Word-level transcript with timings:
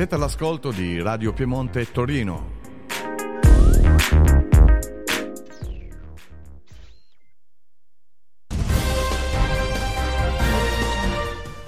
Siete 0.00 0.14
all'ascolto 0.14 0.70
di 0.70 0.98
Radio 1.02 1.34
Piemonte 1.34 1.92
Torino. 1.92 2.52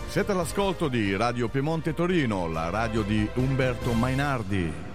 Siete 0.06 0.32
all'ascolto 0.32 0.88
di 0.88 1.14
Radio 1.14 1.50
Piemonte 1.50 1.92
Torino, 1.92 2.48
la 2.48 2.70
radio 2.70 3.02
di 3.02 3.28
Umberto 3.34 3.92
Mainardi. 3.92 4.91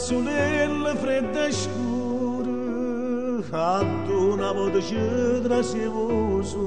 canzunella 0.00 0.94
fredda 0.96 1.44
e 1.46 1.52
scura 1.52 2.48
Attuna 3.52 4.52
voce 4.52 5.40
trasievoso 5.42 6.58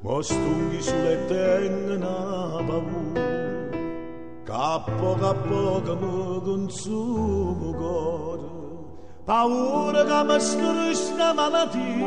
Ma 0.00 0.22
stunghi 0.22 0.80
sulle 0.80 1.26
tende 1.26 1.94
una 1.96 2.62
paura 2.66 3.30
capo 4.42 5.16
capo 5.20 5.82
che 5.84 5.96
consumo 6.44 7.72
cuore 7.74 8.48
Paura 9.24 10.04
che 10.04 10.24
mi 10.24 10.40
scrisse 10.40 11.12
una 11.12 11.32
malattia 11.34 12.01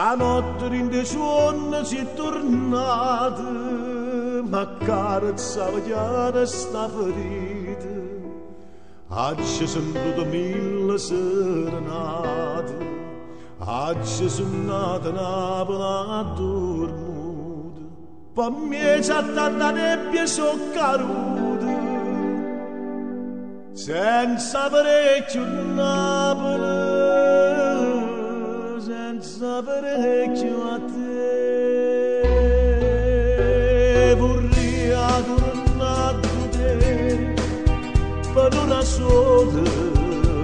Stanotte 0.00 0.74
in 0.74 0.88
de 0.88 1.04
suon 1.04 1.78
si 1.84 1.98
è 1.98 2.14
tornata, 2.14 3.42
ma 4.48 4.66
carezza 4.78 5.68
chiara 5.84 6.46
sta 6.46 6.88
ferita. 6.88 7.84
Sono 9.66 9.92
tutte 9.92 10.24
mille 10.24 10.96
serenate, 10.96 12.76
oggi 13.58 14.28
sono 14.30 14.72
nata 14.72 15.10
Napoli 15.10 15.82
a 15.82 16.32
dormuta. 16.34 17.82
Per 18.32 18.50
me 18.52 18.98
c'è 19.00 19.34
tanta 19.34 19.70
nebbia 19.70 20.24
so 20.24 20.56
caduta, 20.72 21.66
senza 23.72 24.70
parecchio 24.70 25.44
Napoli 25.44 26.09
senza 29.20 29.62
parecchio 29.62 30.62
a 30.62 30.78
te 30.78 31.04
vorrei 34.18 34.92
tornare 35.26 36.20
te 36.50 37.34
per 38.32 38.54
una 38.64 38.82
sola 38.82 39.60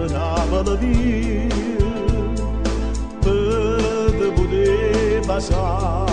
una 0.04 0.74
via 0.76 1.48
per 3.20 4.32
poter 4.34 5.26
passare 5.26 6.06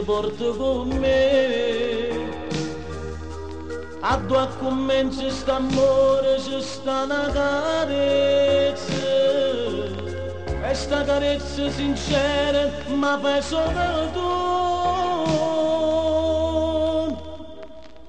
sta 0.00 0.02
porto 0.02 0.56
con 0.56 0.88
me. 0.88 2.08
A 4.00 4.16
due 4.16 4.48
commenci 4.58 5.30
st'amore 5.30 6.40
ci 6.40 6.60
sta 6.62 7.02
una 7.02 7.30
carezza, 7.32 8.94
e 10.68 10.74
sta 10.74 11.04
sincera 11.70 12.70
ma 12.94 13.18
fai 13.20 13.42
solo 13.42 14.10
tu. 14.12 14.48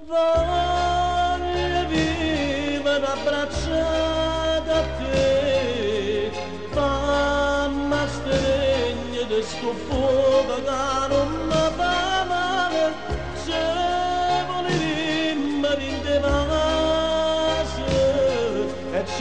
Voglio 0.08 1.88
vivere 1.90 3.06
a 3.06 3.18
te, 3.24 3.84
sto 9.44 9.74
non 11.10 11.41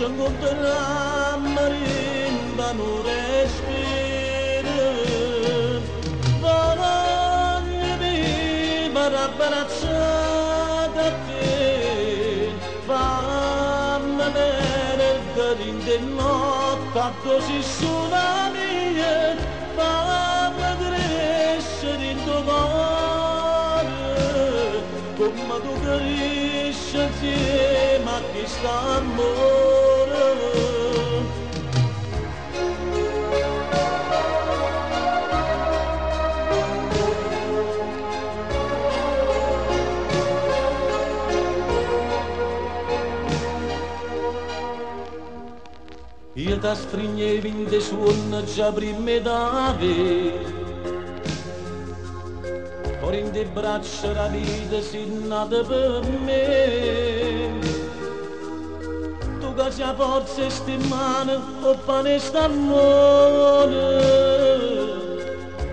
ci 0.01 0.07
incontriamo 0.07 1.49
marinda 1.51 2.73
non 2.73 3.03
respira 3.03 4.89
voglio 6.41 7.97
vivere 7.99 9.17
abbracciata 9.29 11.03
a 11.05 11.13
te 11.27 12.49
fammi 12.87 14.17
vedere 14.17 15.09
che 15.35 15.49
in 15.69 15.79
te 15.85 15.99
notte 15.99 17.13
così 17.23 17.63
sulla 17.63 18.51
mia 18.55 19.37
fammi 19.75 20.71
crescere 20.83 22.05
in 22.05 22.19
tuo 22.25 22.43
cuore 22.43 23.91
come 25.19 25.57
tu 25.61 25.73
cresci 46.61 46.69
insieme 46.69 46.69
a 46.69 46.69
chi 46.69 46.69
sta 46.69 46.69
amore 46.69 46.69
Io 46.69 46.69
ti 46.69 46.75
stringevo 46.75 47.47
in 47.47 47.67
te 47.69 47.81
suon 47.81 48.45
già 48.55 48.73
prima 48.73 49.19
d'ave. 49.19 50.59
Ora 53.03 53.17
in 53.17 53.31
te 53.31 53.45
braccia 53.45 54.13
la 54.13 54.27
vita 54.29 54.81
si 54.81 55.07
nata 55.27 55.63
per 55.63 56.03
me. 56.25 57.59
Tu 59.41 59.55
che 59.55 59.69
c'ha 59.77 59.95
forza 59.95 60.45
e 60.45 60.51
sti 60.51 60.77
mani 60.89 61.33
o 61.63 61.75
pane 61.85 62.19
st'amore 62.19 62.99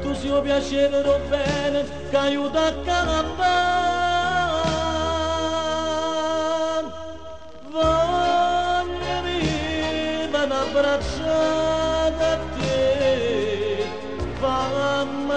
Tu 0.02 0.14
si 0.14 0.30
o 0.30 0.42
piacere 0.42 1.08
o 1.08 1.20
bene 1.28 1.86
che 2.10 2.18
aiuta 2.18 2.66
a 2.66 2.74
campare 2.74 3.77
abbracciata 10.78 12.32
a 12.34 12.38
te, 12.56 13.84
fammi 14.40 15.36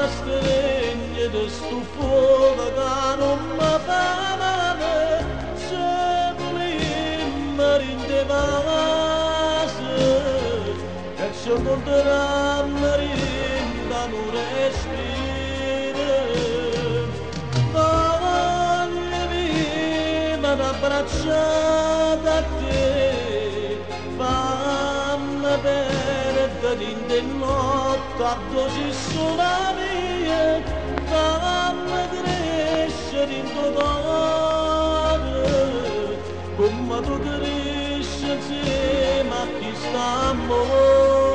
di 1.30 1.48
sto 1.48 1.80
fuoco 1.94 2.64
che 2.74 3.16
non 3.16 3.38
mi 3.56 3.72
fa 3.86 4.36
male, 4.38 5.24
se 5.56 5.88
volimmo 6.36 7.68
rindevase, 7.76 8.34
e 11.16 11.32
se 11.32 11.52
porterammo 11.52 12.90
rindano 12.96 14.20
respiro, 14.36 16.18
voglio 17.72 19.22
vivere 19.30 20.62
abbracciata 20.62 22.32
a 22.36 22.42
te, 22.42 22.59
in 26.78 27.06
te 27.06 27.20
notte 27.20 28.22
a 28.22 28.36
dosi 28.52 28.92
sola 28.92 29.74
mia, 29.76 30.62
fammi 31.04 32.08
crescere 32.22 33.32
in 33.32 33.46
cuore, 33.52 34.88
come 36.56 37.00
tu 37.02 37.18
cresci 37.20 38.30
insieme 38.30 39.34
a 39.34 39.46
chi 39.58 39.74
sta 39.74 40.30
amore. 40.30 41.29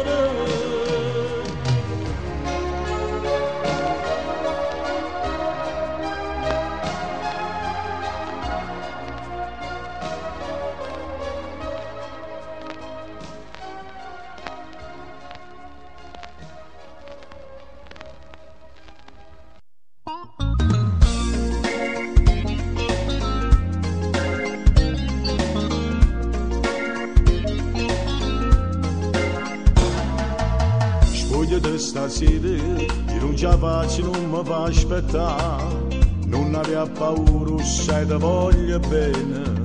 Stasera 32.15 32.47
io 32.47 33.19
non 33.19 33.35
la 33.37 33.57
faccio, 33.57 34.09
non 34.09 34.29
mi 34.29 34.41
fa 34.45 34.63
aspettare. 34.63 35.83
Non 36.25 36.55
aver 36.55 36.89
paura, 36.91 37.61
sai 37.63 38.07
te 38.07 38.15
voglio 38.15 38.79
bene. 38.79 39.63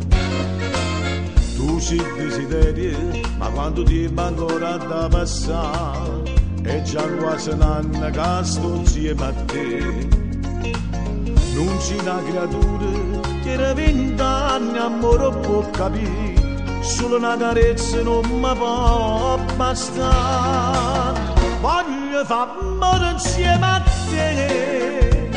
Tu 1.54 1.78
sei 1.78 2.02
desiderio 2.16 2.99
ma 3.38 3.49
quando 3.50 3.83
ti 3.83 4.11
ancora 4.14 4.76
da 4.76 5.09
passare 5.09 6.23
e 6.64 6.83
già 6.83 7.02
quasi 7.02 7.50
un 7.50 7.62
anno 7.62 8.11
che 8.11 8.45
sto 8.45 8.75
insieme 8.75 9.25
a 9.25 9.33
te. 9.47 10.09
Non 11.54 11.76
c'è 11.78 12.00
una 12.00 12.23
creatura 12.23 13.21
che 13.42 13.52
era 13.52 13.75
vent'anni 13.75 14.78
amore 14.78 15.38
può 15.40 15.69
capire 15.71 16.40
solo 16.80 17.16
una 17.16 17.37
carezza 17.37 18.02
non 18.02 18.25
mi 18.26 18.54
può 18.57 19.38
bastare. 19.57 21.21
Voglio 21.61 22.00
farmelo 22.25 23.11
insieme 23.12 23.67
a 23.67 23.83
te 24.09 25.31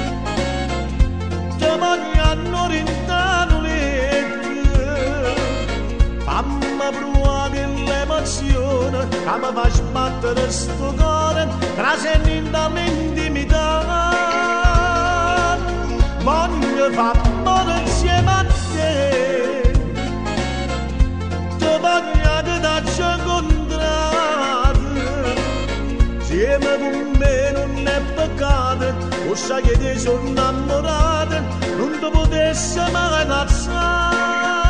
ti 1.58 1.66
voglio 1.80 2.68
rintano 2.68 3.62
le 3.62 3.78
fammi 6.26 6.66
provare 6.98 7.66
l'emozione 7.66 9.08
che 9.08 9.18
mi 9.18 9.50
fa 9.54 9.70
sbattere 9.70 10.52
sto 10.52 10.94
cuore 10.98 11.48
trascendendo 11.76 12.70
l'intimità 12.74 14.12
voglio 16.24 16.92
farmelo 16.92 17.72
insieme 17.72 17.93
peccato, 28.34 28.94
o 29.30 29.36
ti 29.78 30.00
sono 30.00 30.28
innamorato, 30.28 31.36
non 31.78 31.92
ti 32.00 32.10
potessi 32.12 32.80
mai 32.92 33.28
alzare. 33.28 34.62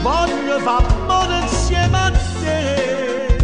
Voglio 0.00 0.58
fare 0.60 0.86
amore 0.86 1.38
insieme 1.40 1.98
a 1.98 2.10
te, 2.40 3.36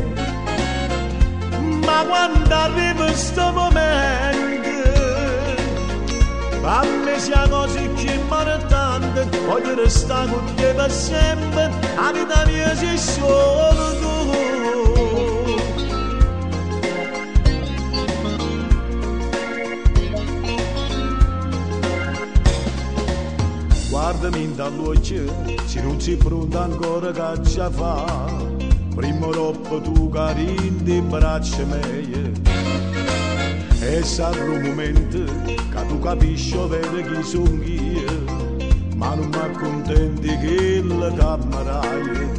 ma 1.84 2.04
quando 2.06 2.54
arriva 2.54 3.04
questo 3.04 3.52
momento, 3.52 4.68
a 6.62 6.82
me 7.04 7.18
sia 7.18 7.46
così 7.48 7.90
che 7.94 8.18
tanto, 8.68 9.26
voglio 9.46 9.74
restare 9.74 10.30
dall'occhio 24.30 25.26
se 25.66 25.82
non 25.82 26.00
sei 26.00 26.16
pronto 26.16 26.58
ancora 26.58 27.38
già 27.42 27.68
fa 27.68 28.24
prima 28.94 29.26
dopo 29.26 29.82
tu 29.82 30.08
carini 30.08 30.82
di 30.82 30.98
braccia 31.02 31.62
mie 31.64 32.32
e 33.80 34.02
sarà 34.02 34.42
un 34.44 34.62
momento 34.62 35.24
che 35.44 35.86
tu 35.88 35.98
capisci 35.98 36.56
vedi 36.56 37.02
chi 37.02 37.22
sono 37.22 37.62
io 37.64 38.24
ma 38.96 39.14
non 39.14 39.28
mi 39.28 39.36
accontenti 39.36 40.38
che 40.38 40.82
la 40.82 41.12
camerai 41.12 42.30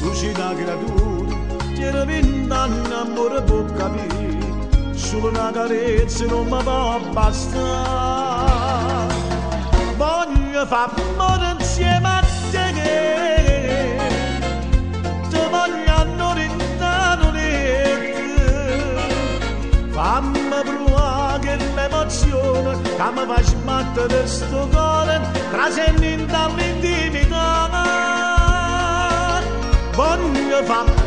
tu 0.00 0.12
sei 0.12 0.34
una 0.34 0.54
creatura 0.54 2.04
vent'anni 2.04 2.92
amore 2.92 3.42
può 3.42 3.64
capire 3.64 4.92
solo 4.92 5.28
una 5.28 5.52
carezza 5.52 6.24
non 6.26 6.48
mi 6.48 6.62
può 6.64 7.00
bastare 7.12 8.25
amore 10.70 11.54
insieme 11.58 12.08
a 12.08 12.22
te 12.50 13.98
ti 15.28 15.38
voglio 15.50 16.32
rintano 16.34 17.30
fammi 19.90 20.40
provare 20.62 21.56
l'emozione 21.74 22.80
che 22.82 23.10
mi 23.12 23.26
fa 23.26 23.42
sbattere 23.42 24.26
sto 24.26 24.68
cuore 24.72 25.20
trascendendo 25.50 26.54
l'intimità 26.56 27.70
voglio 29.94 30.62
far 30.64 31.05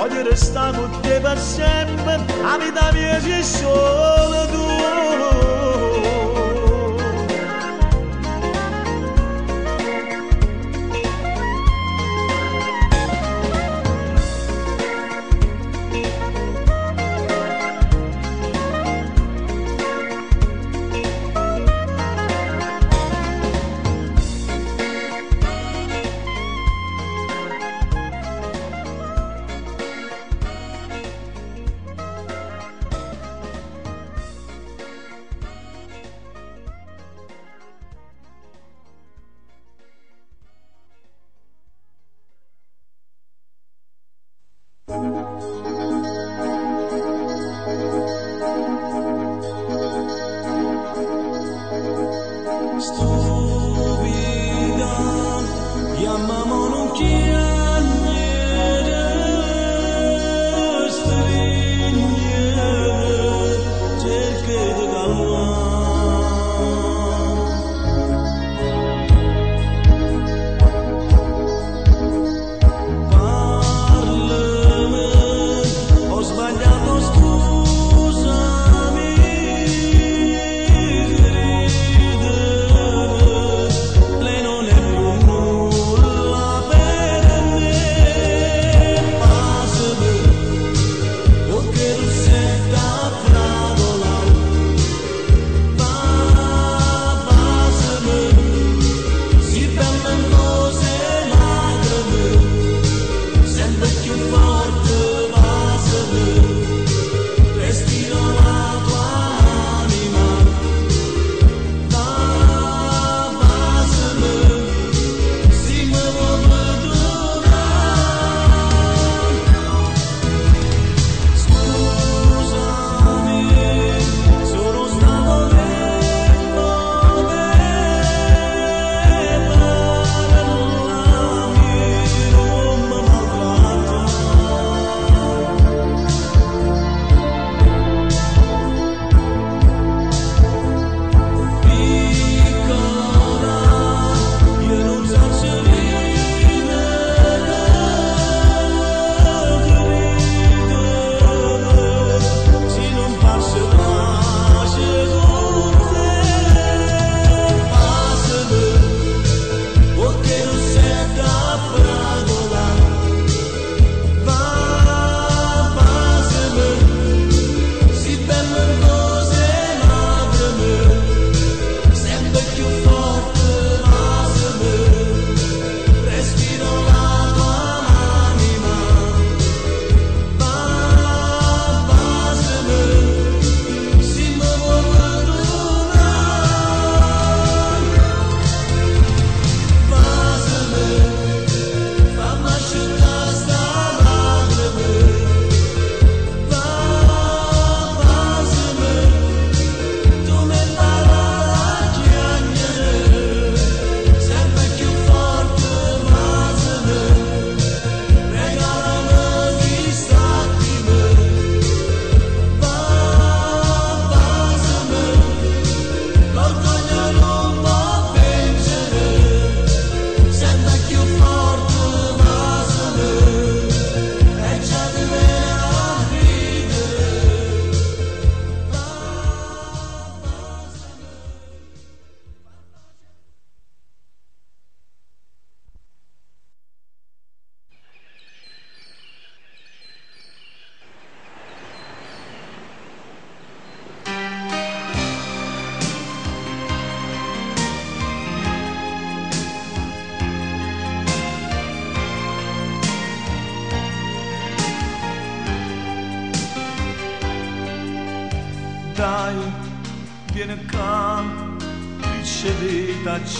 importante 0.00 0.08
voglio 0.08 0.22
restare 0.22 0.76
con 0.76 1.00
te 1.02 1.20
per 1.20 1.38
sempre 1.38 2.18
la 2.42 2.56
vita 2.56 2.90
mia 2.92 3.20
sei 3.20 3.42
solo 3.42 4.46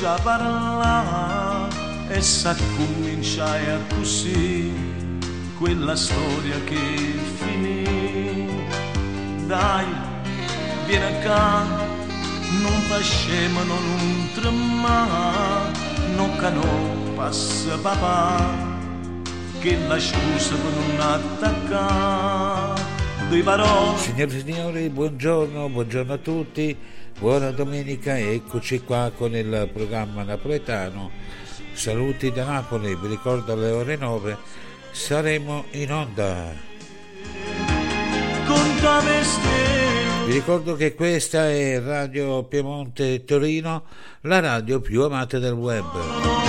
ricevita 0.00 0.16
già 0.16 0.18
parla 0.22 1.68
e 2.08 2.20
sa 2.20 2.56
cominciai 2.76 3.70
a 3.70 3.78
così 3.94 4.72
quella 5.58 5.94
storia 5.94 6.58
che 6.64 6.76
finì. 7.36 8.48
Dai, 9.46 9.86
vieni 10.86 11.22
qua, 11.22 11.64
non 12.62 12.80
facciamo 12.88 13.62
non 13.64 14.30
tremare, 14.34 15.72
non 16.16 16.36
cano 16.36 17.14
passa 17.14 17.76
papà 17.78 18.68
che 19.60 19.76
la 19.86 19.98
scusa 19.98 20.54
non 20.56 20.96
parole. 23.44 23.98
Signore 23.98 24.36
e 24.36 24.40
signori, 24.40 24.88
buongiorno, 24.88 25.68
buongiorno 25.68 26.12
a 26.12 26.18
tutti, 26.18 26.76
buona 27.20 27.50
domenica, 27.50 28.18
eccoci 28.18 28.80
qua 28.80 29.12
con 29.14 29.36
il 29.36 29.68
programma 29.70 30.22
napoletano. 30.22 31.10
Saluti 31.74 32.32
da 32.32 32.44
Napoli, 32.44 32.96
vi 32.96 33.08
ricordo 33.08 33.52
alle 33.52 33.70
ore 33.70 33.96
9 33.96 34.36
saremo 34.90 35.66
in 35.72 35.92
onda. 35.92 36.52
Vi 40.24 40.32
ricordo 40.32 40.74
che 40.76 40.94
questa 40.94 41.50
è 41.50 41.78
Radio 41.80 42.44
Piemonte 42.44 43.24
Torino, 43.24 43.84
la 44.22 44.40
radio 44.40 44.80
più 44.80 45.02
amata 45.02 45.38
del 45.38 45.52
web. 45.52 46.39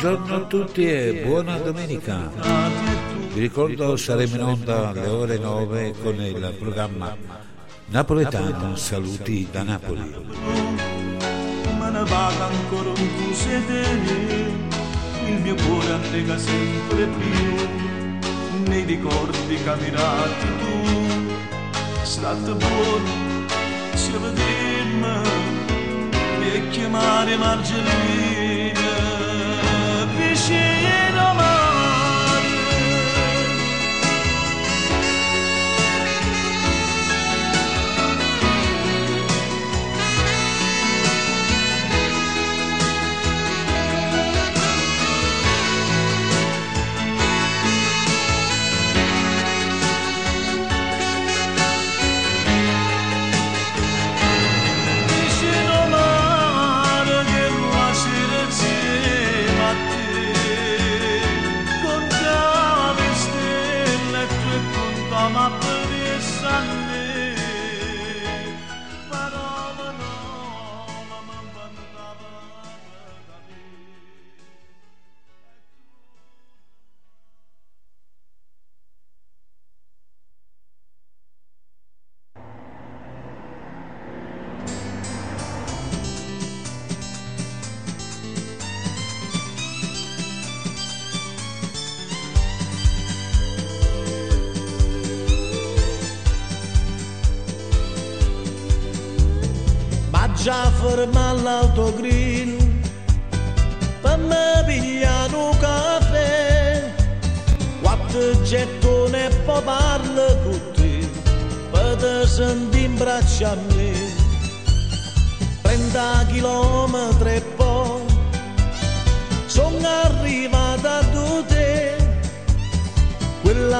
Buongiorno 0.00 0.34
a 0.34 0.46
tutti 0.46 0.90
e 0.90 1.24
buona 1.26 1.58
domenica. 1.58 2.30
Vi 3.34 3.38
ricordo 3.38 3.98
saremo 3.98 4.34
in 4.34 4.42
onda 4.42 4.88
alle 4.88 5.06
ore 5.06 5.36
9 5.36 5.94
con 6.02 6.14
il 6.14 6.54
programma 6.58 7.14
Napoletano 7.88 8.76
Saluti 8.76 9.46
da 9.52 9.62
Napoli. 9.62 10.14
Ma 11.76 11.90
ne 11.90 11.98
ancora 11.98 12.88
un 12.88 13.34
sedere, 13.34 14.50
il 15.26 15.40
mio 15.42 15.54
cuore 15.66 15.92
allega 15.92 16.38
sempre 16.38 17.06
più 17.18 18.68
nei 18.68 18.84
ricordi 18.84 19.62
camerati 19.62 20.46
tu. 20.60 22.04
State 22.04 22.54
buono, 22.54 23.46
ci 23.94 24.12
vediamo 24.12 25.22
e 26.40 26.68
chiamare 26.70 27.36
Margellina 27.36 28.49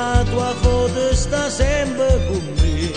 Quella 0.00 0.24
tua 0.30 0.54
foto 0.62 1.14
sta 1.14 1.50
sempre 1.50 2.08
con 2.26 2.42
me. 2.62 2.90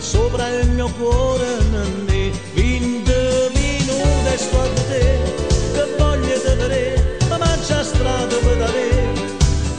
Sopra 0.00 0.48
il 0.48 0.68
mio 0.70 0.90
cuore 0.98 1.46
ne 1.70 2.32
20 2.52 3.12
minuti 3.54 4.28
e 4.32 4.36
sto 4.36 4.60
a 4.60 4.68
te 4.88 5.18
Che 5.74 5.84
voglio 5.96 6.40
te 6.40 6.54
vedere 6.56 7.18
Ma 7.28 7.38
mangia 7.38 7.84
strada 7.84 8.34
per 8.34 8.70
te 8.72 8.90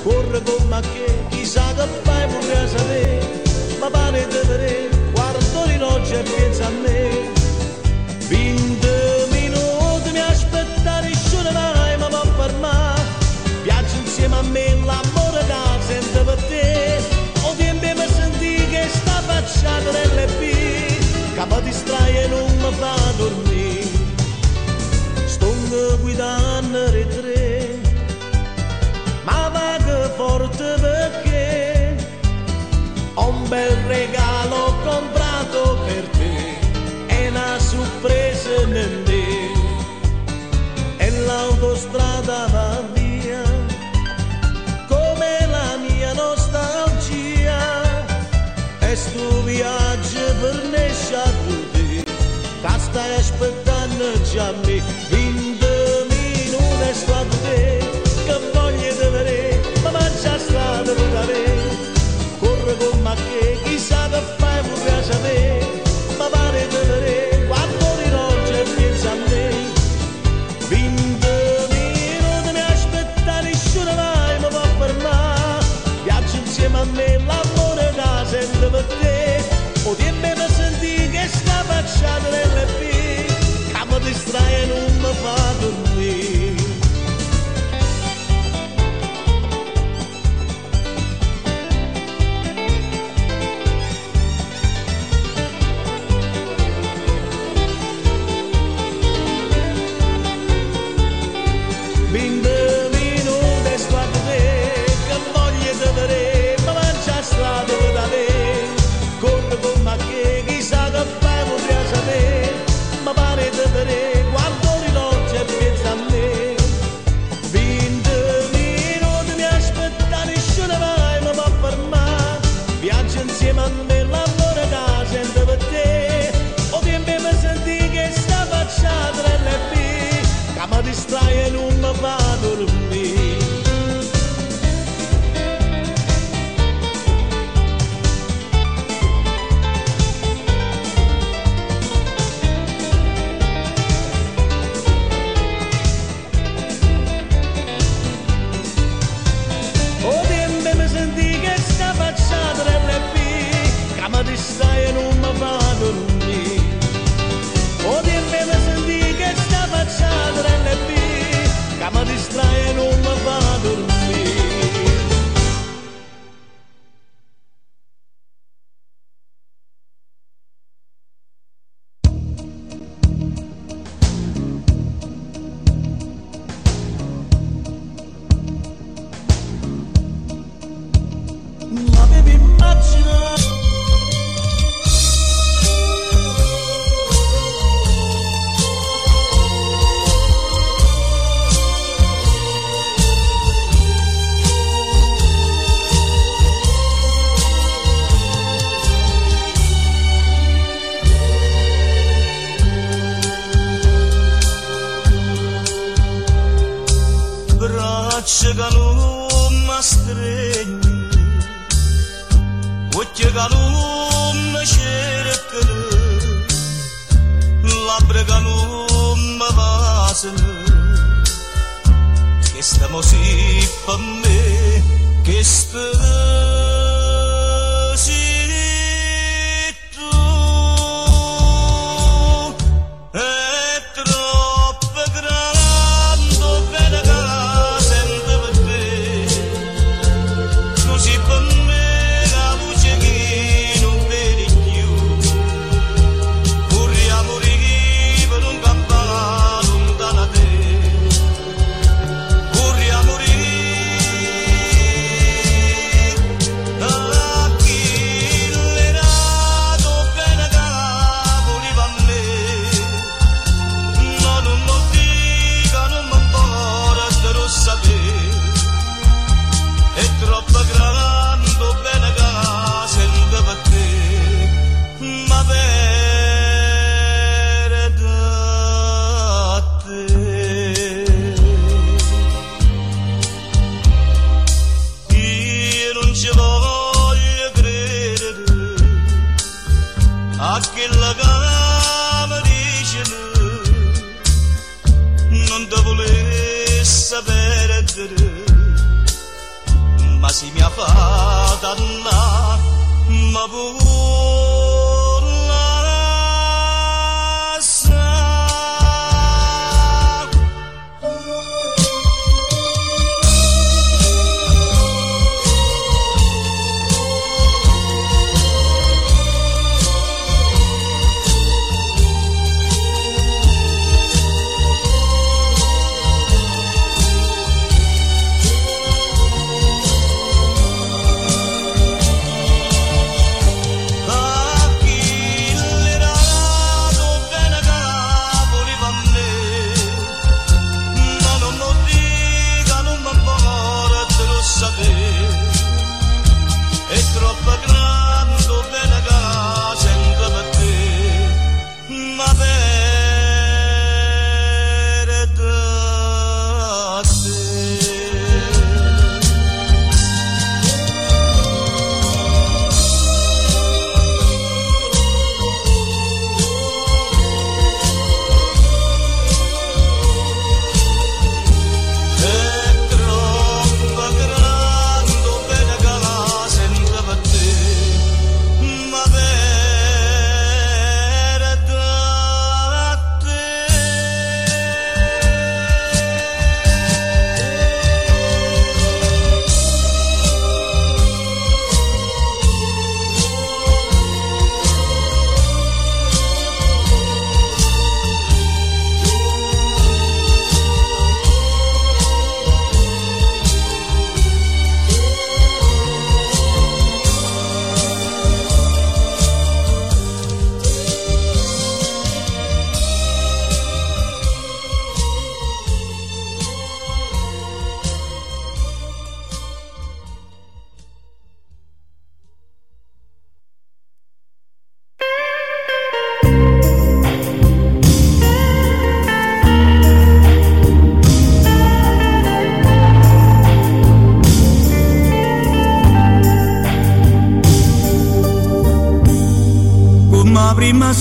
Corre 0.03 0.41
con 0.41 0.67
me 0.69 0.79
che 0.79 1.13
chissà 1.31 1.65
che 1.75 1.85
fai 2.03 2.27
pure 2.27 2.57
a 2.57 2.67
sapere 2.69 3.41
Ma 3.77 3.89
pare 3.89 4.27
te 4.27 4.41
vedere 4.47 4.89
Guardo 5.11 5.65
di 5.65 5.75
notte 5.75 6.19
e 6.19 6.23
pensa 6.23 6.65
a 6.65 6.69
me. 6.69 7.09
20 8.29 8.87
minuti 9.31 10.11
mi 10.11 10.19
aspettare 10.19 11.09
nessuno 11.09 11.51
mai 11.51 11.97
mi 11.97 12.05
può 12.07 12.23
fermare 12.37 13.01
Viaggio 13.63 13.95
insieme 13.97 14.35
a 14.37 14.41
me 14.43 14.75
l'amore 14.85 15.08
lasciato 19.49 19.91
nelle 19.91 20.27
B 20.37 21.33
capo 21.33 21.59
distrae 21.61 22.25
e 22.25 22.27
non 22.27 22.55
mi 22.57 22.71
fa 22.73 22.95
dormire. 23.17 23.87
Sto 25.25 25.51
guidando 26.01 26.91
le 26.91 27.07
tre 27.07 27.79
ma 29.23 29.49
vago 29.49 30.09
forte 30.15 30.75
perché 30.79 31.95
ho 33.15 33.29
un 33.29 33.47
bel 33.49 33.75
regalo 33.87 34.75
comprato 34.83 35.79
per 35.85 36.03
te. 36.17 36.57
È 37.07 37.29
una 37.29 37.57
sorpresa 37.57 38.65
nel 38.67 39.03
me. 39.07 39.27
E 40.97 41.09
l'autostrada 41.25 42.47
va 42.51 42.81
via 42.93 42.98
tu 49.13 49.25
viață 49.45 50.23
vârnești 50.39 51.13
atât 51.27 51.73
Ca 52.63 52.75
stai 52.85 53.15
aș 53.19 53.27
păta 53.39 53.79
năgeami 53.97 54.81
Vindă 55.09 55.68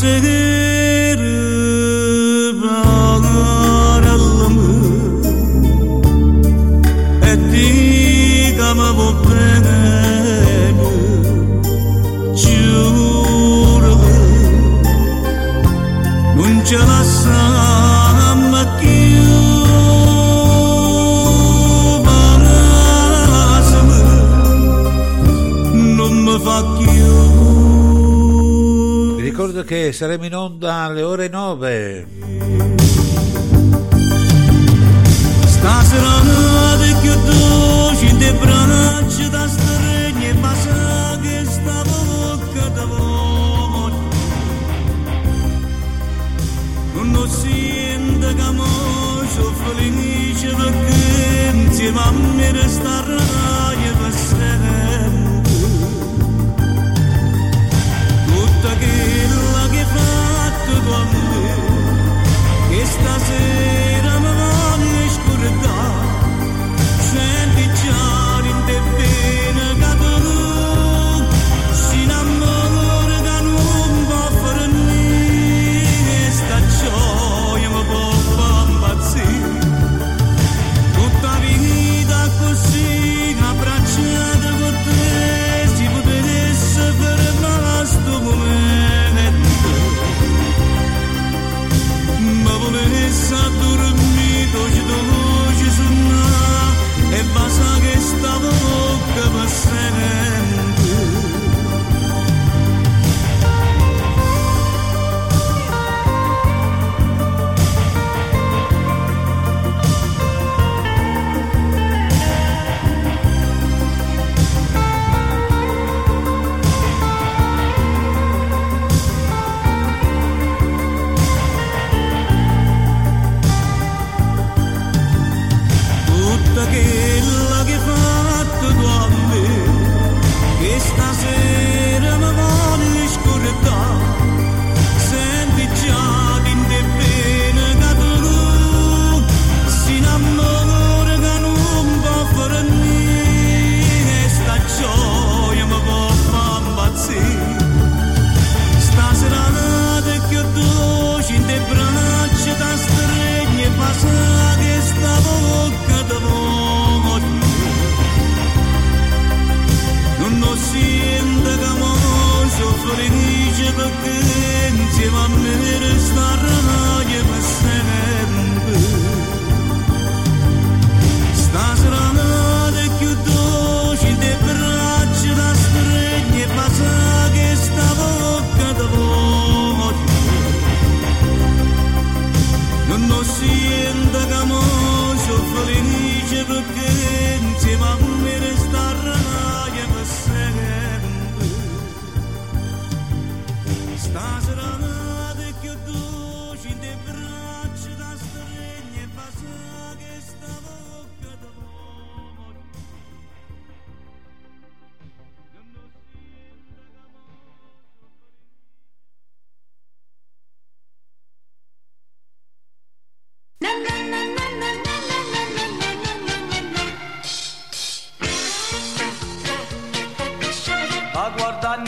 sera 0.01 0.38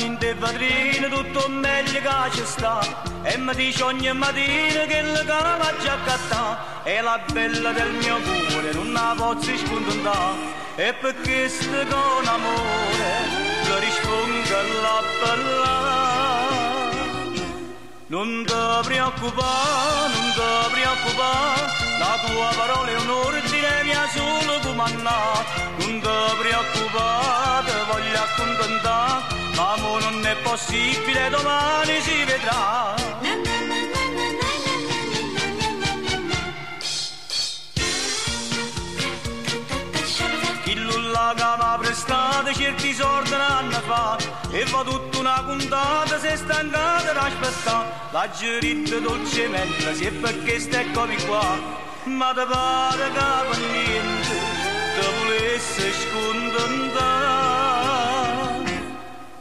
A 0.01 0.03
guardarmi 0.03 0.05
in 0.07 0.17
te 0.19 0.35
vetrine 0.35 1.09
tutto 1.09 1.49
meglio 1.49 2.01
che 2.01 2.31
ci 2.33 2.43
sta. 2.45 2.81
E 3.23 3.37
mi 3.37 3.55
dice 3.55 3.83
ogni 3.83 4.13
mattina 4.15 4.85
che 4.87 5.03
la 5.03 5.25
cara 5.25 5.75
già 5.83 5.93
accattà 5.93 6.83
E 6.85 7.03
la 7.03 7.21
bella 7.31 7.71
del 7.73 7.93
mio 7.93 8.17
cuore 8.19 8.73
non 8.73 8.93
la 8.93 9.15
posso 9.15 9.55
scontentare 9.59 10.39
E 10.77 10.95
perché 10.95 11.49
sto 11.51 11.85
con 11.91 12.27
amore 12.27 13.11
Ti 13.63 13.73
rispondo 13.81 14.57
la 14.83 15.03
bella. 15.21 15.89
Non 18.07 18.45
ti 18.45 18.89
preoccupare, 18.89 20.13
non 20.13 20.33
ti 20.35 20.73
preoccupare, 20.73 21.63
la 22.01 22.19
tua 22.27 22.51
parola 22.57 22.91
è 22.91 22.97
un 22.97 23.09
ordine 23.09 23.83
mia 23.85 24.09
solo 24.09 24.59
comandare. 24.63 25.45
Non 25.77 26.01
ti 26.01 26.37
preoccupare, 26.41 27.71
voglio 27.89 28.19
accontentare, 28.19 29.23
ma 29.61 29.77
mo 29.77 29.99
non 29.99 30.25
è 30.25 30.37
possibile, 30.37 31.29
domani 31.29 32.01
si 32.01 32.25
vedrà. 32.25 32.95
Chi 40.65 40.75
lulla 40.87 41.35
che 41.37 41.45
mi 41.59 41.65
ha 41.73 41.79
prestato 41.79 42.53
certi 42.55 42.95
sordi 42.95 43.33
un 43.33 43.41
anno 43.41 43.81
fa. 43.91 44.17
E 44.51 44.65
va 44.65 44.83
tutta 44.83 45.19
una 45.19 45.43
puntata 45.47 46.19
se 46.19 46.37
stancata 46.37 47.13
d'aspettare 47.13 47.89
La 48.13 48.29
giritta 48.31 48.99
dolcemente 48.99 49.95
se 49.95 50.11
perché 50.11 50.59
stai 50.59 50.91
come 50.93 51.17
qua. 51.27 51.79
Ma 52.05 52.33
te 52.33 52.45
pare 52.47 53.11
per 53.15 53.59
niente 53.73 54.35
te 54.95 55.07
volesse 55.19 55.93
scontentare 56.03 57.50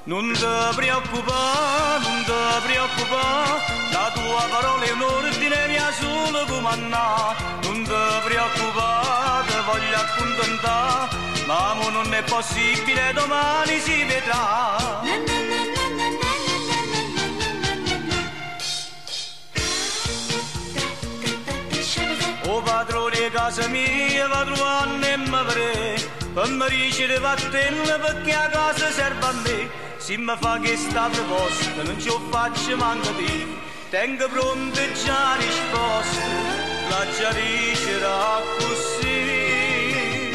non 0.09 0.33
ti 0.33 0.75
preoccupare, 0.75 2.01
non 2.01 2.23
ti 2.25 2.67
preoccupare, 2.67 3.61
la 3.91 4.11
tua 4.11 4.47
parola 4.49 4.83
è 4.83 4.91
un 4.91 5.01
ordine 5.03 5.67
mia 5.67 5.91
sola 5.91 6.45
comandà. 6.45 7.35
Non 7.61 7.83
ti 7.83 7.91
preoccupare, 8.23 9.47
ti 9.47 9.53
voglio 9.67 9.95
accontentare, 9.95 11.15
ma 11.45 11.75
non 11.91 12.11
è 12.11 12.23
possibile, 12.23 13.13
domani 13.13 13.79
si 13.81 14.03
vedrà. 14.05 14.77
O 22.45 22.61
padrone 22.63 23.29
casa 23.29 23.67
mia, 23.67 24.27
padrone 24.27 25.13
e 25.13 25.17
mi 25.17 25.43
pre, 25.45 26.11
per 26.33 26.49
mi 26.49 26.67
ricevere 26.67 27.19
vattene 27.19 27.99
perché 27.99 28.33
a 28.33 28.49
casa 28.49 28.91
serve 28.91 29.25
a 29.25 29.31
me. 29.43 29.88
Se 30.09 30.17
mi 30.17 30.35
fa 30.39 30.57
che 30.57 30.75
sta 30.75 31.07
proposta 31.07 31.83
non 31.83 32.01
ci 32.01 32.09
ho 32.09 32.19
faccio 32.31 32.75
manco 32.77 33.11
di 33.11 33.45
Tengo 33.91 34.27
pronte 34.27 34.91
già 34.93 35.35
risposte, 35.35 36.23
La 36.89 37.05
già 37.15 37.31
dicerà 37.31 38.41
così. 38.57 40.31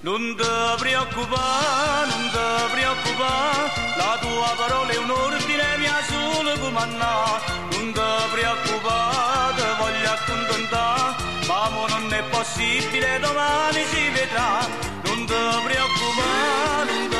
Non 0.00 0.34
ti 0.34 0.78
preoccupare, 0.78 2.08
non 2.08 2.30
ti 2.32 2.72
preoccupare 2.72 3.70
La 3.98 4.18
tua 4.22 4.54
parola 4.56 4.92
è 4.92 4.96
un 4.96 5.10
ordine 5.10 5.76
mia 5.76 6.00
sola 6.08 6.58
comandà. 6.58 7.40
Non 7.70 7.92
ti 7.92 8.00
preoccupare, 8.32 9.56
ti 9.56 9.62
voglio 9.76 10.10
accontentare 10.10 11.14
Ma 11.46 11.68
non 11.68 12.10
è 12.14 12.22
possibile, 12.30 13.18
domani 13.20 13.84
si 13.92 14.08
vedrà. 14.08 14.66
Non 15.04 15.18
ti 15.26 15.34
preoccupare, 15.66 15.68
non 15.68 15.68
ti 15.68 15.68
preoccupare. 15.68 17.13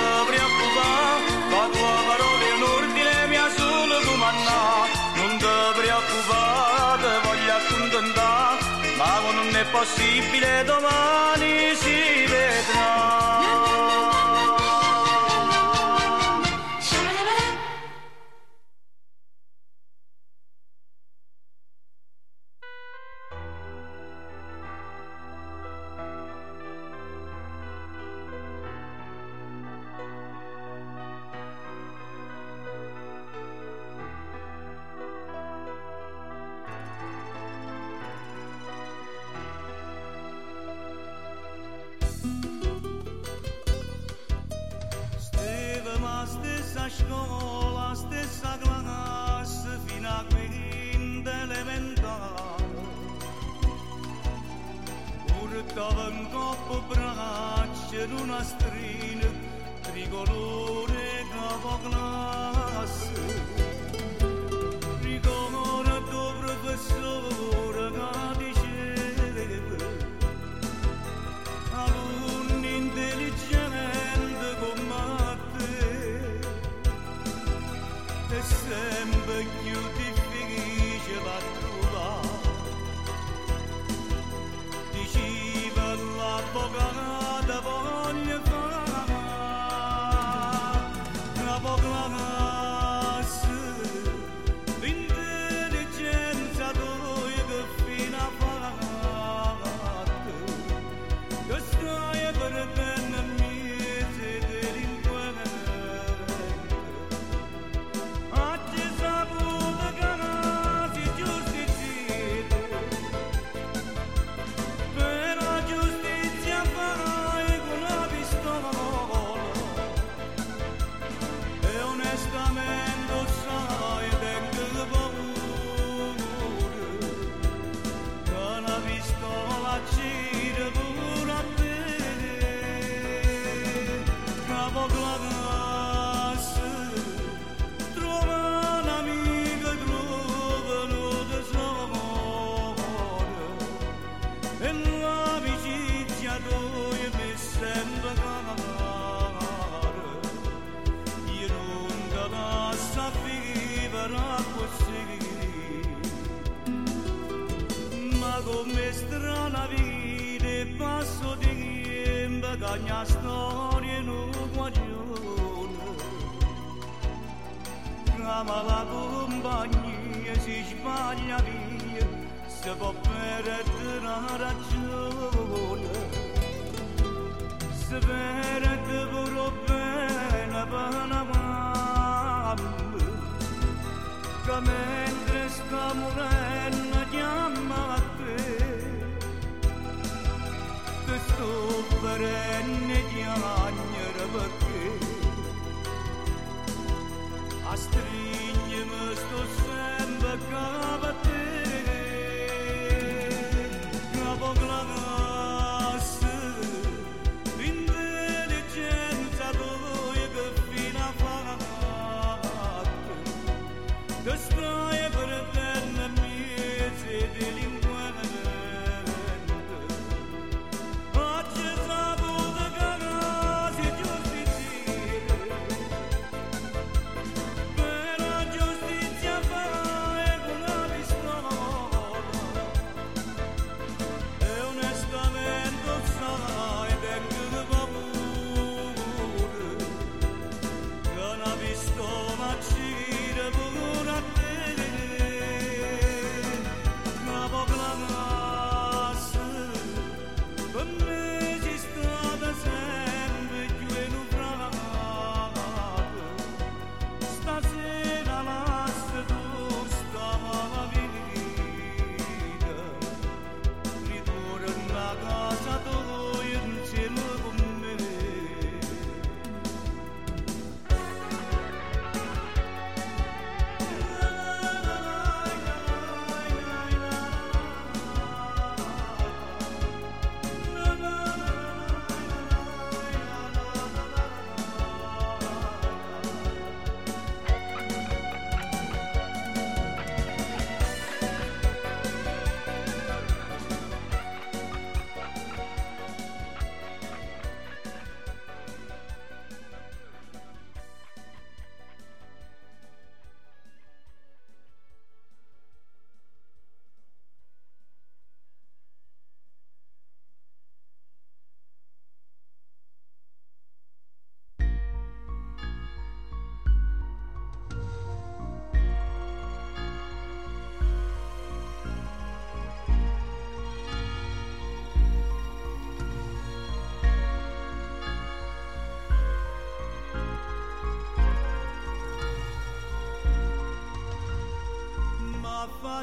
non 9.32 9.56
è 9.56 9.64
possibile, 9.70 10.64
domani 10.64 11.74
si 11.74 12.26
vedrà. 12.26 14.13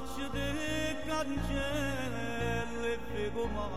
açdı 0.03 0.47
kancelli 1.07 2.93
figumar 3.07 3.71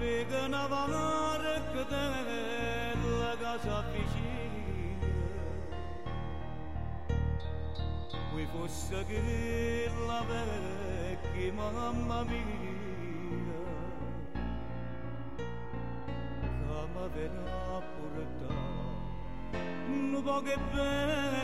Vigna 0.00 0.70
var 0.70 0.90
kdel 1.72 3.02
lagasa 3.20 3.78
piscine 3.92 5.00
Qui 8.30 8.44
fosse 8.52 9.00
che 9.08 9.22
la 10.08 10.20
vecchia 10.28 11.52
mamma 11.52 12.24
mia 12.24 13.64
Come 16.66 17.04
vena 17.14 17.80
portare 17.94 18.76
Non 19.88 20.22
può 20.22 20.38
che 20.42 20.56
bene 20.72 21.35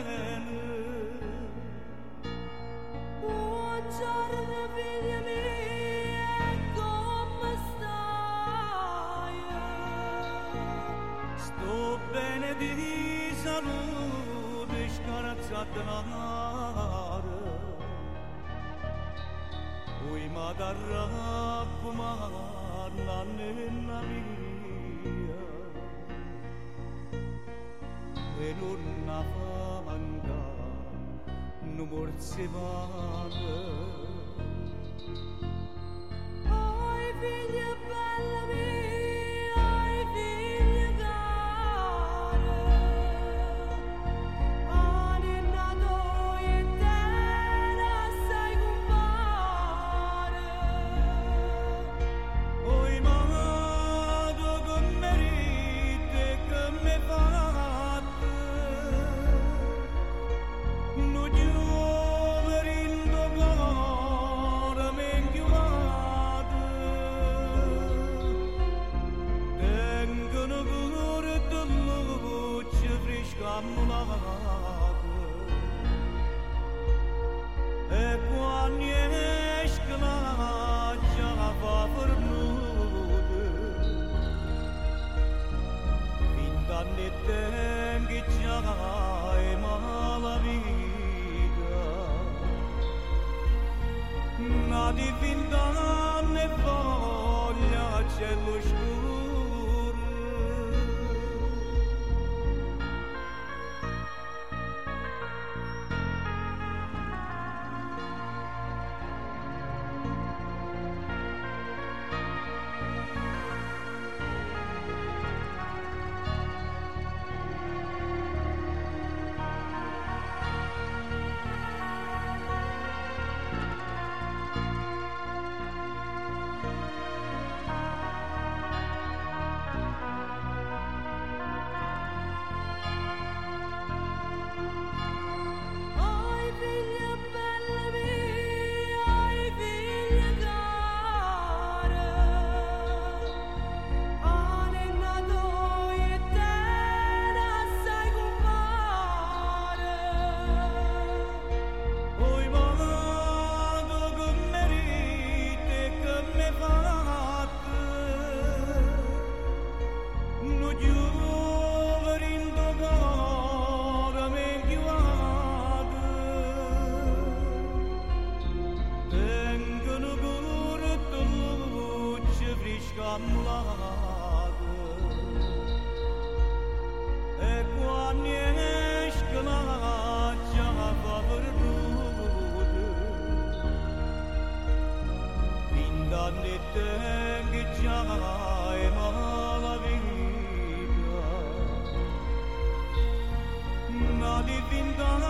Ali 194.43 194.59
zindan 194.69 195.23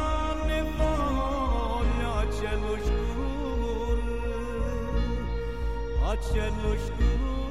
vola 0.78 2.26
celus 2.34 2.88
dur, 3.14 4.00
a 6.10 6.18
celus. 6.18 7.43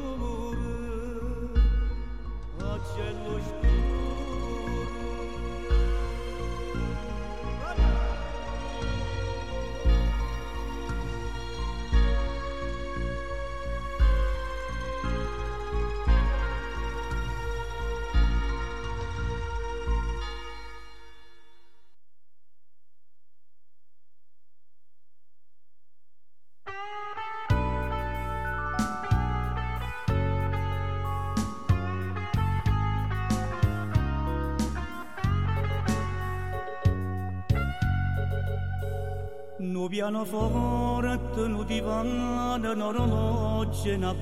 pianoforte 40.03 41.47
nu 41.47 41.63
divan 41.63 42.65
un 42.73 42.81
orologe 42.81 43.97
n-a 43.97 44.15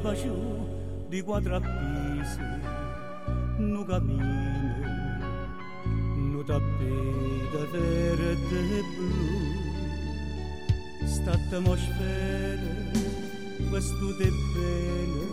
di 1.09 1.23
quadrapise 1.23 2.61
nu 3.57 3.83
camine 3.85 5.19
nu 6.33 6.43
tappete 6.43 7.63
verde 7.73 8.59
e 8.79 8.83
blu. 8.93 9.25
State 11.07 11.63
questo 11.63 12.09
văstute 13.71 14.29
bene 14.53 15.25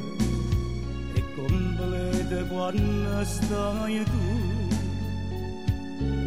e 1.17 1.21
complete 1.35 2.39
buona 2.49 3.23
stai 3.23 4.03
tu. 4.11 4.25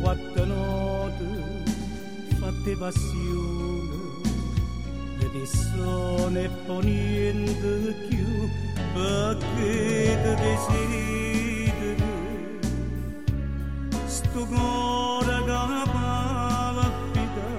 Quattro 0.02 0.44
note 0.44 1.28
fatte 2.38 2.76
passione 2.76 3.69
poi 6.66 6.84
niente 6.84 7.94
più 8.08 8.48
perché 8.92 10.18
ti 10.22 10.34
desideri. 10.42 12.04
Sto 14.06 14.44
cuore 14.46 15.44
che 15.44 15.52
palpita 16.72 17.50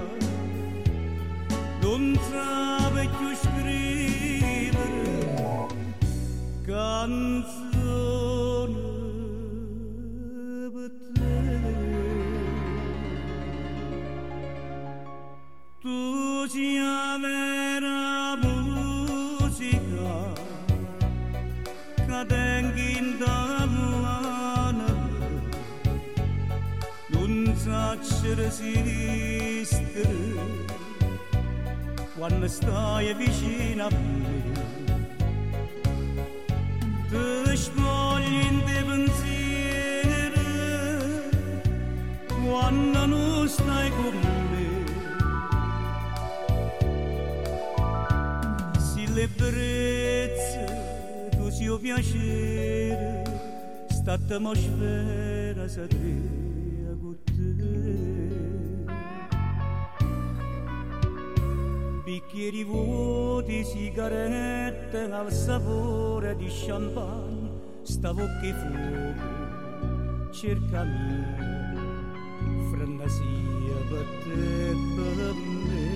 non 1.80 2.18
sa 2.30 2.90
più 2.92 3.34
scrivere 3.34 4.80
canzone 6.66 7.51
sacci 28.32 28.80
resistere 28.82 30.08
quando 32.16 32.48
stai 32.48 33.14
vicino 33.14 33.86
a 33.86 33.90
me 33.90 34.50
ti 37.08 37.56
spogli 37.56 38.32
in 38.32 38.62
te 38.64 38.84
pensieri 38.84 39.62
bicchieri 62.22 62.64
vuoti, 62.64 63.64
sigarette 63.64 65.10
al 65.10 65.32
sapore 65.32 66.36
di 66.36 66.46
champagne, 66.48 67.50
stavo 67.82 68.24
che 68.40 68.52
fuoco, 68.52 70.30
cercami 70.30 71.24
frenesia 72.70 73.76
per 73.88 74.06
te 74.22 74.70
e 74.70 74.74
per 74.94 75.34
me. 75.34 75.90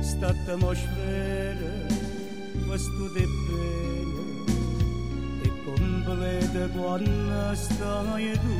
Sta 0.00 0.28
atmosfera, 0.28 1.70
questo 2.66 3.08
di 3.14 3.26
bene, 3.46 4.22
è 5.42 5.48
completa 5.64 6.68
quando 6.68 7.54
stai 7.54 8.32
tu, 8.32 8.56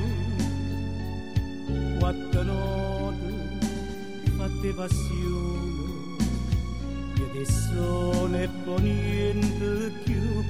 quattro 1.98 2.42
note 2.42 3.30
fatte 4.36 4.72
passione 4.74 5.51
io 7.32 7.40
adesso 7.40 8.26
ne 8.26 8.48
poi 8.64 8.82
niente 8.82 9.92
più 10.04 10.44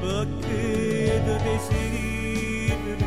perché 0.00 1.20
ti 1.24 1.36
desideri 1.44 3.04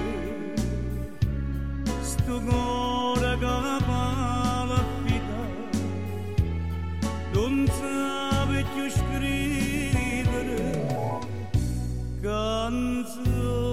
sto 2.02 2.42
cuore 2.42 3.38
che 3.38 3.86
palpita 3.86 5.42
non 7.34 7.68
sa 7.68 8.46
più 8.74 8.90
scrivere 8.90 10.60
canzone 12.22 13.71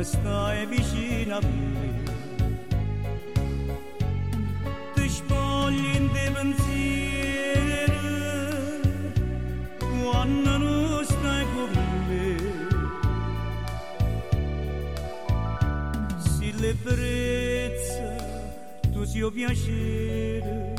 quando 0.00 0.02
stai 0.02 0.66
vicino 0.66 1.36
a 1.36 1.40
me 1.40 2.02
ti 4.94 5.08
spogli 5.08 5.94
in 5.96 6.10
te 6.12 6.30
pensieri 6.32 7.92
quando 10.02 10.56
non 10.56 11.04
stai 11.04 11.44
con 11.52 11.70
me 12.08 12.36
si 16.18 16.52
l'ebbrezza 16.58 18.16
tu 18.92 19.04
si 19.04 19.20
o 19.20 19.30
piacere 19.30 20.74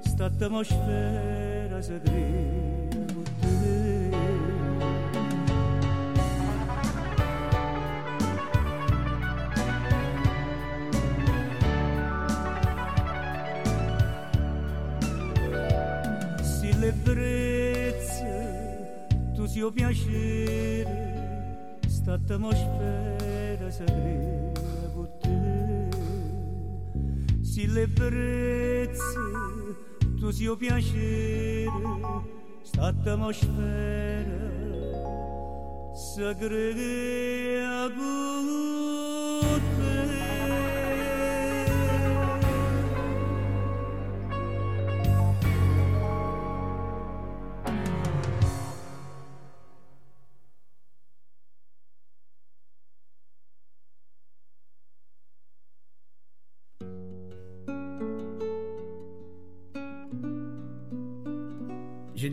sta 0.00 0.24
atmosfera 0.24 1.82
tu 19.54 19.60
si 19.60 19.62
o 19.62 19.70
piacere 19.70 20.88
sta 21.86 22.14
atmosfera 22.14 23.70
si 23.70 23.84
crea 23.84 24.88
con 24.92 25.08
te 25.20 25.88
si 27.40 27.66
l'ebbrezza 27.68 29.20
tu 30.18 30.32
si 30.32 30.48
o 30.48 30.56
piacere 30.56 31.70
sta 32.62 32.86
atmosfera 32.88 34.42
si 35.94 36.34
crea 36.40 37.88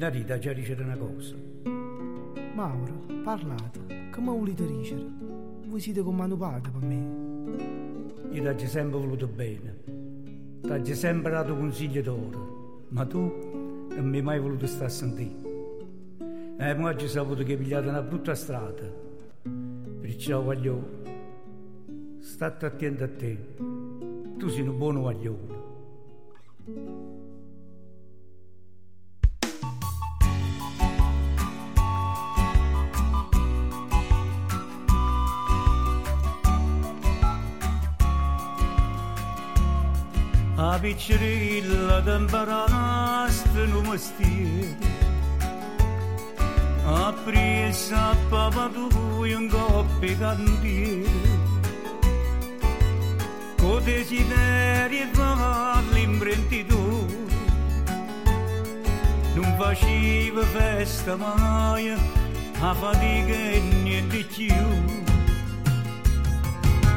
Gennarita 0.02 0.40
già 0.40 0.52
dice 0.52 0.76
una 0.80 0.98
cosa. 0.98 1.36
Mauro, 2.56 3.06
parlate, 3.24 4.10
come 4.10 4.32
volete 4.32 4.66
dicere? 4.66 5.06
Voi 5.68 5.80
siete 5.80 6.02
padre 6.02 6.72
per 6.72 6.82
me. 6.82 8.32
Io 8.32 8.56
ti 8.56 8.66
ho 8.66 8.68
sempre 8.68 8.98
voluto 8.98 9.28
bene, 9.28 9.78
ti 10.60 10.92
ho 10.92 10.96
sempre 10.96 11.32
dato 11.32 11.56
consigli 11.56 12.02
d'oro, 12.02 12.86
ma 12.90 13.06
tu 13.06 13.20
non 13.90 14.10
mi 14.10 14.18
hai 14.18 14.24
mai 14.24 14.40
voluto 14.40 14.66
stare 14.66 14.86
a 14.86 14.90
sentire. 14.90 15.36
E 16.58 16.74
mo 16.74 16.88
oggi 16.88 17.06
ho 17.06 17.08
saputo 17.08 17.44
che 17.44 17.52
hai 17.52 17.58
pigliato 17.60 17.88
una 17.88 18.02
brutta 18.02 18.34
strada. 18.34 18.92
Perciò 20.00 20.42
voglio, 20.42 21.04
state 22.18 22.66
attento 22.66 23.04
a 23.04 23.08
te, 23.08 23.38
tu 24.36 24.48
sei 24.48 24.68
un 24.68 24.78
buono 24.80 25.02
guaglione. 25.02 25.60
Abiciri 40.62 41.64
non 41.66 42.04
dembara 42.04 42.66
nastr 42.70 43.66
nu 43.74 43.82
măstie 43.82 44.78
Aprisa 46.86 48.18
pavadu 48.30 48.88
în 49.38 49.48
goppe 49.48 50.16
gandie 50.20 51.10
Co 53.58 53.80
desideri 53.86 55.10
va 55.14 55.82
l'imbrentidu 55.94 57.06
Non 59.36 59.56
faceva 59.60 60.44
festa 60.54 61.16
mai 61.16 61.86
a 62.62 62.74
fatica 62.74 63.38
e 63.56 63.62
niente 63.84 64.16
di 64.16 64.24
più 64.24 64.66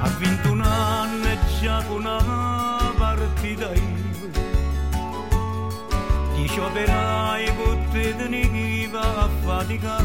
a 0.03 0.09
21 0.19 0.65
anni 0.65 1.39
già 1.61 1.83
con 1.89 2.05
una 2.05 2.74
fidayım 3.43 3.99
Dişo 6.37 6.75
berai 6.75 7.47
buttedni 7.59 8.43
viva 8.53 9.29
fatica 9.47 9.99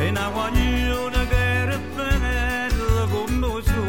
E 0.00 0.14
na 0.14 0.30
guaglio 0.34 1.06
una 1.06 1.24
guerra 1.32 1.78
penella 1.96 3.04
con 3.12 3.40
dosu 3.42 3.84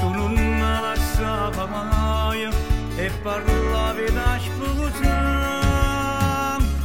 Tu 0.00 0.08
non 0.16 0.34
la 0.82 0.94
sava 1.14 1.66
mai 1.66 2.16
e 2.98 3.10
parlavi 3.22 4.06
da 4.12 4.38
sposa. 4.44 5.16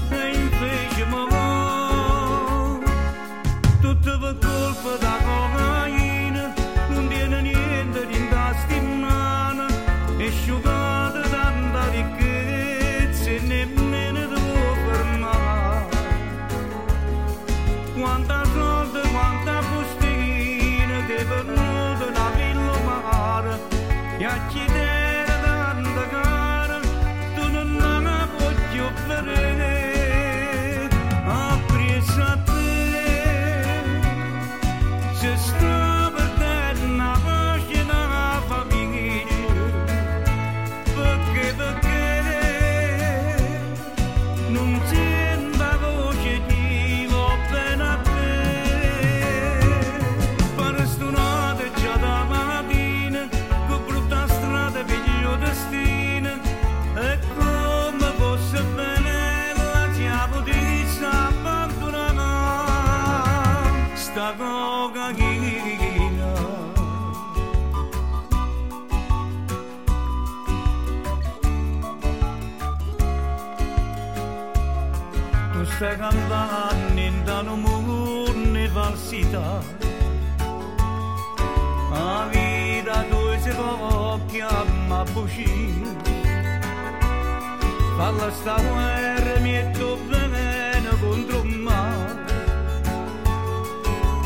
E 0.09 0.31
invece 0.33 1.05
ma 1.05 1.23
tutto 3.81 4.19
per 4.19 4.37
colpa 4.39 4.97
da 4.99 5.20
60 75.81 76.69
anni 76.69 77.09
dall'università. 77.23 79.63
La 81.89 82.27
vita 82.29 83.03
due 83.09 83.39
si 83.41 83.49
occhi 83.49 84.41
a 84.41 84.63
Mabushi. 84.87 85.81
Parla 87.97 88.29
sta 88.29 88.61
guerra 88.61 89.39
metto 89.39 89.97
bene 90.07 90.87
contro 90.99 91.41
me. 91.45 92.19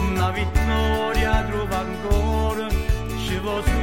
Una 0.10 0.32
vittoria 0.32 1.42
trova 1.44 1.78
ancora, 1.78 2.68
ci 3.26 3.40
posso 3.42 3.75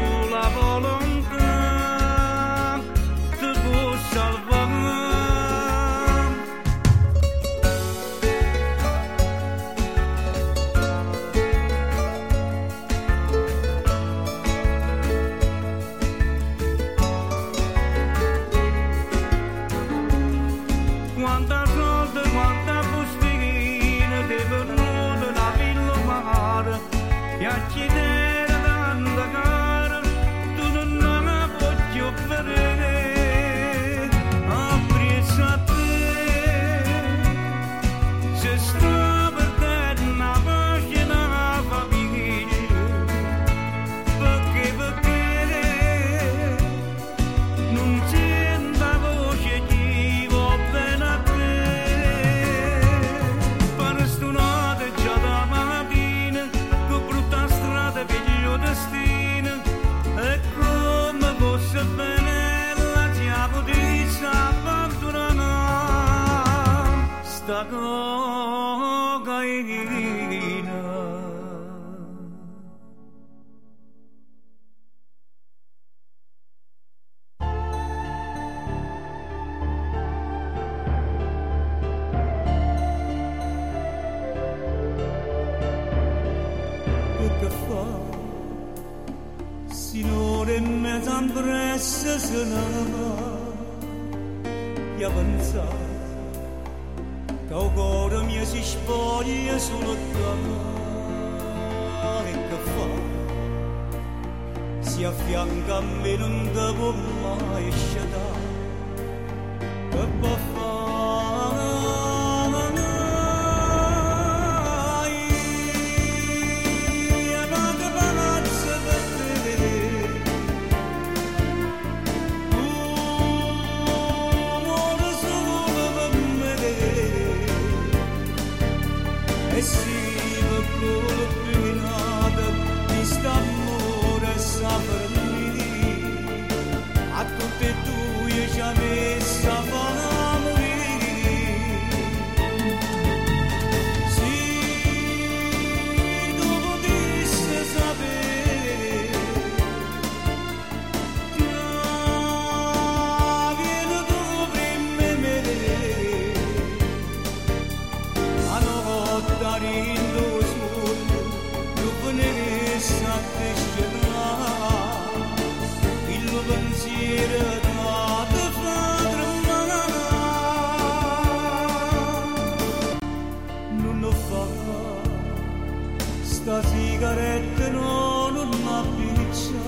Sta 176.42 176.60
sigarette 176.60 177.70
no, 177.70 178.28
non 178.30 178.50
appiniccia, 178.66 179.62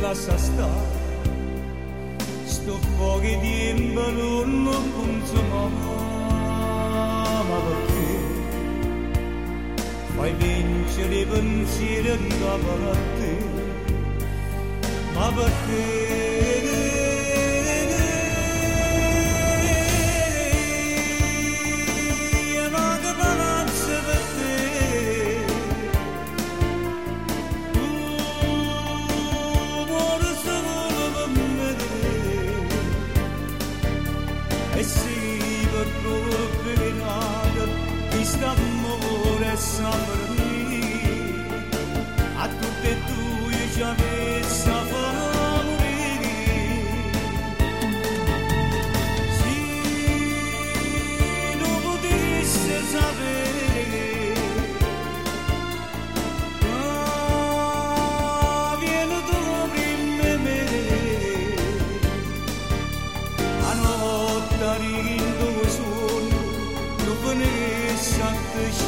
lascia 0.00 0.34
stare. 0.38 1.02
Sto 2.46 2.78
fuochi 2.96 3.38
di 3.38 3.68
imballonno 3.68 4.70
consumava, 4.96 5.96
ma 7.42 7.58
perché 7.68 8.16
fai 10.16 10.32
vincere 10.38 11.14
i 11.16 11.26
pensieri 11.26 12.08
andavano 12.08 12.90
a? 12.90 12.96
Ma 15.12 15.32
perché? 15.34 17.03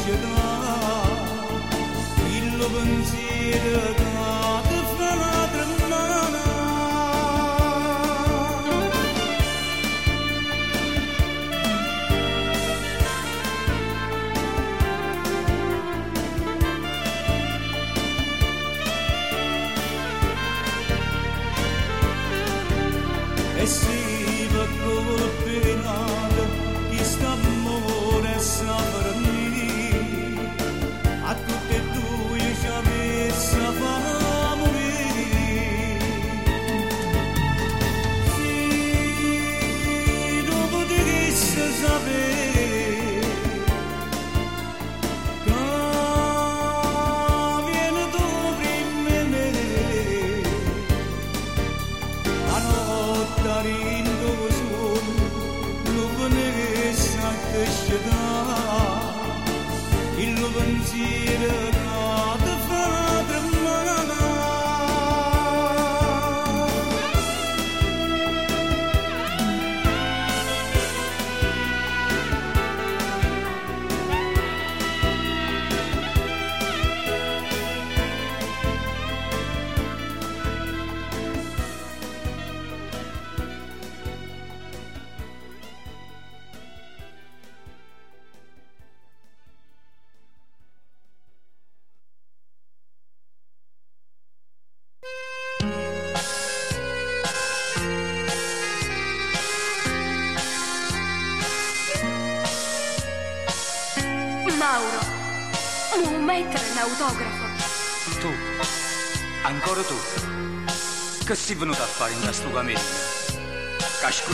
Te 0.06 0.12
il 2.36 4.15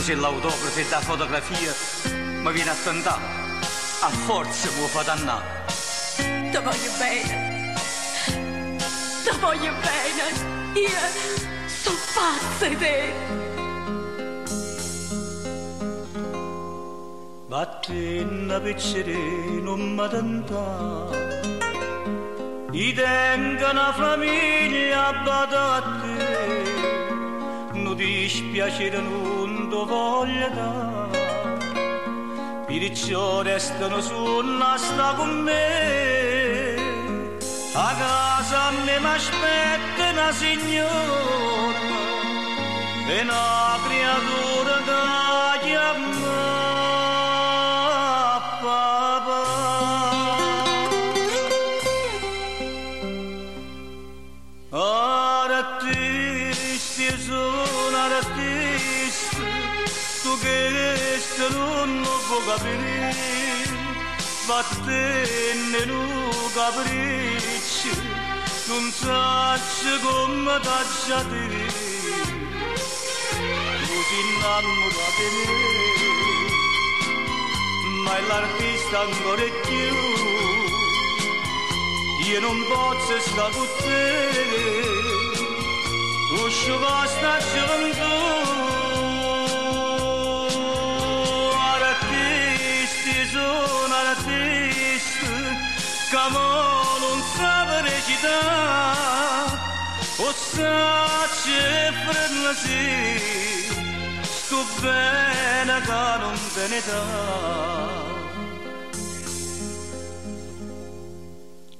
scusi 0.03 0.19
l'autografo 0.19 0.79
e 0.79 0.85
la 0.89 0.99
fotografia 0.99 1.73
mi 2.41 2.51
viene 2.51 2.71
a 2.71 2.75
tentare 2.83 3.23
a 4.01 4.09
forza 4.09 4.69
mi 4.77 4.87
fa 4.87 5.01
dannare 5.03 5.63
Ti 6.51 6.57
voglio 6.57 6.91
bene. 6.99 7.73
Ti 9.23 9.31
voglio 9.39 9.71
bene. 9.79 10.23
Io 10.77 10.99
sono 11.67 11.97
pazza 12.13 12.67
di 12.67 12.77
te. 12.77 13.13
Battenna 17.47 18.59
piccere 18.59 19.15
non 19.61 19.93
mi 19.95 20.09
tenta 20.09 21.07
I 22.71 22.93
tengo 22.93 23.69
una 23.69 23.93
famiglia 23.93 25.13
badate 25.23 26.61
Non 27.73 27.95
dispiacere 27.95 28.99
non 28.99 29.52
ti 29.73 29.85
voglio 29.85 30.49
dare 30.49 31.21
Perciò 32.67 33.41
restano 33.41 34.01
su 34.01 34.41
sta 34.77 35.13
con 35.15 35.41
me. 35.41 36.75
A 37.75 37.95
casa 37.97 38.71
me 38.85 38.99
mi 38.99 39.05
aspetta 39.05 40.09
una 40.11 40.31
signora 40.31 41.79
E 43.07 43.21
una 43.21 43.79
creatura 43.85 44.52
lo 62.53 62.59
puoi 62.59 62.77
capire, 62.77 63.13
vattene 64.45 65.85
non 65.85 66.51
capricci, 66.53 67.91
non 68.67 68.91
sai 68.91 69.99
come 70.01 70.59
t'aggiate, 70.61 71.47
tu 73.85 73.97
ti 74.09 74.17
innamorate 74.21 75.25
di 75.33 75.43
me, 75.49 75.71
ma 78.03 78.15
l'artista 78.27 78.99
ancora 78.99 79.41
è 79.41 79.51
più 79.65 79.93
io 82.25 82.39
non 82.39 82.65
posso 82.67 83.19
stare 83.19 83.53
con 83.53 83.67
te 83.79 84.31
usciva 86.45 87.05
sta 87.05 87.37
gioventù 87.53 88.82
sono 93.33 93.95
artisti 93.95 95.25
che 96.11 96.25
mo 96.29 96.97
non 97.03 97.19
sa 97.35 97.81
recitare 97.81 99.57
o 100.17 100.31
sa 100.31 101.25
c'è 101.41 101.91
frenesi 102.05 102.83
sto 104.21 104.61
bene 104.81 105.81
che 105.81 106.03
non 106.23 106.37
te 106.53 106.67
ne. 106.67 106.79
Dà 106.87 107.01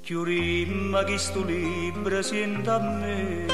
Chiurimma 0.02 1.04
che 1.04 1.18
sto 1.18 1.44
libro 1.44 2.22
senta 2.22 2.76
a 2.76 2.80
me 2.80 3.46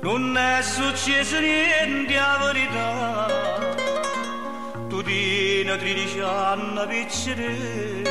Non 0.00 0.36
è 0.36 0.62
successo 0.62 1.38
niente 1.40 2.16
a 2.16 2.38
fino 2.52 3.53
a 4.96 5.76
13 5.76 6.20
anni 6.20 6.86
piccoli 6.86 8.02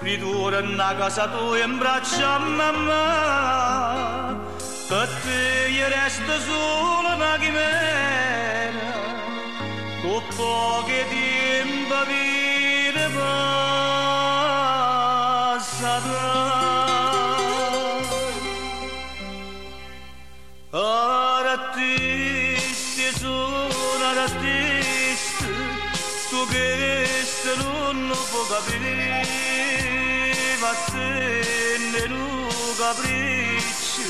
ritorna 0.00 0.86
a 0.86 0.94
casa 0.94 1.28
tua 1.28 1.64
in 1.64 1.78
braccio 1.78 2.22
a 2.24 2.38
mamma 2.38 4.38
per 4.86 5.08
te 5.22 5.68
io 5.70 5.88
resto 5.88 6.38
solo 6.40 7.14
una 7.14 7.38
chimera 7.38 8.92
con 10.02 10.22
poche 10.36 11.06
tempo 11.08 12.04
vita 12.06 13.08
passata 15.48 16.28
artisti 21.46 23.10
sono 23.18 23.68
artisti 24.06 24.40
tu 24.40 24.40
che 24.40 25.00
non 25.00 25.19
lo 28.08 28.16
puoi 28.30 28.46
capire 28.48 29.26
ma 30.60 30.72
se 30.86 31.08
ne 31.92 32.06
lo 32.06 32.48
capricci 32.78 34.06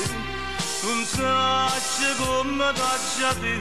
non 0.83 0.99
sai 1.05 2.15
come 2.17 2.67
t'accia 2.73 3.33
te 3.41 3.55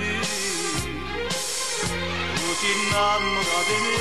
tu 2.35 2.49
ti 2.61 2.69
innamora 2.77 3.61
di 3.69 3.77
me 3.85 3.99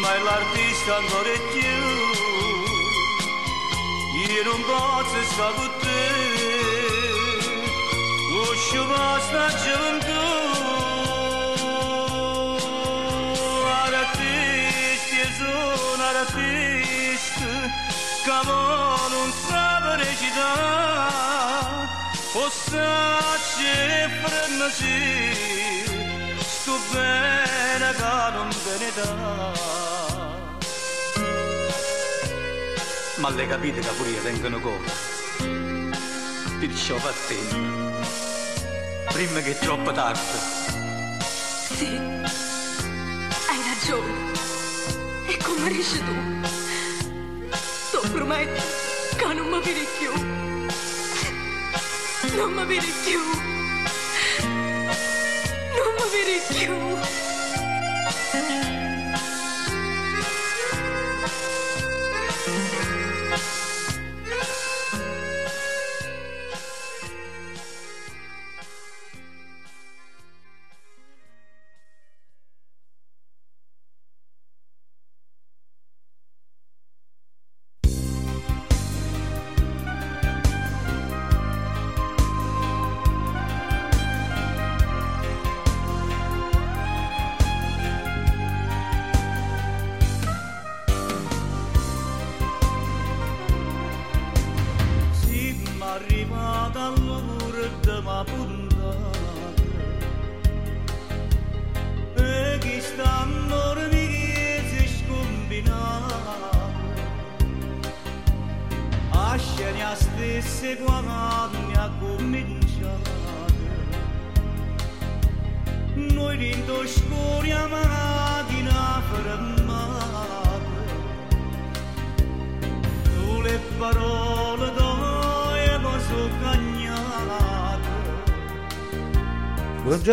ma 0.00 0.10
è 0.14 0.16
l'artista 0.20 0.92
ancora 0.96 1.36
più 1.50 1.76
io 4.32 4.42
non 4.44 4.60
non 19.08 19.32
sa 19.32 19.96
recitare 19.96 21.88
O 22.34 22.50
sa 22.50 23.20
c'è 23.56 24.08
frenesì 24.22 25.84
Sto 26.38 26.78
bene 26.92 27.92
che 27.94 28.30
non 28.32 28.48
bene 28.64 28.92
da 28.94 29.54
ma 33.18 33.30
le 33.30 33.46
capite 33.46 33.80
che 33.80 33.88
pure 33.96 34.10
io 34.10 34.20
tengono 34.20 34.60
come? 34.60 34.86
Ti 36.58 36.68
dicevo 36.68 37.08
a 37.08 37.12
te, 37.26 37.36
prima 39.10 39.40
che 39.40 39.52
è 39.52 39.58
troppo 39.58 39.90
tardi. 39.90 40.20
Sì, 41.76 41.86
hai 41.86 43.62
ragione. 43.64 44.15
E 45.56 45.58
come 45.58 45.72
dici 45.72 45.98
tu? 46.04 46.12
Ti 48.00 48.08
prometto 48.10 48.62
che 49.16 49.32
non 49.32 49.48
mi 49.48 49.60
vedi 52.66 53.55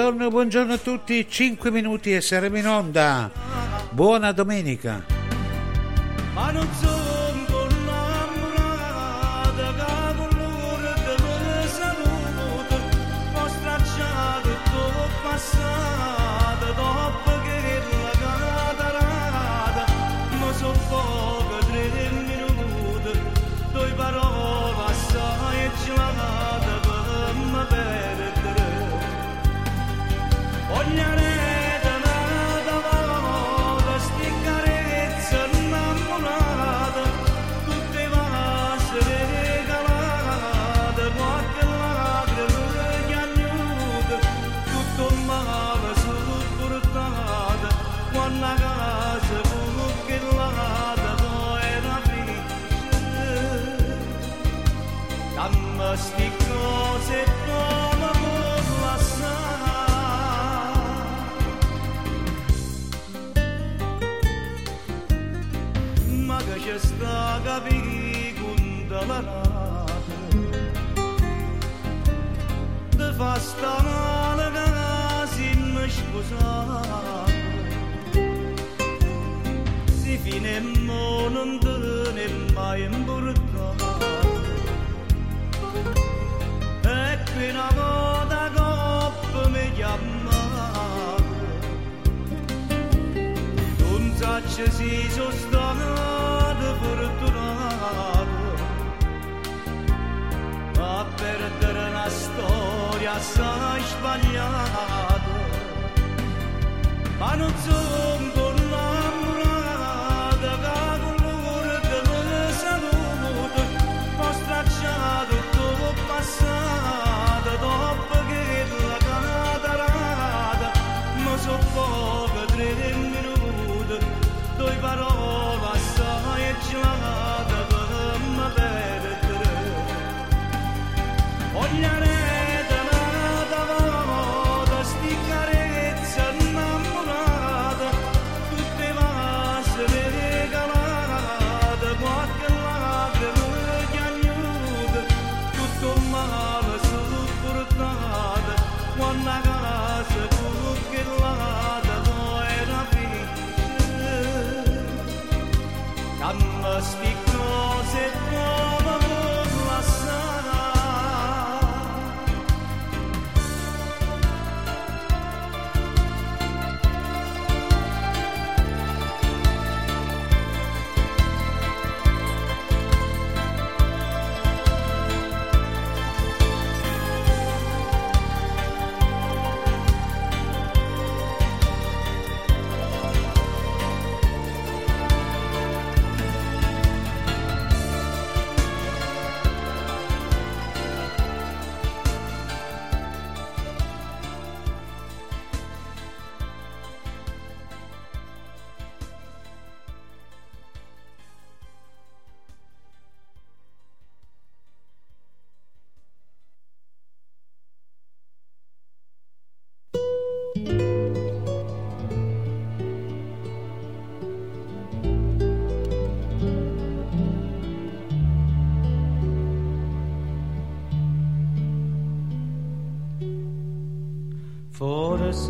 Buongiorno, 0.04 0.30
buongiorno 0.32 0.74
a 0.74 0.78
tutti, 0.78 1.26
5 1.30 1.72
minuti 1.72 2.14
e 2.14 2.20
saremo 2.20 2.58
in 2.58 2.68
onda. 2.68 3.32
Buona 3.92 4.34
domenica. 4.34 5.02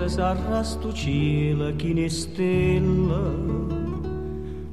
Forse 0.04 0.18
sarà 0.18 0.64
sto 0.64 0.92
cielo 0.92 1.74
chi 1.78 1.94
ne 1.94 2.10
stella. 2.10 3.22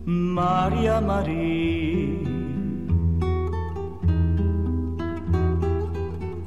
Maria 0.03 0.99
Maria. 0.99 2.19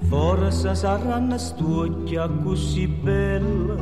Forse 0.09 0.75
saranno 0.75 1.37
stucchia 1.37 2.27
così 2.27 2.87
bella. 2.87 3.75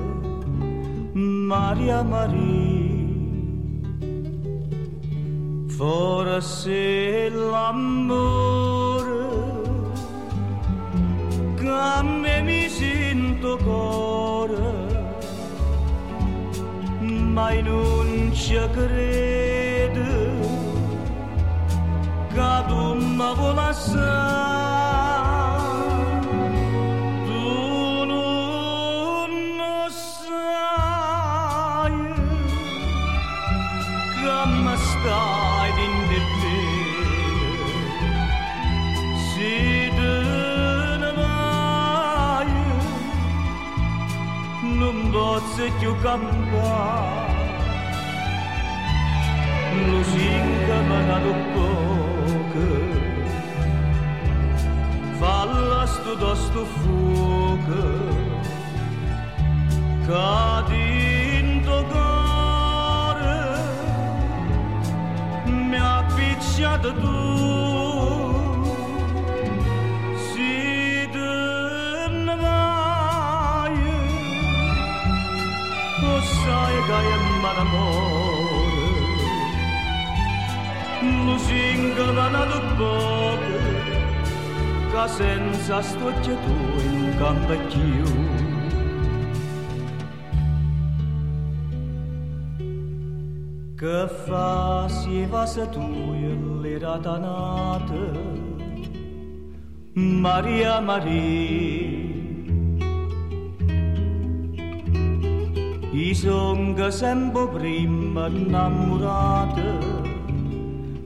Maria 1.14 2.04
Maria. 2.04 3.00
Forse 5.66 7.30
l'amore 7.30 9.00
che 11.56 11.68
a 11.68 12.04
me 12.04 12.42
mi 12.44 12.70
sento 12.70 13.58
cuore 13.58 14.31
ma 17.42 17.50
non 17.62 18.32
ci 18.36 18.54
credo 18.76 20.10
che 22.34 22.52
tu 22.68 22.82
mi 23.18 23.30
vuoi 23.38 23.56
lasciare 23.56 24.80
tu 27.28 27.46
non 28.12 29.30
lo 29.60 29.78
sai 30.20 31.96
che 34.20 34.38
mi 34.66 34.76
stai 34.90 35.78
in 35.86 35.96
te 36.42 36.60
se 39.30 39.56
te 39.98 40.16
ne 41.02 41.12
vai 41.20 42.52
non 44.82 44.98
posso 45.12 45.64
più 45.80 45.92
falla 56.12 56.16
sto 56.16 56.16
da 56.16 56.36
sto 56.36 56.66
fuoco 56.66 57.84
cadi 60.06 61.38
in 61.40 61.62
tuo 61.64 61.84
cuore 61.86 63.40
mi 65.46 65.78
ha 65.78 66.06
picciato 66.16 66.94
tu 66.94 67.18
si 70.16 71.10
te 71.12 72.08
ne 72.10 72.36
vai 72.36 73.80
lo 76.02 76.22
sai 76.22 76.76
che 76.88 77.00
è 77.00 77.18
mal'amore 77.42 78.90
lo 81.26 81.38
singa 81.38 82.12
da 82.12 82.28
nato 82.30 82.60
poco 82.76 83.21
che 84.92 85.08
senza 85.08 85.82
stoccia 85.82 86.36
tu 86.46 86.54
non 86.94 87.16
canta 87.18 87.56
più 87.72 88.04
che 93.76 94.08
fa 94.26 94.88
si 94.88 95.26
va 95.26 95.46
se 95.46 95.70
tu 95.70 96.60
l'era 96.62 96.98
danata 96.98 98.40
Maria 99.94 100.80
Maria. 100.80 102.10
I 105.94 106.14
son 106.14 106.74
che 106.76 106.90
sempre 106.92 107.48
prima 107.50 108.28
innamorata. 108.28 109.80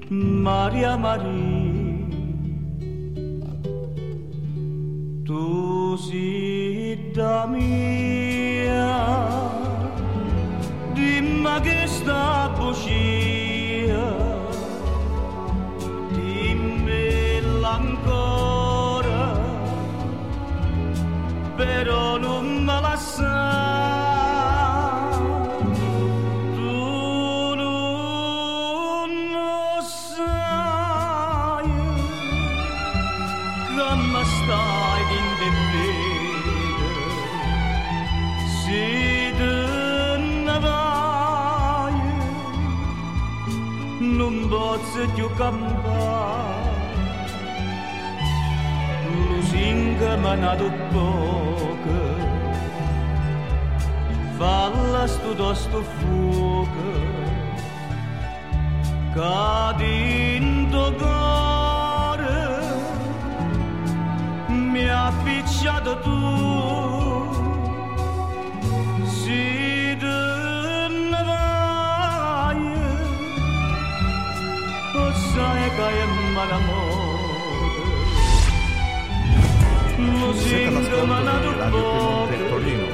Maria 0.10 0.96
Maria 0.98 1.55
singa 50.36 50.48
ma 50.48 50.54
nato 50.54 50.72
poco 50.92 51.98
falla 54.38 55.08
sto 55.08 55.34
do 55.34 55.54
sto 55.54 55.82
fuoco 55.82 56.92
cadi 59.14 60.36
in 60.36 60.68
tuo 60.70 60.92
cuore 60.94 62.44
mi 64.48 64.90
ha 64.90 65.12
picciato 65.24 66.00
tu. 66.00 66.24
Si 69.08 69.96
te 70.02 70.22
ne 71.12 71.24
vai 71.30 72.62
lo 74.94 75.14
sai 75.14 75.70
che 75.76 75.88
è 76.02 76.06
mal'amore 76.34 76.75
Siete 80.46 80.70
di 80.70 81.58
Radio 81.58 81.98
Piemonte 81.98 82.48
Torino. 82.48 82.86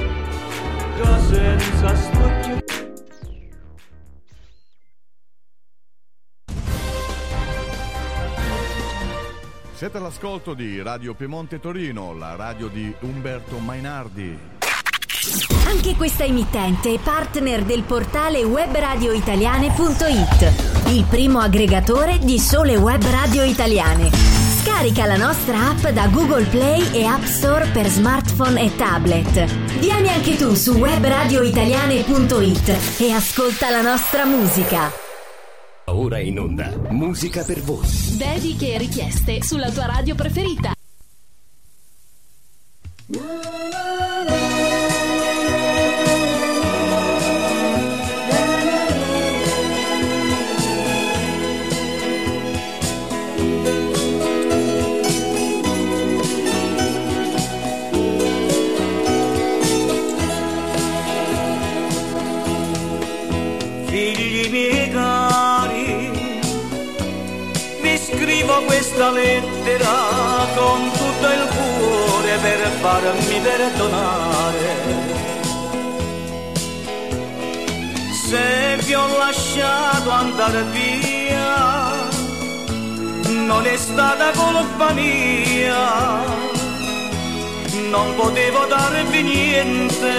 all'ascolto 9.98 10.54
di 10.54 10.80
Radio 10.80 11.12
Piemonte 11.12 11.60
Torino, 11.60 12.14
la 12.14 12.36
radio 12.36 12.68
di 12.68 12.90
Umberto 13.00 13.58
Mainardi. 13.58 14.38
Anche 15.66 15.94
questa 15.94 16.24
emittente 16.24 16.94
è 16.94 16.98
partner 16.98 17.64
del 17.64 17.82
portale 17.82 18.44
webradioitaliane.it, 18.44 20.88
il 20.88 21.04
primo 21.04 21.40
aggregatore 21.40 22.18
di 22.18 22.38
sole 22.38 22.76
web 22.76 23.04
radio 23.04 23.42
italiane. 23.42 24.31
Scarica 24.62 25.06
la 25.06 25.16
nostra 25.16 25.70
app 25.70 25.88
da 25.88 26.06
Google 26.06 26.44
Play 26.44 26.92
e 26.92 27.04
App 27.04 27.24
Store 27.24 27.66
per 27.72 27.88
smartphone 27.88 28.62
e 28.62 28.72
tablet. 28.76 29.44
Vieni 29.80 30.08
anche 30.08 30.36
tu 30.36 30.54
su 30.54 30.74
webradioitaliane.it 30.74 33.00
e 33.00 33.10
ascolta 33.10 33.70
la 33.70 33.82
nostra 33.82 34.24
musica. 34.24 34.88
Ora 35.86 36.20
in 36.20 36.38
onda, 36.38 36.72
musica 36.90 37.42
per 37.42 37.60
voi. 37.60 37.88
Dediche 38.16 38.74
e 38.74 38.78
richieste 38.78 39.42
sulla 39.42 39.72
tua 39.72 39.86
radio 39.86 40.14
preferita. 40.14 40.72
Via, 80.70 81.92
non 83.46 83.66
è 83.66 83.76
stata 83.76 84.30
colpa 84.32 84.92
mia, 84.92 86.24
non 87.90 88.14
potevo 88.16 88.64
darvi 88.66 89.22
niente. 89.22 90.14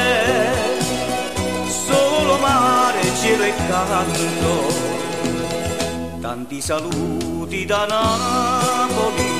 Solo 1.85 2.37
mare, 2.37 3.01
cielo 3.21 3.43
e 3.43 3.53
canto. 3.67 4.51
Tanti 6.21 6.61
saluti 6.61 7.65
da 7.65 7.85
Napoli. 7.85 9.31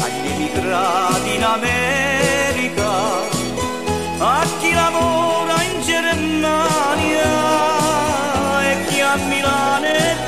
Agli 0.00 0.28
emigrati 0.34 1.34
in 1.34 1.44
America, 1.44 2.90
a 4.18 4.46
chi 4.58 4.72
lavora 4.72 5.62
in 5.62 5.82
Germania 5.82 7.57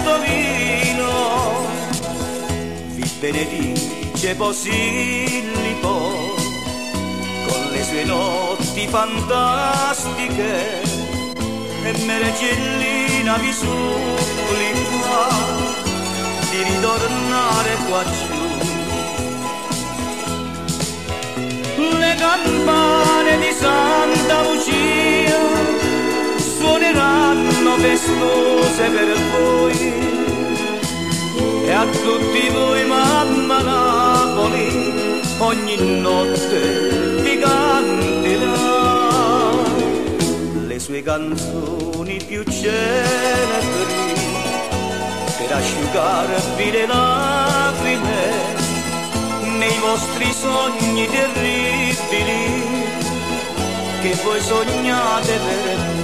Torino. 0.04 1.66
Vi 2.94 3.10
benedice 3.18 4.34
Posillipo 4.34 6.34
con 7.46 7.68
le 7.70 7.84
sue 7.84 8.04
notti 8.04 8.86
fantastiche 8.88 10.82
e 11.82 11.92
Meregellina 12.04 13.38
vi 13.38 13.52
supplica 13.52 15.28
di 16.50 16.62
ritornare 16.62 17.76
qua 17.88 18.04
giù. 18.04 18.38
Le 21.98 22.14
campane 22.16 23.38
di 23.38 23.52
Santa 23.58 24.42
Lucia 24.42 25.19
suoneranno 26.90 27.76
festose 27.76 28.88
per 28.90 29.16
voi 29.32 29.92
e 31.64 31.72
a 31.72 31.84
tutti 31.84 32.48
voi 32.48 32.84
mamma 32.84 33.60
Napoli 33.60 35.22
ogni 35.38 36.00
notte 36.00 37.20
vi 37.22 37.38
canterà 37.38 38.58
le 40.66 40.78
sue 40.78 41.02
canzoni 41.02 42.18
più 42.26 42.42
celebri 42.42 44.08
per 45.38 45.52
asciugarvi 45.52 46.70
le 46.70 46.86
lacrime 46.86 48.58
nei 49.58 49.78
vostri 49.78 50.32
sogni 50.32 51.06
terribili 51.08 52.88
che 54.02 54.14
voi 54.24 54.40
sognate 54.40 55.38
per 55.38 55.76
me. 55.76 55.99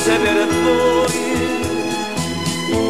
Festose 0.00 0.16
per 0.18 0.46
voi 0.62 1.28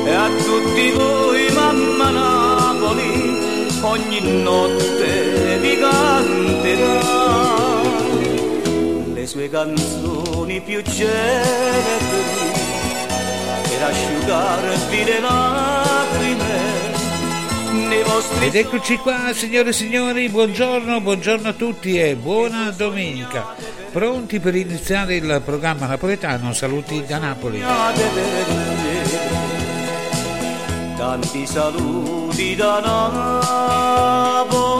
e 0.04 0.14
a 0.14 0.28
tutti 0.28 0.90
voi 0.92 1.50
mamma 1.52 2.10
Napoli 2.10 3.38
ogni 3.80 4.42
notte 4.42 5.58
vi 5.60 5.78
canterà 5.78 7.00
le 9.12 9.26
sue 9.26 9.50
canzoni 9.50 10.60
più 10.60 10.82
celebri 10.82 12.18
per 13.68 13.82
asciugarvi 13.82 15.04
le 15.04 15.20
lacrime 15.20 16.88
Ed 18.40 18.54
eccoci 18.54 18.96
qua, 18.96 19.32
signore 19.32 19.68
e 19.70 19.72
signori, 19.72 20.28
buongiorno, 20.28 21.00
buongiorno 21.00 21.48
a 21.48 21.52
tutti 21.52 21.98
e 21.98 22.16
buona 22.16 22.70
domenica. 22.70 23.54
Pronti 23.92 24.38
per 24.38 24.54
iniziare 24.54 25.16
il 25.16 25.42
programma 25.44 25.86
napoletano 25.86 26.52
Saluti 26.52 27.04
da 27.04 27.18
Napoli. 27.18 27.60
Tanti 30.96 31.44
saluti 31.44 32.54
da 32.54 32.80
Napoli. 32.80 34.79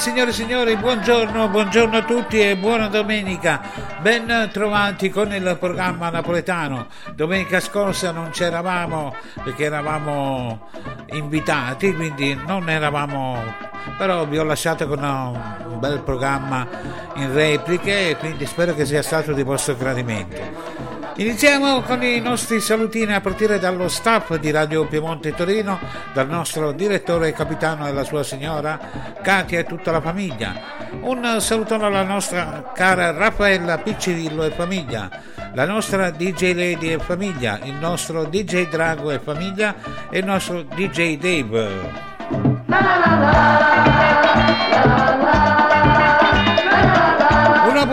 Signore 0.00 0.30
e 0.30 0.32
signori, 0.32 0.76
buongiorno, 0.76 1.48
buongiorno 1.48 1.98
a 1.98 2.02
tutti 2.02 2.40
e 2.40 2.56
buona 2.56 2.88
domenica. 2.88 3.60
Ben 4.00 4.48
trovati 4.50 5.10
con 5.10 5.30
il 5.34 5.58
programma 5.60 6.08
napoletano. 6.08 6.86
Domenica 7.14 7.60
scorsa 7.60 8.10
non 8.10 8.30
c'eravamo 8.30 9.14
perché 9.44 9.64
eravamo 9.64 10.68
invitati, 11.10 11.94
quindi 11.94 12.34
non 12.46 12.70
eravamo, 12.70 13.42
però 13.98 14.24
vi 14.24 14.38
ho 14.38 14.44
lasciato 14.44 14.88
con 14.88 15.02
un 15.02 15.78
bel 15.78 16.00
programma 16.00 16.66
in 17.16 17.34
repliche 17.34 18.08
e 18.08 18.16
quindi 18.16 18.46
spero 18.46 18.74
che 18.74 18.86
sia 18.86 19.02
stato 19.02 19.34
di 19.34 19.42
vostro 19.42 19.76
gradimento. 19.76 20.79
Iniziamo 21.16 21.82
con 21.82 22.02
i 22.02 22.18
nostri 22.20 22.60
salutini 22.60 23.12
a 23.12 23.20
partire 23.20 23.58
dallo 23.58 23.88
staff 23.88 24.36
di 24.36 24.50
Radio 24.50 24.86
Piemonte 24.86 25.34
Torino, 25.34 25.78
dal 26.14 26.28
nostro 26.28 26.72
direttore 26.72 27.28
e 27.28 27.32
capitano 27.32 27.86
e 27.86 27.92
la 27.92 28.04
sua 28.04 28.22
signora, 28.22 28.78
Katia 29.20 29.58
e 29.58 29.64
tutta 29.64 29.90
la 29.90 30.00
famiglia. 30.00 30.78
Un 31.00 31.36
salutone 31.40 31.84
alla 31.84 32.04
nostra 32.04 32.70
cara 32.74 33.10
Raffaella 33.10 33.78
Piccirillo 33.78 34.44
e 34.44 34.50
famiglia, 34.50 35.10
la 35.52 35.66
nostra 35.66 36.10
DJ 36.10 36.54
Lady 36.54 36.92
e 36.92 36.98
famiglia, 36.98 37.58
il 37.64 37.74
nostro 37.74 38.24
DJ 38.24 38.68
Drago 38.68 39.10
e 39.10 39.18
famiglia 39.18 39.74
e 40.08 40.18
il 40.18 40.24
nostro 40.24 40.62
DJ 40.62 41.18
Dave. 41.18 42.08
Una 42.30 42.78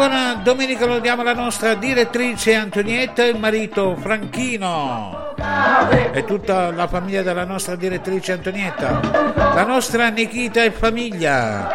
buona 0.08 0.36
domenica 0.36 0.86
lo 0.86 1.00
diamo 1.00 1.22
alla 1.22 1.34
nostra 1.34 1.74
direttrice 1.74 2.56
Antonietta 2.56 3.24
e 3.24 3.28
il 3.28 3.38
marito 3.38 3.98
Franchino 3.98 5.36
e 6.14 6.24
tutta 6.24 6.72
la 6.72 6.88
famiglia 6.88 7.22
della 7.24 7.44
nostra 7.44 7.76
direttrice 7.76 8.32
Antonietta, 8.32 9.02
la 9.36 9.66
nostra 9.66 10.08
Nikita 10.08 10.64
e 10.64 10.72
famiglia. 10.72 11.68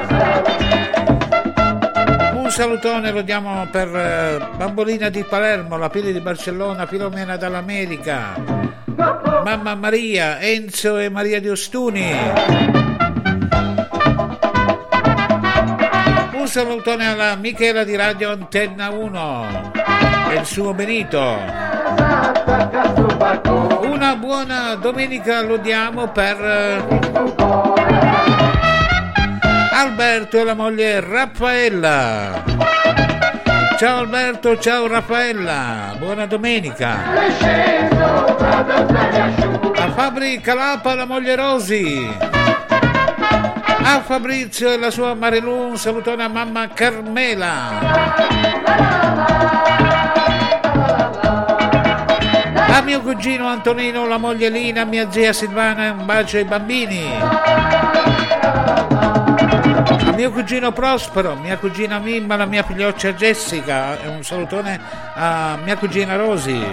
Un 2.35 2.51
salutone 2.51 3.11
lo 3.11 3.21
diamo 3.21 3.67
per 3.71 3.95
eh, 3.95 4.49
Bambolina 4.57 5.11
di 5.11 5.23
Palermo, 5.25 5.77
la 5.77 5.91
Pili 5.91 6.11
di 6.11 6.21
Barcellona, 6.21 6.87
Filomena 6.87 7.37
dall'America, 7.37 8.35
Mamma 9.45 9.75
Maria, 9.75 10.41
Enzo 10.41 10.97
e 10.97 11.11
Maria 11.11 11.39
di 11.39 11.51
Ostuni. 11.51 12.82
Salutone 16.53 17.09
alla 17.09 17.35
Michela 17.35 17.83
di 17.83 17.97
Radio 17.97 18.31
Antenna 18.31 18.91
1 18.91 19.73
e 20.33 20.35
il 20.35 20.45
suo 20.45 20.75
Benito. 20.75 21.19
Una 23.81 24.17
buona 24.17 24.75
domenica 24.75 25.41
lo 25.41 25.57
diamo 25.57 26.09
per 26.09 26.37
eh, 26.39 26.85
Alberto 29.73 30.41
e 30.41 30.45
la 30.45 30.53
moglie 30.53 31.01
Raffaella. 31.01 32.45
Ciao 33.79 34.01
Alberto, 34.01 34.59
ciao 34.59 34.87
Raffaella, 34.87 35.95
buona 35.99 36.27
domenica. 36.27 37.15
A 39.75 39.91
Fabri 39.95 40.39
Calapa 40.43 40.95
la 40.95 41.07
moglie 41.07 41.35
Rosi. 41.35 42.42
A 43.85 44.01
Fabrizio 44.01 44.71
e 44.71 44.79
la 44.79 44.91
sua 44.91 45.15
Marilu 45.15 45.69
un 45.71 45.77
salutone 45.77 46.23
a 46.23 46.29
mamma 46.29 46.69
Carmela. 46.69 47.81
A 52.55 52.81
mio 52.83 53.01
cugino 53.03 53.49
Antonino, 53.49 54.07
la 54.07 54.19
moglie 54.19 54.49
Lina, 54.49 54.85
mia 54.85 55.11
zia 55.11 55.33
Silvana, 55.33 55.93
un 55.93 56.07
bacio 56.07 56.37
ai 56.37 56.45
bambini. 56.45 57.05
A 60.07 60.13
mio 60.15 60.31
cugino 60.31 60.73
Prospero, 60.73 61.35
mia 61.37 61.59
cugina 61.59 61.99
Mimma, 61.99 62.37
la 62.37 62.47
mia 62.47 62.63
figlioccia 62.63 63.13
Jessica, 63.15 63.99
un 64.07 64.23
salutone 64.23 64.81
a 65.15 65.59
mia 65.63 65.77
cugina 65.77 66.17
Rosi. 66.17 66.65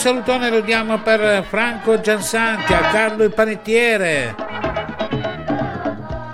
Salutone 0.00 0.48
lo 0.48 0.60
diamo 0.62 0.98
per 1.00 1.44
Franco 1.44 2.00
Giansanti, 2.00 2.72
a 2.72 2.80
Carlo 2.90 3.22
il 3.22 3.34
panettiere. 3.34 4.34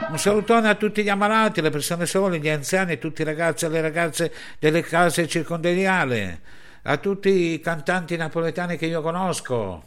Un 0.08 0.16
salutone 0.16 0.68
a 0.68 0.76
tutti 0.76 1.02
gli 1.02 1.08
ammalati, 1.08 1.60
le 1.60 1.70
persone 1.70 2.06
sole, 2.06 2.38
gli 2.38 2.48
anziani, 2.48 2.96
tutti 2.96 3.22
i 3.22 3.24
ragazzi 3.24 3.64
e 3.64 3.68
le 3.68 3.80
ragazze 3.80 4.32
delle 4.60 4.82
case 4.82 5.26
circondariali, 5.26 6.40
a 6.84 6.96
tutti 6.98 7.54
i 7.54 7.58
cantanti 7.58 8.16
napoletani 8.16 8.76
che 8.76 8.86
io 8.86 9.02
conosco. 9.02 9.86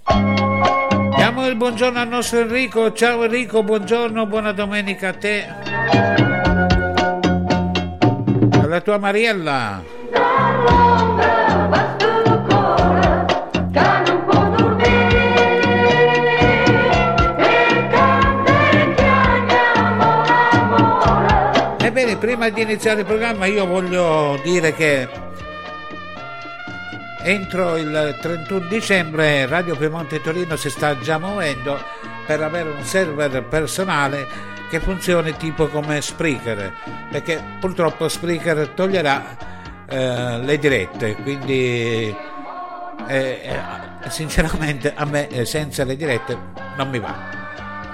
Diamo 1.16 1.48
il 1.48 1.56
buongiorno 1.56 2.02
al 2.02 2.10
nostro 2.10 2.40
Enrico. 2.40 2.92
Ciao 2.92 3.24
Enrico, 3.24 3.64
buongiorno, 3.64 4.26
buona 4.26 4.52
domenica 4.52 5.08
a 5.08 5.14
te. 5.14 5.48
Alla 8.62 8.82
tua 8.82 8.98
Mariella. 8.98 9.82
Ebbene, 21.90 22.18
prima 22.18 22.50
di 22.50 22.62
iniziare 22.62 23.00
il 23.00 23.06
programma 23.08 23.48
io 23.48 23.66
voglio 23.66 24.40
dire 24.44 24.76
che 24.76 25.10
entro 27.24 27.78
il 27.78 28.16
31 28.22 28.68
dicembre 28.68 29.48
Radio 29.48 29.76
Piemonte 29.76 30.22
Torino 30.22 30.56
si 30.56 30.70
sta 30.70 31.00
già 31.00 31.18
muovendo 31.18 31.82
per 32.28 32.44
avere 32.44 32.70
un 32.70 32.84
server 32.84 33.44
personale 33.46 34.28
che 34.70 34.80
funzioni 34.80 35.36
tipo 35.36 35.68
come 35.68 36.00
Spreaker, 36.00 36.74
perché 37.10 37.44
purtroppo 37.60 38.08
Spreaker 38.08 38.68
toglierà 38.76 39.36
eh, 39.90 40.38
le 40.44 40.60
dirette, 40.60 41.16
quindi 41.16 42.16
eh, 43.08 43.42
eh, 43.42 44.10
sinceramente 44.10 44.94
a 44.96 45.06
me 45.06 45.28
eh, 45.30 45.44
senza 45.44 45.84
le 45.84 45.96
dirette 45.96 46.38
non 46.78 46.88
mi 46.92 47.00
va. 47.00 47.16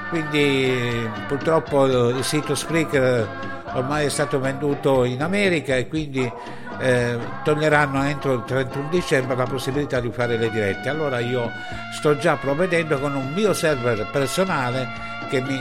Quindi 0.09 1.09
purtroppo 1.29 1.85
il 2.09 2.23
sito 2.25 2.55
Spreaker 2.55 3.63
ormai 3.75 4.05
è 4.05 4.09
stato 4.09 4.39
venduto 4.39 5.03
in 5.03 5.21
America 5.21 5.75
e 5.75 5.87
quindi 5.87 6.31
eh, 6.79 7.17
toglieranno 7.43 8.03
entro 8.03 8.33
il 8.33 8.43
31 8.45 8.89
dicembre 8.89 9.35
la 9.35 9.45
possibilità 9.45 9.99
di 9.99 10.11
fare 10.11 10.37
le 10.37 10.49
dirette. 10.49 10.89
Allora 10.89 11.19
io 11.19 11.51
sto 11.93 12.17
già 12.17 12.35
provvedendo 12.35 12.99
con 12.99 13.15
un 13.15 13.31
mio 13.33 13.53
server 13.53 14.07
personale 14.11 14.87
che 15.29 15.41
mi, 15.41 15.59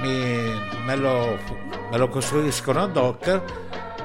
mi- 0.00 0.60
me, 0.84 0.96
lo, 0.96 1.38
me 1.90 1.98
lo 1.98 2.08
costruiscono 2.08 2.82
ad 2.82 2.96
hoc 2.96 3.40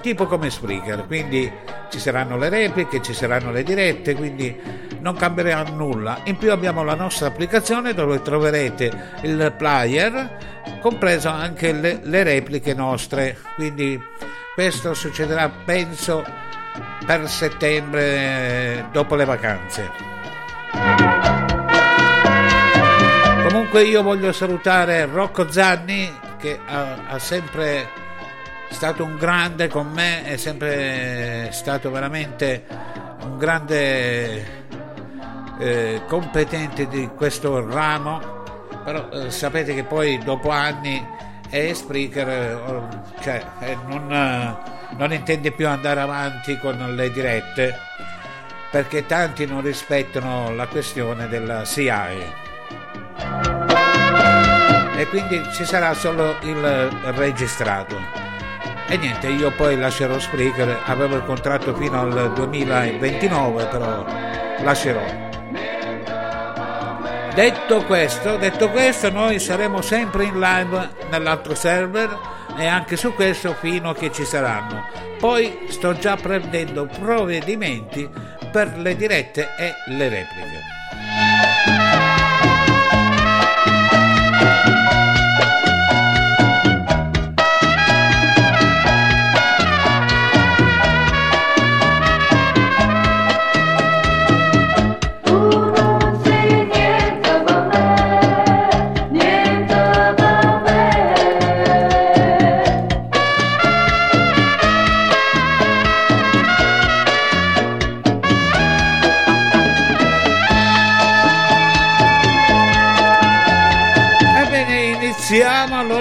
tipo 0.02 0.26
come 0.26 0.50
Spreaker, 0.50 1.06
quindi 1.06 1.52
ci 1.90 2.00
saranno 2.00 2.38
le 2.38 2.50
repliche, 2.50 3.02
ci 3.02 3.14
saranno 3.14 3.52
le 3.52 3.64
dirette, 3.64 4.16
quindi 4.16 4.56
non 5.00 5.16
cambierà 5.16 5.64
nulla. 5.64 6.20
In 6.26 6.38
più 6.38 6.52
abbiamo 6.52 6.84
la 6.84 6.96
nostra 6.96 7.28
applicazione 7.28 7.94
dove 7.94 8.22
troverete 8.22 8.92
il 9.22 9.54
player, 9.58 10.38
compreso 10.82 11.30
anche 11.30 11.72
le, 11.72 12.00
le 12.04 12.24
repliche 12.24 12.74
nostre, 12.74 13.38
quindi 13.56 14.02
questo 14.54 14.94
succederà 14.94 15.50
penso 15.50 16.24
per 17.06 17.28
settembre 17.28 18.88
dopo 18.92 19.16
le 19.16 19.26
vacanze. 19.26 19.90
Comunque 23.48 23.84
io 23.84 24.04
voglio 24.04 24.32
salutare 24.32 25.06
Rocco 25.06 25.50
Zanni 25.50 26.12
che 26.38 26.60
ha, 26.66 26.96
ha 27.08 27.20
sempre 27.20 28.08
stato 28.70 29.04
un 29.04 29.18
grande 29.18 29.68
con 29.68 29.92
me, 29.92 30.24
è 30.24 30.38
sempre 30.38 31.50
stato 31.52 31.92
veramente 31.92 32.64
un 33.24 33.38
grande 33.38 34.66
eh, 35.60 36.02
competente 36.08 36.88
di 36.88 37.10
questo 37.16 37.68
ramo, 37.68 38.44
però 38.84 39.10
eh, 39.10 39.32
sapete 39.32 39.74
che 39.74 39.84
poi 39.84 40.18
dopo 40.20 40.50
anni 40.50 41.06
è 41.50 41.74
Spreaker, 41.74 42.30
eh, 42.30 43.22
cioè, 43.22 43.44
eh, 43.60 43.78
non, 43.88 44.12
eh, 44.12 44.58
non 44.96 45.12
intende 45.12 45.52
più 45.52 45.68
andare 45.68 46.00
avanti 46.00 46.58
con 46.60 46.96
le 46.96 47.12
dirette 47.12 47.88
perché 48.72 49.06
tanti 49.08 49.46
non 49.46 49.62
rispettano 49.62 50.54
la 50.54 50.68
questione 50.68 51.28
della 51.28 51.64
CI 51.66 51.90
e 54.96 55.08
quindi 55.08 55.42
ci 55.54 55.66
sarà 55.66 55.94
solo 55.94 56.36
il 56.42 56.90
registrato. 57.16 58.29
E 58.92 58.98
niente, 58.98 59.28
io 59.28 59.52
poi 59.52 59.78
lascerò 59.78 60.18
Spreaker, 60.18 60.82
avevo 60.86 61.16
il 61.16 61.24
contratto 61.24 61.76
fino 61.76 62.02
al 62.02 62.34
2029, 62.34 63.66
però 63.66 64.04
lascerò. 64.64 65.00
Detto 67.36 67.86
questo, 67.86 68.38
detto 68.38 68.72
questo, 68.72 69.12
noi 69.12 69.38
saremo 69.38 69.82
sempre 69.82 70.24
in 70.24 70.40
live 70.40 70.90
nell'altro 71.12 71.54
server 71.54 72.18
e 72.58 72.66
anche 72.66 72.98
su 72.98 73.14
questo 73.14 73.54
fino 73.54 73.92
a 73.92 73.96
che 73.96 74.12
ci 74.12 74.26
saranno. 74.26 74.84
Poi 75.20 75.68
sto 75.68 75.94
già 75.94 76.16
prendendo 76.16 76.88
provvedimenti 76.88 78.10
per 78.52 78.76
le 78.76 78.96
dirette 78.96 79.50
e 79.56 79.76
le 79.86 80.10
repliche. 80.10 82.19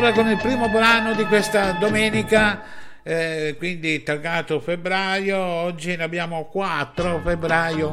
Allora 0.09 0.13
con 0.13 0.29
il 0.29 0.37
primo 0.39 0.69
brano 0.69 1.13
di 1.13 1.25
questa 1.25 1.73
domenica, 1.73 2.63
eh, 3.03 3.55
quindi 3.59 4.03
targato 4.03 4.59
febbraio, 4.61 5.39
oggi 5.39 5.97
ne 5.97 6.03
abbiamo 6.03 6.45
4 6.45 7.21
febbraio 7.23 7.93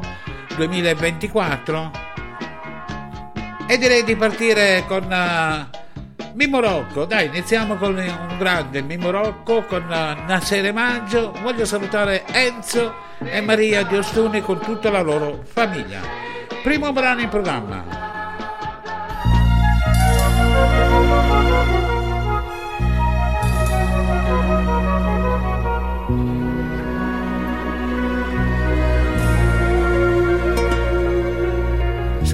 2024 0.55 1.91
e 3.67 3.77
direi 3.77 4.03
di 4.03 4.15
partire 4.15 4.83
con 4.87 5.11
eh, 5.11 5.67
Mimmo 6.33 6.59
Rocco, 6.59 7.05
dai, 7.05 7.25
iniziamo 7.27 7.75
con 7.75 7.97
un 7.97 8.35
grande 8.37 8.81
Mimmo 8.81 9.09
Rocco 9.11 9.63
con 9.63 9.81
eh, 9.91 10.15
Nasere 10.25 10.71
Maggio. 10.71 11.33
Voglio 11.41 11.65
salutare 11.65 12.23
Enzo 12.27 12.93
e 13.19 13.41
Maria 13.41 13.83
di 13.83 13.97
Ostuni 13.97 14.41
con 14.41 14.59
tutta 14.59 14.89
la 14.89 15.01
loro 15.01 15.41
famiglia. 15.43 15.99
Primo 16.63 16.93
brano 16.93 17.21
in 17.21 17.29
programma. 17.29 18.24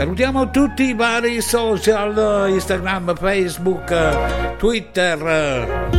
Salutiamo 0.01 0.49
tutti 0.49 0.81
i 0.85 0.95
vari 0.95 1.41
social, 1.41 2.49
Instagram, 2.49 3.13
Facebook, 3.15 4.57
Twitter. 4.57 5.89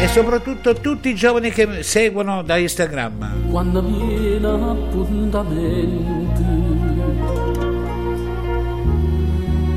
E 0.00 0.06
soprattutto 0.06 0.74
tutti 0.74 1.08
i 1.08 1.16
giovani 1.16 1.50
che 1.50 1.82
seguono 1.82 2.42
da 2.42 2.58
Instagram. 2.58 3.50
quando 3.50 3.82
viene 3.82 4.46
appuntamenti 4.46 6.44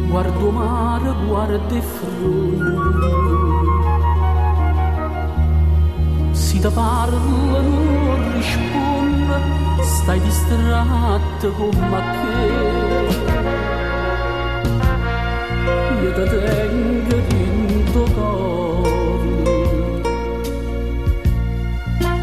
guardo 0.07 0.51
mare 0.51 1.13
guardo 1.25 1.81
fronte 1.81 3.07
si 6.31 6.59
ti 6.59 6.67
parla 6.67 7.17
non 7.17 8.33
risponde 8.35 9.04
stai 9.85 10.19
distratto 10.19 11.51
come 11.51 12.01
che 12.11 12.27
io 16.01 16.11
ti 16.13 16.23
tengo 16.29 17.15
cuore 18.13 19.33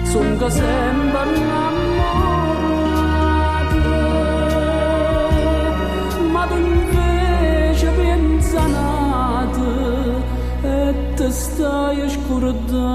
sono 0.03 0.49
sempre 0.49 1.35
innamorata 1.35 2.21
ma 6.33 6.47
tu 6.47 6.57
invece 6.57 7.89
pensa 7.91 8.67
nata 8.67 9.71
e 10.63 10.95
te 11.15 11.31
stai 11.31 12.11
scordando 12.11 12.93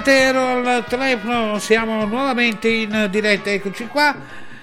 Platero 0.00 0.60
al 0.60 0.84
telefono, 0.86 1.58
siamo 1.58 2.04
nuovamente 2.04 2.68
in 2.68 3.08
diretta, 3.10 3.50
eccoci 3.50 3.88
qua. 3.88 4.14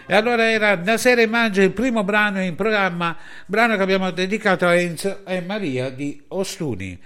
E 0.06 0.16
allora 0.16 0.49
era 0.49 0.78
Da 0.78 0.95
Sera 0.95 1.28
Mangia 1.28 1.62
il 1.62 1.72
primo 1.72 2.06
brano 2.06 2.41
in 2.41 2.56
programma, 2.56 3.18
brano 3.45 3.76
che 3.76 3.82
abbiamo 3.82 4.12
dedicato 4.12 4.66
a 4.66 4.76
Enzo 4.76 5.26
e 5.26 5.41
Maria 5.41 5.90
di 5.90 6.24
Ostuni. 6.30 6.98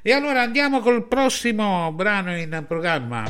E 0.00 0.10
allora 0.10 0.40
andiamo 0.40 0.80
col 0.80 1.06
prossimo 1.06 1.92
brano 1.92 2.34
in 2.34 2.64
programma. 2.66 3.24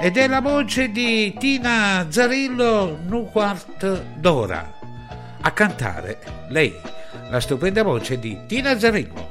Ed 0.00 0.16
è 0.16 0.26
la 0.26 0.40
voce 0.40 0.88
di 0.88 1.34
Tina 1.38 2.06
Zarillo, 2.08 3.00
Nuquart 3.04 4.02
d'ora. 4.16 4.78
A 5.42 5.50
cantare 5.50 6.20
lei, 6.48 6.74
la 7.28 7.38
stupenda 7.38 7.82
voce 7.82 8.18
di 8.18 8.38
Tina 8.46 8.78
Zarillo. 8.78 9.23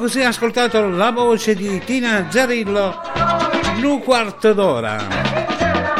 così 0.00 0.22
ascoltato 0.22 0.88
la 0.88 1.10
voce 1.10 1.54
di 1.54 1.78
Tina 1.84 2.24
Zarillo 2.30 3.02
in 3.76 3.84
un 3.84 4.02
quarto 4.02 4.54
d'ora. 4.54 4.96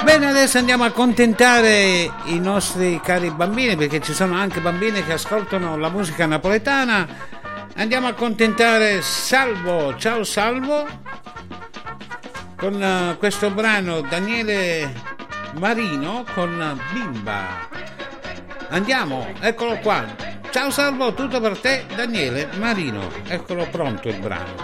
Bene, 0.03 0.27
adesso 0.27 0.57
andiamo 0.57 0.85
a 0.85 0.91
contentare 0.91 2.11
i 2.25 2.39
nostri 2.41 2.99
cari 3.05 3.31
bambini, 3.31 3.77
perché 3.77 4.01
ci 4.01 4.15
sono 4.15 4.37
anche 4.37 4.61
bambini 4.61 5.05
che 5.05 5.13
ascoltano 5.13 5.77
la 5.77 5.91
musica 5.91 6.25
napoletana. 6.25 7.07
Andiamo 7.77 8.07
a 8.07 8.15
contentare 8.15 9.03
Salvo, 9.03 9.95
ciao 9.99 10.25
Salvo, 10.25 10.87
con 12.57 12.83
eh, 12.83 13.17
questo 13.19 13.51
brano 13.51 14.01
Daniele 14.01 14.95
Marino 15.59 16.25
con 16.33 16.81
Bimba. 16.91 17.69
Andiamo, 18.71 19.27
eccolo 19.41 19.77
qua. 19.77 20.20
Ciao 20.51 20.71
Salvo, 20.71 21.15
tutto 21.15 21.41
per 21.41 21.57
te, 21.59 21.87
Daniele 21.95 22.49
Marino. 22.59 23.09
Eccolo 23.29 23.69
pronto 23.71 24.09
il 24.09 24.19
brano. 24.19 24.60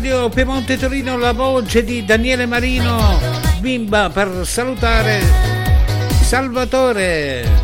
Radio 0.00 0.30
Piemonte 0.30 0.78
Torino 0.78 1.18
la 1.18 1.32
voce 1.32 1.84
di 1.84 2.06
Daniele 2.06 2.46
Marino, 2.46 3.20
bimba 3.60 4.08
per 4.08 4.46
salutare 4.46 5.20
Salvatore. 6.22 7.59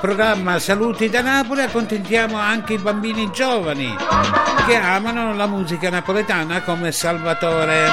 Programma 0.00 0.58
Saluti 0.58 1.08
da 1.08 1.22
Napoli 1.22 1.62
accontentiamo 1.62 2.36
anche 2.38 2.74
i 2.74 2.78
bambini 2.78 3.30
giovani 3.32 3.96
che 4.66 4.76
amano 4.76 5.34
la 5.34 5.46
musica 5.46 5.90
napoletana 5.90 6.62
come 6.62 6.92
Salvatore. 6.92 7.86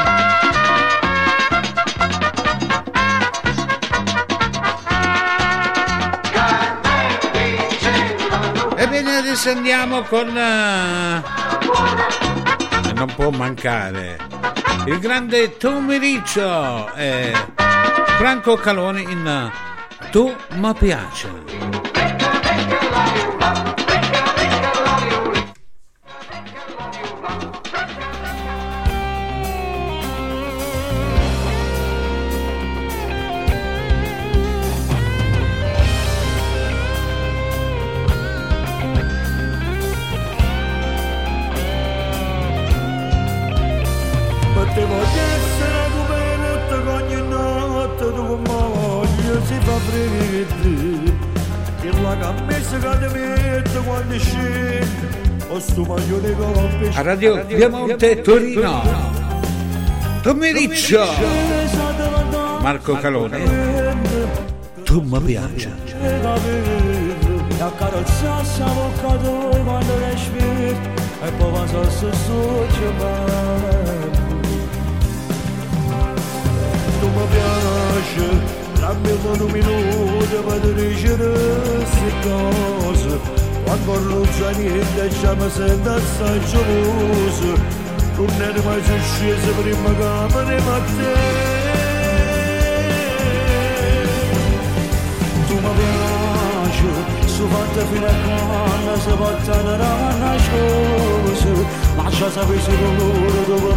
Ebbene 8.76 9.16
adesso 9.18 9.50
andiamo 9.50 10.04
con... 10.04 10.38
eh, 10.38 11.24
non 12.94 13.14
può 13.16 13.30
mancare 13.32 14.18
il 14.86 15.00
grande 15.00 15.58
Tommy 15.58 15.98
Riccio 15.98 16.94
e 16.94 17.34
Franco 18.18 18.56
Caloni 18.56 19.02
in 19.02 19.52
Tu 20.12 20.34
mi 20.54 20.74
piace. 20.76 21.45
A 56.98 57.02
Radio 57.02 57.46
Piemonte 57.46 58.22
Torino. 58.22 58.82
Tommy 60.22 60.54
Riccio. 60.54 61.06
Marco 62.62 62.94
Calone. 62.94 63.44
Tu 64.86 65.02
mi 65.02 65.20
piace. 65.20 65.74
La 67.60 67.70
bocca 67.70 67.88
tua 69.18 69.60
quando 69.64 69.98
respiri 70.00 70.76
E 71.24 71.32
poi 71.38 71.52
pasassi 71.52 72.08
sotto 72.26 72.94
tu 77.00 77.08
mi 77.08 77.26
piace 77.32 78.28
dammi 78.80 79.12
un 79.12 79.52
minuto 79.52 80.44
per 80.44 80.74
dicere 80.74 81.32
queste 81.32 82.12
cose 82.22 83.35
quando 83.86 84.10
non 84.10 84.28
sa 84.34 84.50
niente 84.52 85.10
già 85.20 85.34
mi 85.36 85.50
sento 85.50 85.90
assai 85.90 86.40
geloso 86.46 87.52
non 88.18 88.42
eri 88.42 88.62
mai 88.64 88.82
scesa 88.82 89.52
prima 89.60 89.90
che 90.00 90.34
me 90.34 90.44
ne 90.44 90.56
a 90.56 90.80
te 90.96 91.14
Tu 95.48 95.54
mi 95.54 95.72
piaci, 95.78 96.90
su 97.26 97.48
fatta 97.48 97.86
fino 97.92 98.06
a 98.06 98.14
quando 98.26 99.00
si 99.00 99.10
portano 99.18 99.78
la 99.78 100.16
nascosa 100.22 101.52
Ma 101.96 102.10
già 102.10 102.30
sapessi 102.32 102.72
loro 102.82 103.44
dove 103.48 103.76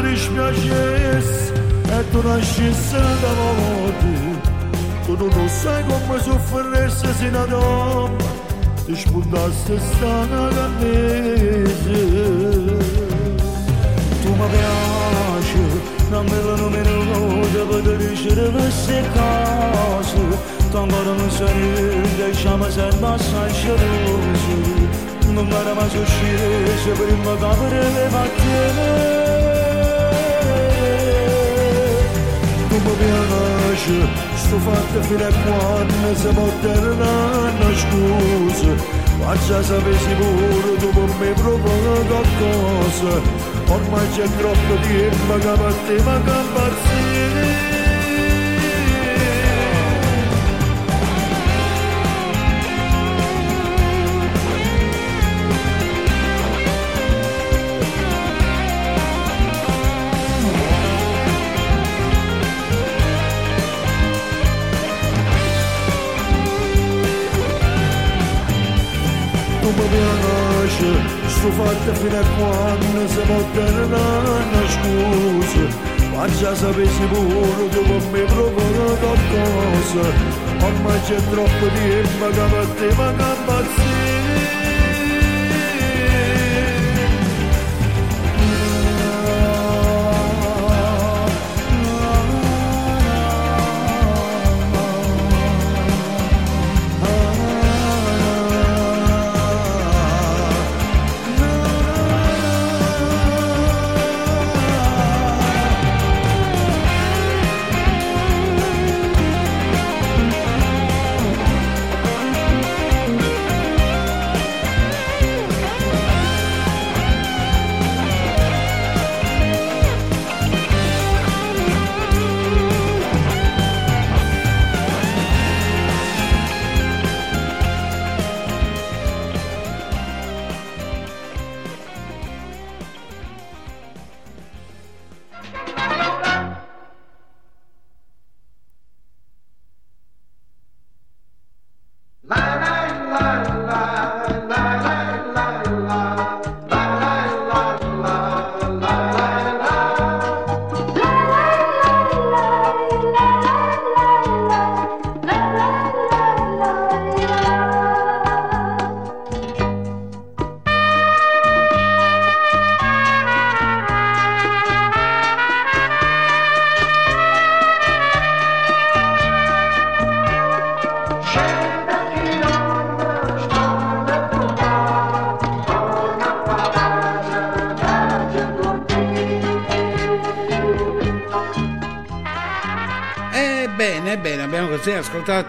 non 0.00 0.08
ti 0.08 0.08
mi 0.08 0.10
dispiacessi 0.10 1.52
E 1.88 2.10
tu 2.10 2.22
nascessi 2.22 2.94
da 2.94 3.32
morte 3.38 4.12
Tu 5.04 5.16
non 5.16 5.48
sai 5.48 5.84
come 5.84 6.20
sofferessi 6.20 7.06
se 7.18 7.26
una 7.26 7.44
donna 7.44 8.24
Ti 8.86 8.96
spuntasse 8.96 9.78
stana 9.78 10.48
cannese 10.48 12.00
Tu 14.22 14.28
mi 14.28 14.46
piaci, 14.50 15.62
non 16.10 16.24
me 16.26 16.42
lo 16.42 16.56
numero 16.56 16.98
per 17.82 17.96
dicere 17.96 18.50
queste 18.50 19.04
cose 19.12 20.22
Tu 20.70 20.76
ancora 20.76 21.12
non 21.12 21.30
sei 21.30 21.54
niente, 21.54 22.30
già 22.32 22.56
mi 22.56 22.70
sento 22.70 23.06
assai 23.06 23.52
geloso 23.52 24.54
Non 25.32 25.46
mi 25.46 25.54
sto 34.34 34.58
fatto 34.58 35.02
fino 35.02 35.24
a 35.24 35.32
quando 35.32 36.14
si 36.14 36.26
può 36.28 36.48
terminare 36.60 37.76
scusa 37.76 38.74
Ma 39.18 39.36
già 39.46 39.62
sapessi 39.62 40.14
pure 40.14 40.76
tu 40.78 40.88
per 40.88 41.16
me 41.18 41.32
proprio 41.32 42.04
qualcosa 42.06 43.20
Ormai 43.68 44.10
c'è 44.10 44.26
troppo 44.36 44.74
tempo 44.82 45.34
che 45.38 45.52
partiva 45.56 46.16
impazzire 46.16 47.89
fatto 71.64 71.94
fino 71.94 72.18
a 72.18 72.24
quando 72.36 73.08
si 73.08 73.20
può 73.26 73.42
una 73.84 74.68
scusa 74.74 75.88
ma 76.14 76.26
già 76.38 76.54
sapessi 76.54 77.04
pure 77.12 77.68
tu 77.70 77.82
con 77.82 78.10
me 78.10 78.22
proprio 78.22 78.96
qualcosa 79.02 80.04
ormai 80.62 81.00
c'è 81.06 81.16
troppo 81.30 81.66
tempo 81.74 82.26
che 82.28 82.44
per 82.50 82.66
te 82.78 82.94
ma 82.94 83.12
che 83.12 83.99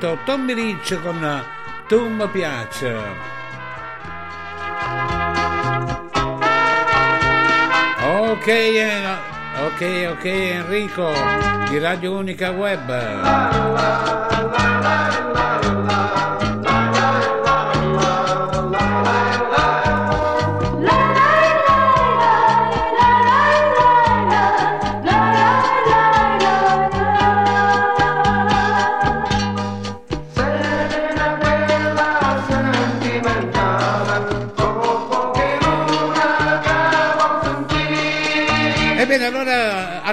ascoltato 0.01 0.17
Tommy 0.25 0.53
Rich 0.53 0.99
con 1.01 1.43
Tu 1.87 2.09
mi 2.09 2.27
piace. 2.29 2.97
Ok, 8.03 8.47
eh, 8.47 9.15
ok, 9.65 10.09
ok 10.11 10.25
Enrico 10.25 11.13
di 11.69 11.77
Radio 11.77 12.17
Unica 12.17 12.49
Web. 12.51 12.89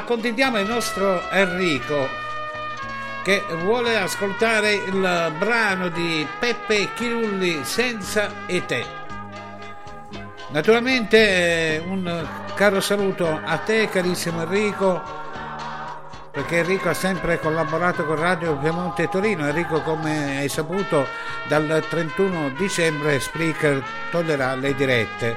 Accontentiamo 0.09 0.59
il 0.59 0.67
nostro 0.67 1.29
Enrico 1.29 2.09
che 3.23 3.45
vuole 3.61 3.95
ascoltare 3.99 4.73
il 4.73 5.33
brano 5.39 5.89
di 5.91 6.27
Peppe 6.39 6.95
Chirulli 6.95 7.63
Senza 7.63 8.47
e 8.47 8.65
te. 8.65 8.87
Naturalmente 10.49 11.19
eh, 11.19 11.79
un 11.87 12.27
caro 12.55 12.81
saluto 12.81 13.39
a 13.45 13.59
te 13.59 13.91
carissimo 13.91 14.41
Enrico 14.45 15.03
perché 16.31 16.61
Enrico 16.61 16.89
ha 16.89 16.95
sempre 16.95 17.39
collaborato 17.39 18.07
con 18.07 18.17
Radio 18.17 18.57
Piemonte 18.57 19.11
Torino. 19.11 19.47
Enrico, 19.47 19.83
come 19.83 20.39
hai 20.39 20.49
saputo, 20.49 21.07
dal 21.49 21.85
31 21.87 22.55
dicembre 22.57 23.21
Spreaker 23.21 23.85
toglierà 24.11 24.55
le 24.55 24.75
dirette. 24.75 25.37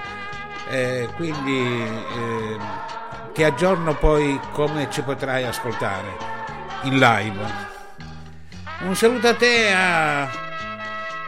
Eh, 0.69 1.09
quindi 1.17 1.59
eh, 1.59 2.90
ti 3.41 3.47
aggiorno 3.47 3.95
poi 3.95 4.39
come 4.51 4.87
ci 4.91 5.01
potrai 5.01 5.43
ascoltare 5.43 6.15
in 6.83 6.99
live. 6.99 7.69
Un 8.81 8.95
saluto 8.95 9.29
a 9.29 9.33
te, 9.33 9.73
a 9.73 10.29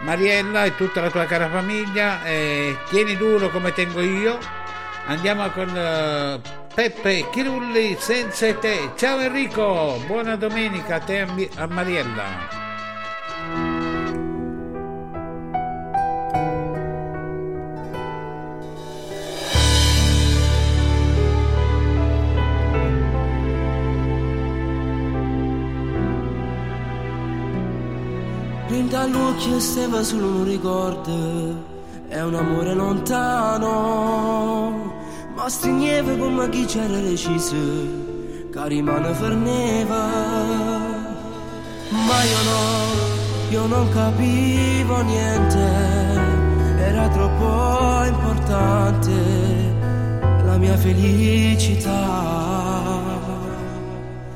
Mariella 0.01 0.65
e 0.65 0.75
tutta 0.75 1.01
la 1.01 1.09
tua 1.09 1.25
cara 1.25 1.49
famiglia. 1.49 2.23
e 2.23 2.77
tieni 2.89 3.17
duro 3.17 3.49
come 3.49 3.73
tengo 3.73 4.01
io. 4.01 4.37
Andiamo 5.07 5.49
con 5.49 5.75
eh, 5.75 6.39
Peppe 6.71 7.29
Chirulli 7.31 7.95
senza 7.97 8.53
te. 8.53 8.91
Ciao 8.95 9.19
Enrico, 9.19 9.99
buona 10.05 10.35
domenica 10.35 10.95
a 10.95 10.99
te 10.99 11.21
e 11.21 11.49
a 11.55 11.65
Mariella. 11.65 12.62
Pinta 28.93 29.07
all'occhio 29.07 29.59
stava 29.59 30.03
solo 30.03 30.27
un 30.27 30.43
ricordo, 30.43 31.65
è 32.09 32.21
un 32.21 32.35
amore 32.35 32.75
lontano, 32.75 33.71
ma 35.33 35.49
stringeva 35.49 36.15
come 36.15 36.47
chi 36.49 36.65
c'era 36.65 36.99
deciso, 36.99 37.55
che 38.51 38.67
rimane 38.67 39.11
ferneva. 39.15 40.05
Ma 41.89 42.23
io 42.23 42.43
no, 42.43 42.61
io 43.49 43.65
non 43.65 43.89
capivo 43.89 45.01
niente, 45.01 45.65
era 46.77 47.07
troppo 47.09 48.05
importante 48.05 49.11
la 50.45 50.57
mia 50.57 50.77
felicità. 50.77 52.21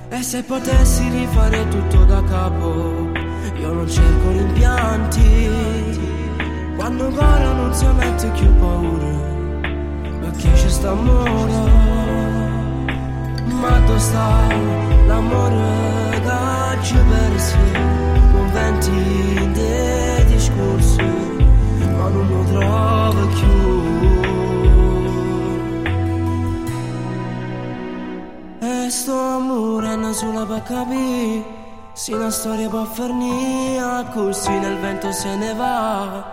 E 0.09 0.23
se 0.23 0.41
potessi 0.41 1.07
rifare 1.09 1.67
tutto 1.67 2.05
da 2.05 2.23
capo, 2.23 3.16
io 3.68 3.73
non 3.73 3.89
cerco 3.89 4.31
rimpianti. 4.31 5.49
Quando 6.76 7.06
ancora 7.07 7.52
non 7.53 7.73
si 7.73 7.85
mette 7.98 8.30
più 8.30 8.53
paura, 8.56 9.07
perché 10.22 10.52
c'è 10.52 10.69
sta 10.69 10.91
amore. 10.91 11.85
Ma 13.45 13.80
dove 13.85 13.99
sta 13.99 14.48
l'amore 15.07 16.22
che 16.22 16.84
ci 16.84 16.95
con 18.31 18.52
venti 18.53 19.52
dei 19.53 20.26
discorsi, 20.26 21.03
ma 21.98 22.07
non 22.10 22.27
lo 22.30 22.44
trovo 22.52 23.27
più. 23.27 23.85
E 28.60 28.89
sto 28.89 29.19
amore 29.19 29.95
non 29.95 30.14
sulla 30.14 30.45
per 30.45 30.64
capire 30.64 31.56
Se 31.99 32.14
una 32.14 32.30
storia 32.30 32.69
può 32.69 32.84
farnia 32.84 34.03
Così 34.14 34.52
nel 34.52 34.78
vento 34.78 35.11
se 35.11 35.36
ne 35.36 35.56
va 35.56 36.24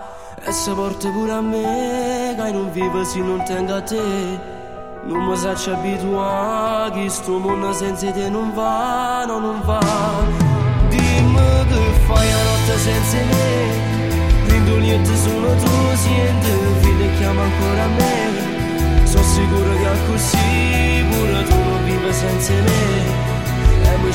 E 0.44 0.52
se 0.52 0.70
porta 0.74 1.08
pure 1.08 1.32
a 1.32 1.40
me 1.40 2.34
Che 2.36 2.52
non 2.52 2.70
vivo 2.70 3.02
se 3.02 3.20
non 3.20 3.42
tengo 3.44 3.72
a 3.72 3.80
te 3.80 4.38
Non 5.04 5.24
mi 5.24 5.34
saccio 5.34 5.72
abituare 5.72 6.90
Che 6.90 7.08
sto 7.08 7.38
mondo 7.38 7.72
senza 7.72 8.10
te 8.10 8.28
non 8.28 8.52
va 8.52 9.24
No, 9.24 9.38
non 9.38 9.62
va 9.64 9.80
Dimmi 10.90 11.64
che 11.68 11.80
fai 12.08 12.28
la 12.28 12.42
notte 12.42 12.78
senza 12.78 13.16
me 13.16 14.44
Prendo 14.44 14.70
Indoliente 14.70 15.16
sono 15.16 15.48
tu, 15.56 15.96
siente, 15.96 16.48
figlia 16.82 17.10
chiama 17.16 17.42
ancora 17.42 17.84
a 17.84 17.86
me. 17.86 19.06
Sono 19.06 19.24
sicuro 19.24 19.70
che 19.76 20.12
così, 20.12 21.04
pure 21.08 21.44
tu 21.44 21.56
non 21.56 21.84
vivi 21.84 22.12
senza 22.12 22.52
me. 22.52 23.23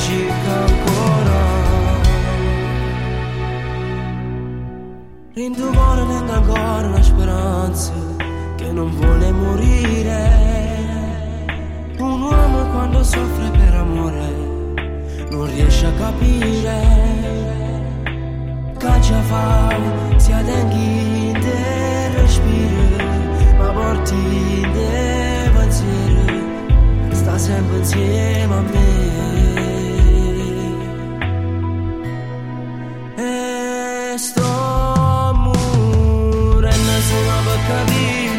Cerca 0.00 0.54
ancora. 0.66 1.40
In 5.34 5.54
tuo 5.54 5.70
cuore 5.70 6.06
tengo 6.06 6.32
ancora 6.32 6.86
una 6.88 7.02
speranza 7.02 7.92
che 8.56 8.72
non 8.72 8.90
vuole 8.90 9.30
morire. 9.30 10.30
Un 11.98 12.22
uomo 12.22 12.70
quando 12.72 13.04
soffre 13.04 13.50
per 13.50 13.74
amore 13.74 14.32
non 15.30 15.46
riesce 15.46 15.86
a 15.86 15.92
capire. 15.92 16.80
Caccia 18.78 19.20
fa, 19.20 19.76
si 20.16 20.32
adenghi 20.32 21.32
de 21.38 22.20
respiro, 22.20 23.04
ma 23.58 23.70
porti 23.70 24.66
de 24.72 25.50
pensiero, 25.52 27.12
sta 27.12 27.38
sempre 27.38 27.76
insieme 27.76 28.54
a 28.54 28.60
me. 28.62 29.59
E 34.20 34.22
sto 34.22 35.32
morendo 35.32 36.94
solo 37.08 37.36
per 37.46 37.60
capire 37.68 38.36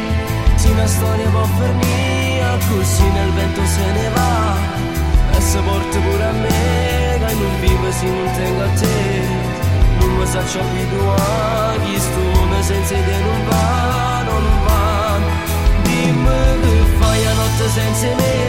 se 0.56 0.68
una 0.70 0.86
storia 0.86 1.28
può 1.30 1.44
finire 1.58 2.60
così 2.70 3.08
nel 3.10 3.32
vento 3.32 3.66
se 3.66 3.86
ne 3.98 4.10
va. 4.14 4.58
E 5.36 5.42
se 5.42 5.60
porta 5.60 5.98
pure 5.98 6.24
a 6.24 6.32
me 6.34 7.26
che 7.26 7.34
non 7.34 7.60
vive 7.62 7.92
se 7.94 8.06
non 8.06 8.32
tengo 8.38 8.62
a 8.62 8.70
te. 8.80 9.22
Non 10.02 10.10
mi 10.18 10.26
faccio 10.28 10.60
abituare 10.60 11.80
chi 11.86 12.00
sto 12.00 12.62
senza 12.62 12.94
te 12.94 13.18
non 13.26 13.48
va 13.50 14.22
non 14.30 14.46
va 14.66 15.18
dimmi 15.82 16.42
che 16.62 16.76
fai 17.00 17.26
a 17.26 17.34
notte 17.34 17.70
senza 17.70 18.08
me. 18.22 18.40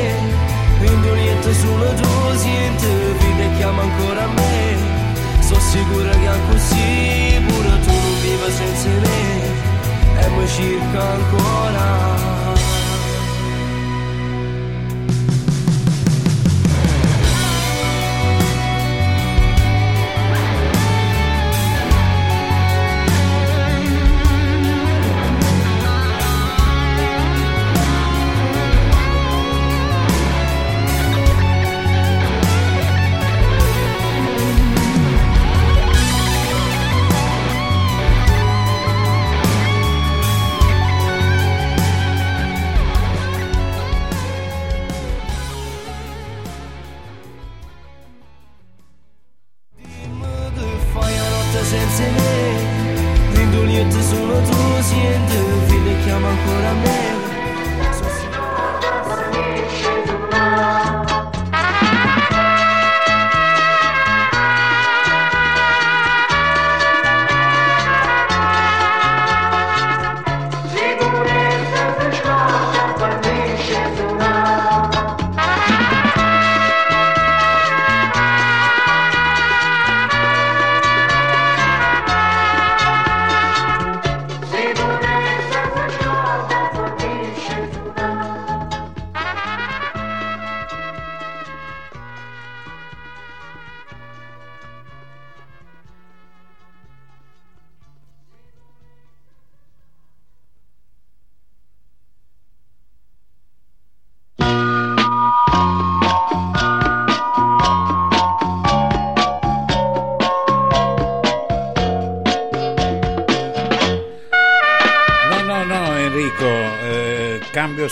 Quindi 0.81 1.09
niente 1.09 1.55
solo 1.55 1.95
tu 1.95 2.37
siente 2.37 2.89
vive 3.21 3.45
e 3.45 3.57
chiama 3.57 3.81
ancora 3.81 4.23
a 4.23 4.27
me 4.27 4.91
sono 5.53 5.61
sicura 5.61 6.11
che 6.11 6.27
è 6.27 6.39
così 6.51 7.43
pure 7.47 7.81
tu 7.81 7.91
non 7.91 8.20
vivi 8.23 8.53
senza 8.53 8.89
me. 8.89 9.61
E 10.20 10.29
mi 10.29 10.47
cerca 10.49 11.03
ancora 11.12 12.41
senza 51.93 52.23
me 52.23 53.36
Rindo 53.36 53.64
niente 53.64 54.02
solo 54.02 54.40
tu 54.40 54.82
siente 54.82 55.36
Fine 55.69 56.02
chiama 56.05 56.28
ancora 56.28 56.73
me 56.82 56.91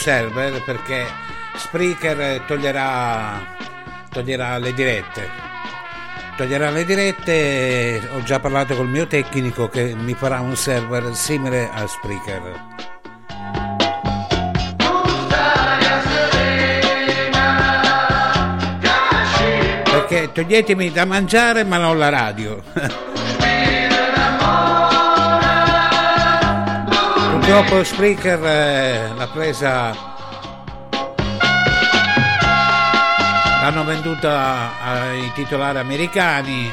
server 0.00 0.62
perché 0.62 1.04
Spreaker 1.56 2.20
eh, 2.20 2.42
toglierà, 2.46 3.38
toglierà 4.10 4.56
le 4.56 4.72
dirette. 4.72 5.28
Toglierà 6.38 6.70
le 6.70 6.86
dirette, 6.86 8.00
ho 8.14 8.22
già 8.22 8.40
parlato 8.40 8.74
col 8.74 8.88
mio 8.88 9.06
tecnico 9.06 9.68
che 9.68 9.94
mi 9.94 10.14
farà 10.14 10.40
un 10.40 10.56
server 10.56 11.14
simile 11.14 11.68
a 11.70 11.86
Spreaker. 11.86 12.68
Perché 19.84 20.32
toglietemi 20.32 20.90
da 20.92 21.04
mangiare 21.04 21.62
ma 21.64 21.76
non 21.76 21.98
la 21.98 22.08
radio. 22.08 22.62
Purtroppo 27.50 27.82
Spreaker 27.82 28.44
eh, 28.44 29.12
l'ha 29.12 29.26
presa 29.26 29.90
l'hanno 33.60 33.84
venduta 33.84 34.80
ai 34.80 35.32
titolari 35.34 35.78
americani. 35.78 36.70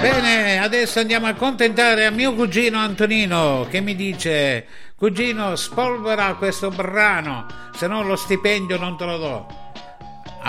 Bene, 0.00 0.60
adesso 0.60 1.00
andiamo 1.00 1.26
a 1.26 1.30
accontentare 1.30 2.06
a 2.06 2.10
mio 2.10 2.34
cugino 2.34 2.78
Antonino 2.78 3.66
che 3.68 3.80
mi 3.80 3.96
dice 3.96 4.64
cugino 4.94 5.56
spolvera 5.56 6.34
questo 6.34 6.70
brano 6.70 7.46
se 7.74 7.88
no 7.88 8.04
lo 8.04 8.14
stipendio 8.14 8.78
non 8.78 8.96
te 8.96 9.04
lo 9.04 9.18
do 9.18 9.67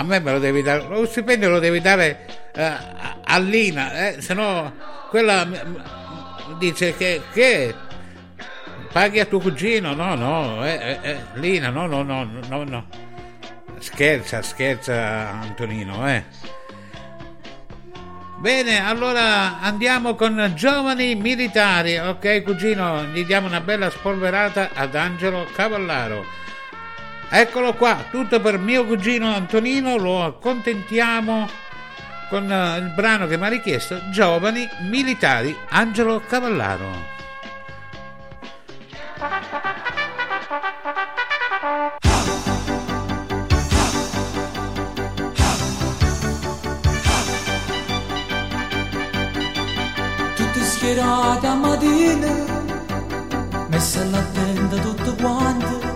a 0.00 0.02
me 0.02 0.18
me 0.18 0.32
lo 0.32 0.38
devi 0.38 0.62
dare 0.62 0.86
lo 0.88 1.04
stipendio 1.04 1.50
lo 1.50 1.58
devi 1.58 1.80
dare 1.80 2.26
eh, 2.54 3.40
Lina 3.40 4.08
eh, 4.08 4.22
se 4.22 4.32
no 4.32 4.72
quella 5.10 5.46
dice 6.58 6.96
che, 6.96 7.20
che 7.32 7.74
paghi 8.90 9.20
a 9.20 9.26
tuo 9.26 9.40
cugino 9.40 9.92
no 9.92 10.14
no 10.14 10.66
eh, 10.66 10.70
eh, 10.70 10.98
eh, 11.02 11.18
Lina 11.34 11.68
no 11.68 11.86
no 11.86 12.02
no 12.02 12.24
no 12.24 12.64
no 12.64 12.86
scherza 13.78 14.40
scherza 14.42 15.28
Antonino 15.40 16.08
eh 16.08 16.24
Bene, 18.40 18.82
allora 18.82 19.60
andiamo 19.60 20.14
con 20.14 20.52
giovani 20.54 21.14
militari, 21.14 21.98
ok 21.98 22.42
cugino? 22.42 23.04
Gli 23.04 23.26
diamo 23.26 23.46
una 23.46 23.60
bella 23.60 23.90
spolverata 23.90 24.70
ad 24.72 24.94
Angelo 24.94 25.46
Cavallaro. 25.54 26.39
Eccolo 27.32 27.74
qua, 27.74 28.06
tutto 28.10 28.40
per 28.40 28.58
mio 28.58 28.84
cugino 28.84 29.32
Antonino, 29.32 29.96
lo 29.96 30.24
accontentiamo 30.24 31.48
con 32.28 32.50
eh, 32.50 32.78
il 32.78 32.92
brano 32.94 33.28
che 33.28 33.36
mi 33.36 33.44
ha 33.46 33.48
richiesto, 33.48 34.00
Giovani 34.10 34.68
Militari, 34.88 35.56
Angelo 35.68 36.20
Cavallaro. 36.26 37.18
tutti 50.34 50.60
schierati 50.62 51.46
a 51.46 51.54
mattina, 51.54 52.32
messa 53.68 54.00
alla 54.00 54.22
tenda 54.32 54.76
tutto 54.78 55.14
quanto, 55.14 55.89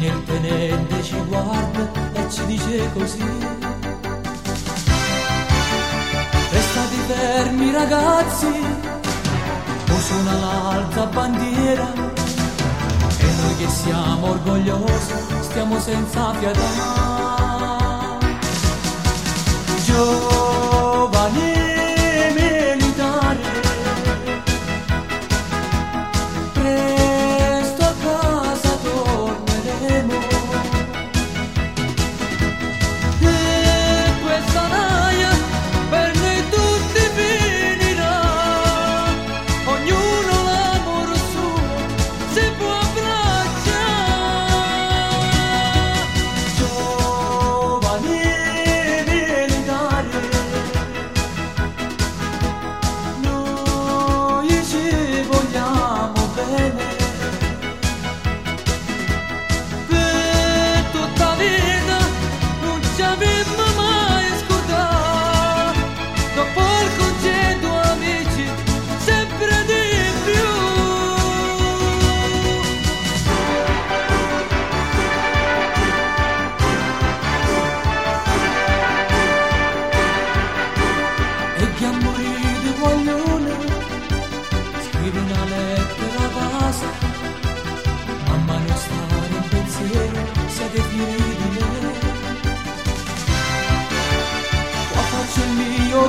viene 0.00 0.16
il 0.16 0.24
tenente, 0.24 1.02
ci 1.02 1.16
guarda 1.26 1.90
e 2.14 2.30
ci 2.30 2.46
dice 2.46 2.90
così. 2.94 3.24
Restate 6.50 6.96
fermi 7.06 7.70
ragazzi, 7.70 8.46
o 9.90 9.98
suona 9.98 10.32
l'alta 10.38 11.04
bandiera. 11.06 11.92
E 13.18 13.26
noi 13.42 13.56
che 13.58 13.68
siamo 13.68 14.30
orgogliosi, 14.30 15.12
stiamo 15.40 15.78
senza 15.78 16.30
pietà. 16.38 18.18
Gio- 19.84 20.89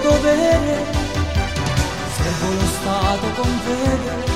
dovere. 0.02 0.86
Servo 2.15 2.53
lo 2.53 2.65
Stato 2.65 3.41
con 3.41 3.60
fede 3.65 4.31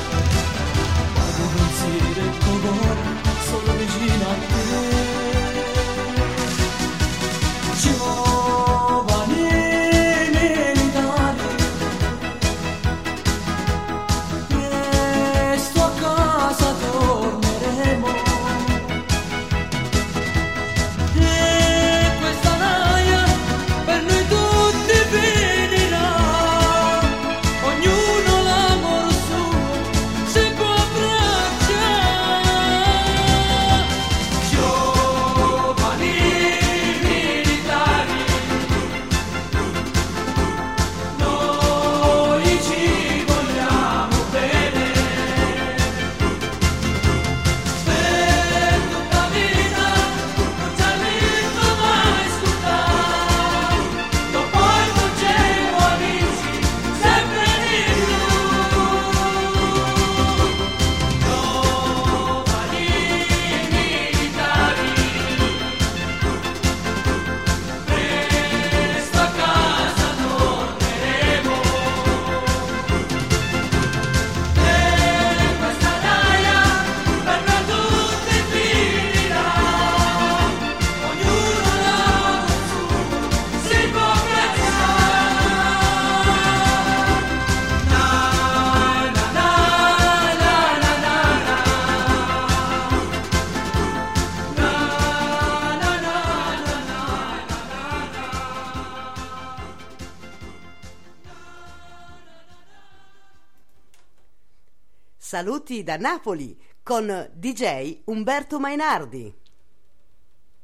Saluti 105.35 105.83
da 105.83 105.97
Napoli 105.97 106.57
con 106.81 107.29
DJ 107.33 108.03
Umberto 108.05 108.57
Mainardi. 108.57 109.35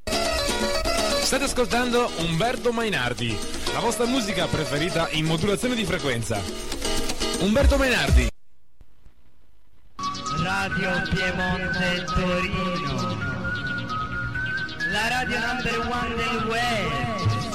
State 0.05 1.43
ascoltando 1.43 2.09
Umberto 2.19 2.71
Mainardi, 2.71 3.37
la 3.73 3.81
vostra 3.81 4.05
musica 4.05 4.47
preferita 4.47 5.09
in 5.09 5.25
modulazione 5.25 5.75
di 5.75 5.83
frequenza. 5.83 6.39
Umberto 7.41 7.75
Mainardi. 7.75 8.29
Radio 10.41 11.01
Piemonte 11.09 12.05
Torino, 12.05 12.95
la 14.89 15.07
radio 15.09 15.37
number 15.47 15.79
one 15.91 16.15
del 16.15 16.47
web. 16.47 17.50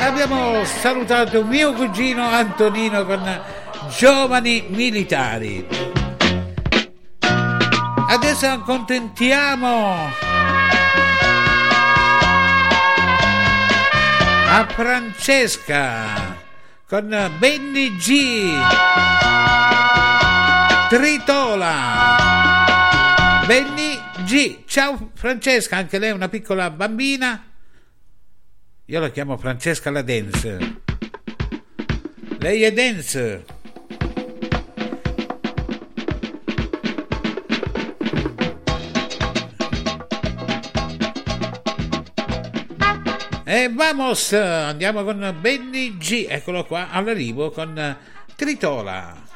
Abbiamo 0.00 0.64
salutato 0.64 1.44
mio 1.44 1.72
cugino 1.72 2.28
Antonino 2.28 3.04
con 3.04 3.40
giovani 3.96 4.64
militari. 4.68 5.66
Adesso 8.08 8.46
accontentiamo 8.46 10.10
a 14.50 14.66
Francesca 14.66 16.36
con 16.88 17.30
Benny 17.38 17.96
G. 17.96 18.50
Tritola. 20.88 22.16
Benny 23.46 23.97
G. 24.28 24.64
Ciao 24.66 25.12
Francesca, 25.14 25.78
anche 25.78 25.98
lei 25.98 26.10
è 26.10 26.12
una 26.12 26.28
piccola 26.28 26.68
bambina. 26.68 27.46
Io 28.84 29.00
la 29.00 29.08
chiamo 29.08 29.38
Francesca 29.38 29.90
la 29.90 30.02
Dance. 30.02 30.82
Lei 32.38 32.62
è 32.62 32.70
dance. 32.70 33.44
E 43.44 43.70
vamos, 43.72 44.34
andiamo 44.34 45.04
con 45.04 45.38
Benny 45.40 45.96
G, 45.96 46.26
eccolo 46.28 46.66
qua, 46.66 46.90
all'arrivo 46.90 47.50
con 47.50 47.96
Tritola. 48.36 49.27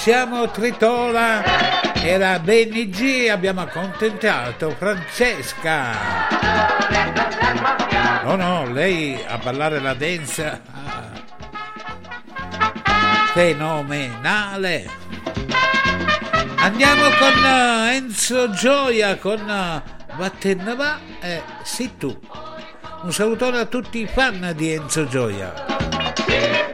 Siamo 0.00 0.50
Tritola 0.50 1.42
era 2.02 2.30
la 2.30 2.38
BNG 2.38 3.28
abbiamo 3.28 3.60
accontentato 3.60 4.70
Francesca. 4.70 5.90
oh 8.24 8.34
no, 8.34 8.72
lei 8.72 9.22
a 9.28 9.36
ballare 9.36 9.78
la 9.78 9.92
danza. 9.92 10.58
Ah. 10.72 11.10
Fenomenale. 13.34 14.88
Andiamo 16.56 17.02
con 17.18 17.44
eh, 17.44 17.96
Enzo 17.96 18.50
Gioia, 18.52 19.18
con 19.18 19.46
eh, 19.50 19.82
Vattenava 20.16 20.98
e 21.20 21.42
Situ. 21.62 22.18
Un 23.02 23.12
salutone 23.12 23.58
a 23.58 23.66
tutti 23.66 24.00
i 24.00 24.06
fan 24.06 24.54
di 24.56 24.72
Enzo 24.72 25.06
Gioia. 25.06 26.69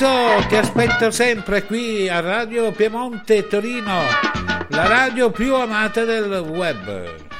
Lorenzo, 0.00 0.46
ti 0.48 0.56
aspetto 0.56 1.10
sempre 1.10 1.64
qui 1.64 2.08
a 2.08 2.20
Radio 2.20 2.72
Piemonte 2.72 3.46
Torino, 3.46 4.00
la 4.68 4.86
radio 4.86 5.30
più 5.30 5.54
amata 5.54 6.04
del 6.04 6.32
web. 6.38 7.31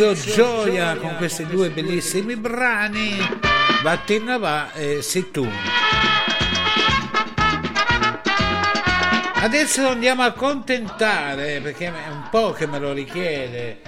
Enzo 0.00 0.14
Gioia 0.14 0.96
con 0.96 1.14
questi 1.16 1.44
due 1.44 1.68
bellissimi 1.68 2.34
brani 2.34 3.18
Vattina 3.82 4.38
va 4.38 4.72
e 4.72 5.02
sei 5.02 5.30
tu. 5.30 5.46
Adesso 9.34 9.86
andiamo 9.86 10.22
a 10.22 10.32
contentare 10.32 11.60
perché 11.60 11.88
è 11.88 12.08
un 12.08 12.28
po' 12.30 12.52
che 12.52 12.66
me 12.66 12.78
lo 12.78 12.94
richiede. 12.94 13.80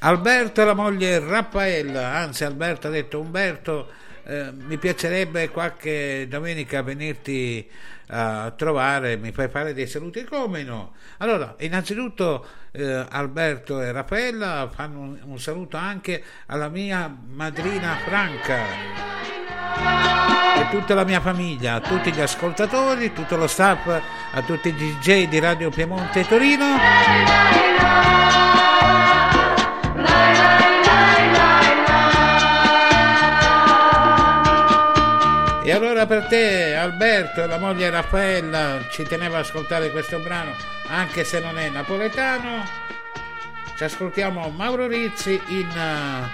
Alberto 0.00 0.60
e 0.60 0.64
la 0.66 0.74
moglie 0.74 1.18
Raffaella, 1.18 2.14
anzi 2.14 2.44
Alberto 2.44 2.88
ha 2.88 2.90
detto 2.90 3.18
Umberto, 3.18 3.90
eh, 4.24 4.52
mi 4.52 4.76
piacerebbe 4.76 5.48
qualche 5.48 6.26
domenica 6.28 6.82
venirti 6.82 7.66
a 8.14 8.50
trovare, 8.50 9.16
mi 9.16 9.32
fai 9.32 9.48
fare 9.48 9.72
dei 9.72 9.86
saluti, 9.86 10.24
come 10.24 10.62
no? 10.62 10.92
Allora, 11.18 11.54
innanzitutto 11.60 12.46
eh, 12.72 13.06
Alberto 13.08 13.80
e 13.80 13.90
Raffaella 13.90 14.68
fanno 14.72 15.00
un, 15.00 15.18
un 15.22 15.38
saluto 15.40 15.78
anche 15.78 16.22
alla 16.46 16.68
mia 16.68 17.14
madrina 17.30 17.96
Franca 18.04 19.10
e 20.56 20.68
tutta 20.70 20.94
la 20.94 21.04
mia 21.04 21.20
famiglia, 21.20 21.74
a 21.74 21.80
tutti 21.80 22.12
gli 22.12 22.20
ascoltatori, 22.20 23.14
tutto 23.14 23.36
lo 23.36 23.46
staff, 23.46 23.86
a 23.86 24.42
tutti 24.42 24.68
i 24.68 24.74
DJ 24.74 25.28
di 25.28 25.38
Radio 25.38 25.70
Piemonte 25.70 26.26
Torino. 26.26 26.76
Allora 36.02 36.20
per 36.20 36.28
te 36.30 36.74
Alberto 36.74 37.44
e 37.44 37.46
la 37.46 37.58
moglie 37.58 37.88
Raffaella 37.88 38.80
ci 38.90 39.04
teneva 39.04 39.38
ad 39.38 39.44
ascoltare 39.44 39.92
questo 39.92 40.18
brano 40.18 40.50
anche 40.88 41.22
se 41.22 41.38
non 41.38 41.56
è 41.56 41.68
napoletano. 41.68 42.64
Ci 43.76 43.84
ascoltiamo 43.84 44.48
Mauro 44.48 44.88
Rizzi 44.88 45.40
in 45.46 45.68
eh, 45.68 46.28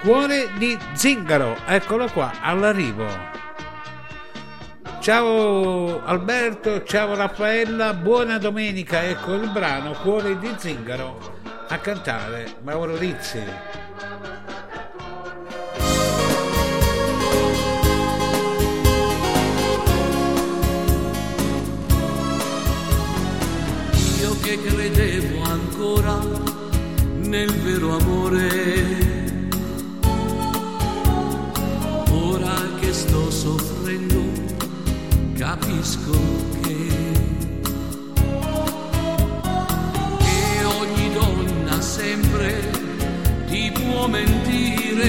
Cuore 0.00 0.48
di 0.56 0.76
Zingaro, 0.94 1.58
eccolo 1.64 2.08
qua, 2.08 2.32
all'arrivo. 2.40 3.06
Ciao 4.98 6.04
Alberto, 6.04 6.82
ciao 6.82 7.14
Raffaella, 7.14 7.94
buona 7.94 8.38
domenica, 8.38 9.04
ecco 9.04 9.34
il 9.34 9.48
brano 9.50 9.92
Cuore 9.92 10.36
di 10.40 10.52
Zingaro 10.56 11.38
a 11.68 11.78
cantare 11.78 12.56
Mauro 12.62 12.96
Rizzi. 12.96 13.44
Che 24.44 24.60
credevo 24.60 25.42
ancora 25.42 26.20
nel 27.22 27.50
vero 27.62 27.96
amore, 27.96 29.00
ora 32.10 32.54
che 32.78 32.92
sto 32.92 33.30
soffrendo 33.30 34.22
capisco 35.32 36.12
che, 36.60 36.88
che 40.18 40.64
ogni 40.64 41.12
donna 41.14 41.80
sempre 41.80 42.70
ti 43.46 43.72
può 43.72 44.06
mentire 44.08 45.08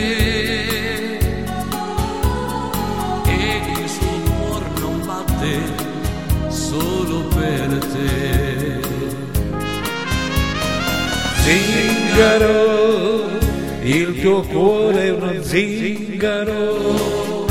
e 3.25 3.81
il 3.81 3.89
suo 3.89 4.31
cuore 4.31 4.69
non 4.79 5.05
batte 5.05 5.59
solo 6.47 7.25
per 7.27 7.77
te. 7.79 8.44
Zingaro, 11.47 13.37
il 13.83 14.19
tuo 14.19 14.41
cuore 14.41 15.03
è 15.03 15.11
uno 15.11 15.43
zingaro, 15.43 17.45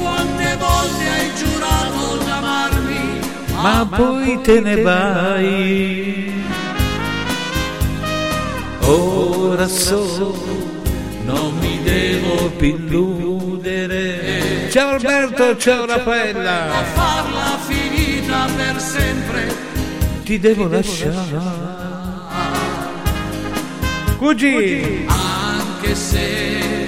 Quante 0.00 0.56
volte 0.60 1.08
hai 1.08 1.30
giurato 1.34 2.24
d'amarmi, 2.24 3.18
ma 3.54 3.84
poi 3.90 4.40
te 4.42 4.60
ne 4.60 4.80
vai. 4.80 6.32
Ora 8.82 9.66
so, 9.66 10.32
non 11.24 11.58
mi 11.58 11.82
devo 11.82 12.48
più 12.50 12.76
illudere. 12.76 14.68
Ciao 14.70 14.90
Alberto, 14.90 15.56
ciao 15.56 15.84
Raffaella. 15.84 16.70
farla 16.94 17.58
finita 17.66 18.46
per 18.56 18.80
sempre. 18.80 19.52
Ti 20.22 20.38
devo 20.38 20.68
lasciare. 20.68 21.81
Cugì. 24.22 25.04
Anche 25.08 25.96
se 25.96 26.81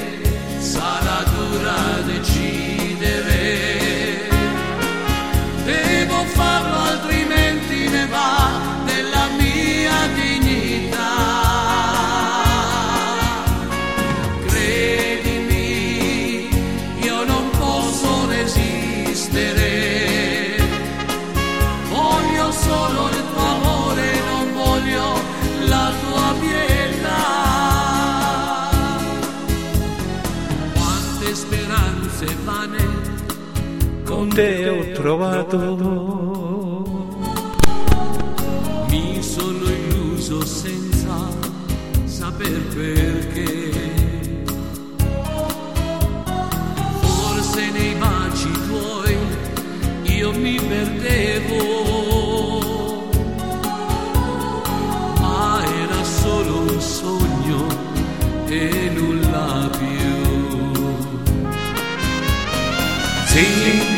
Con 34.25 34.33
te 34.33 34.69
ho 34.71 34.91
trovato. 34.93 35.59
mi 38.89 39.23
sono 39.23 39.69
illuso 39.69 40.43
senza 40.47 41.29
saper 42.05 42.59
perché. 42.75 43.71
Forse 47.03 47.71
nei 47.71 47.95
baci 47.97 48.51
tuoi 48.67 49.17
io 50.05 50.33
mi 50.33 50.59
perdevo, 50.59 51.94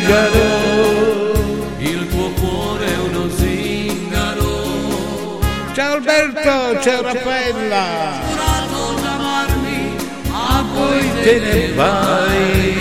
Zingaro, 0.06 1.34
il 1.78 2.06
tuo 2.08 2.30
cuore 2.40 2.86
è 2.86 2.96
uno 2.98 3.28
zingaro. 3.28 5.40
Ciao 5.74 5.94
Alberto, 5.94 6.80
ciao 6.80 7.02
Raffaella. 7.02 8.20
Giurato 8.28 9.00
d'amarmi, 9.02 9.96
ma 10.30 10.64
poi 10.72 11.10
Te 11.22 11.38
ne 11.40 11.72
vai. 11.72 12.75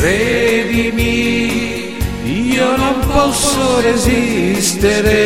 Credimi, 0.00 1.98
io 2.24 2.74
non 2.74 3.00
posso 3.06 3.82
resistere. 3.82 5.18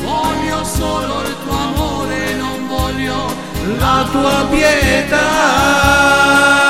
Voglio 0.00 0.64
solo 0.64 1.20
il 1.24 1.36
tuo 1.44 1.58
amore, 1.58 2.34
non 2.38 2.66
voglio 2.66 3.34
La 3.78 4.08
tua 4.10 4.46
pietà. 4.50 6.63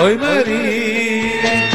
Oi 0.00 0.16
Maria, 0.16 1.68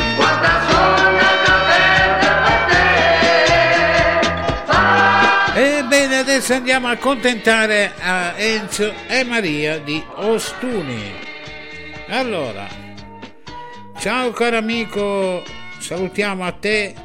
Ebbene, 5.53 6.17
adesso 6.17 6.55
andiamo 6.55 6.87
a 6.87 6.91
accontentare 6.91 7.91
a 7.99 8.33
Enzo 8.35 8.91
e 9.07 9.23
Maria 9.25 9.77
di 9.77 10.03
Ostuni. 10.15 11.13
Allora, 12.07 12.67
ciao 13.99 14.31
caro 14.31 14.57
amico, 14.57 15.43
salutiamo 15.77 16.45
a 16.45 16.51
te, 16.51 16.95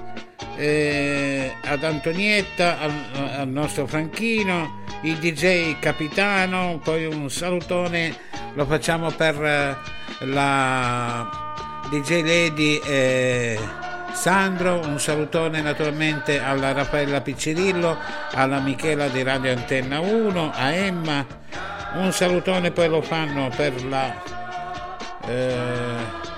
eh, 0.56 1.52
ad 1.62 1.84
Antonietta, 1.84 2.78
al, 2.80 2.92
al 3.40 3.48
nostro 3.48 3.86
Franchino, 3.86 4.84
il 5.02 5.16
DJ 5.16 5.78
Capitano, 5.78 6.80
poi 6.82 7.06
un 7.06 7.30
salutone 7.30 8.14
lo 8.54 8.66
facciamo 8.66 9.10
per 9.10 9.42
eh, 9.42 9.76
la 10.26 11.28
DJ 11.88 12.22
Lady 12.22 12.80
eh, 12.84 13.58
Sandro, 14.12 14.80
un 14.80 14.98
salutone 14.98 15.62
naturalmente 15.62 16.40
alla 16.40 16.72
Raffaella 16.72 17.20
Piccirillo, 17.20 17.96
alla 18.32 18.58
Michela 18.60 19.08
di 19.08 19.22
Radio 19.22 19.52
Antenna 19.52 20.00
1, 20.00 20.52
a 20.54 20.72
Emma, 20.72 21.26
un 21.94 22.12
salutone 22.12 22.70
poi 22.70 22.88
lo 22.88 23.02
fanno 23.02 23.50
per 23.54 23.84
la 23.84 24.38
eh, 25.26 26.28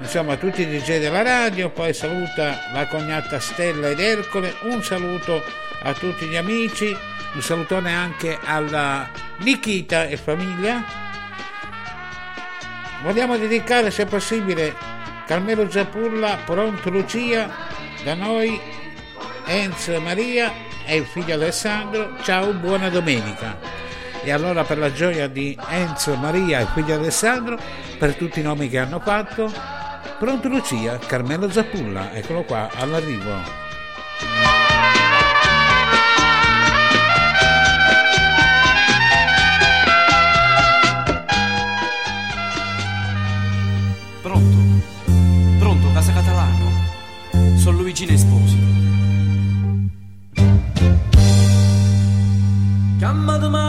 insomma 0.00 0.36
tutti 0.36 0.62
i 0.62 0.66
DJ 0.66 1.00
della 1.00 1.22
radio, 1.22 1.70
poi 1.70 1.92
saluta 1.92 2.58
la 2.72 2.86
cognata 2.86 3.40
Stella 3.40 3.88
ed 3.88 4.00
Ercole, 4.00 4.54
un 4.62 4.82
saluto 4.82 5.42
a 5.82 5.92
tutti 5.94 6.26
gli 6.26 6.36
amici, 6.36 6.96
un 7.34 7.42
salutone 7.42 7.94
anche 7.94 8.38
alla 8.42 9.08
Nikita 9.38 10.04
e 10.06 10.16
famiglia. 10.16 10.82
Vogliamo 13.02 13.36
dedicare 13.36 13.90
se 13.90 14.06
possibile 14.06 14.74
Carmelo 15.26 15.70
Zappulla, 15.70 16.38
pronto 16.44 16.90
Lucia, 16.90 17.48
da 18.02 18.14
noi 18.14 18.58
Enzo 19.44 20.00
Maria 20.00 20.52
e 20.84 20.96
il 20.96 21.04
figlio 21.04 21.34
Alessandro, 21.34 22.16
ciao, 22.22 22.52
buona 22.54 22.88
domenica. 22.88 23.58
E 24.22 24.32
allora 24.32 24.64
per 24.64 24.78
la 24.78 24.92
gioia 24.92 25.28
di 25.28 25.56
Enzo 25.68 26.16
Maria 26.16 26.60
e 26.60 26.66
figlio 26.74 26.94
Alessandro, 26.94 27.58
per 27.98 28.14
tutti 28.14 28.40
i 28.40 28.42
nomi 28.42 28.68
che 28.68 28.78
hanno 28.78 29.00
fatto, 29.00 29.52
pronto 30.18 30.48
Lucia, 30.48 30.98
Carmelo 30.98 31.50
Zappulla, 31.50 32.12
eccolo 32.12 32.42
qua, 32.42 32.68
all'arrivo. 32.74 33.67
mother, 53.28 53.50
my 53.50 53.67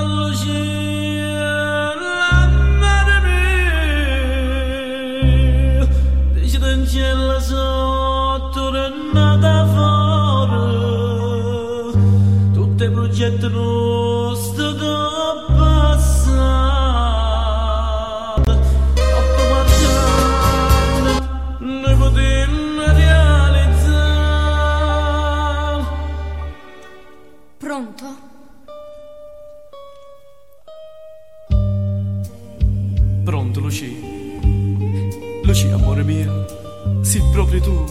sei 37.60 37.62
proprio 37.62 37.62
tu. 37.62 37.86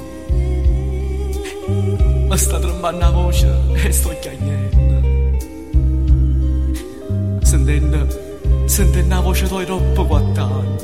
Ma 2.26 2.36
sta 2.36 2.58
trombando 2.58 2.98
la 2.98 3.10
voce 3.10 3.48
e 3.74 3.92
sto 3.92 4.14
chiagnendo. 4.20 5.06
Sentendo, 7.42 8.06
sentendo 8.66 9.14
la 9.14 9.20
voce 9.20 9.46
tua 9.46 9.64
troppo 9.64 10.06
quattana. 10.06 10.76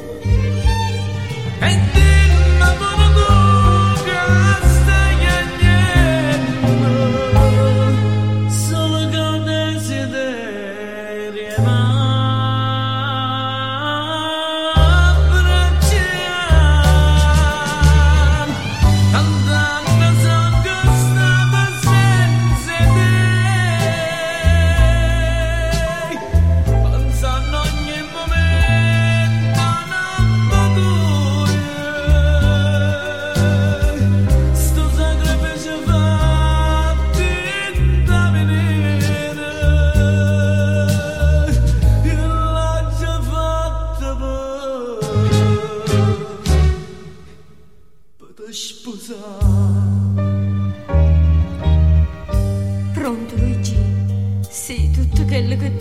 E 1.60 1.80
dimmi 1.92 2.58
pure 2.78 3.06
tu 3.14 4.02
che 4.04 4.73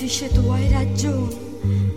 dice 0.04 0.28
tu 0.28 0.50
hai 0.50 0.70
ragione. 0.70 1.34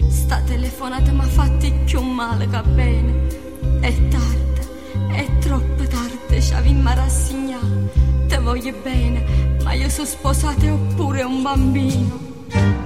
Sta 0.09 0.41
telefonata 0.43 1.11
mi 1.11 1.21
ha 1.21 1.25
fatto 1.25 1.67
più 1.85 2.01
male 2.03 2.49
che 2.49 2.63
bene. 2.63 3.13
È 3.81 3.93
tarda, 4.09 5.13
è 5.13 5.39
troppo 5.41 5.83
tarda, 5.83 6.41
ci 6.41 6.55
avevamo 6.55 6.95
rassegnato. 6.95 7.91
Te 8.29 8.39
voglio 8.39 8.73
bene, 8.81 9.59
ma 9.65 9.73
io 9.73 9.89
sono 9.89 10.07
sposata 10.07 10.65
e 10.67 10.71
ho 10.71 10.79
pure 10.95 11.23
un 11.25 11.43
bambino. 11.43 12.86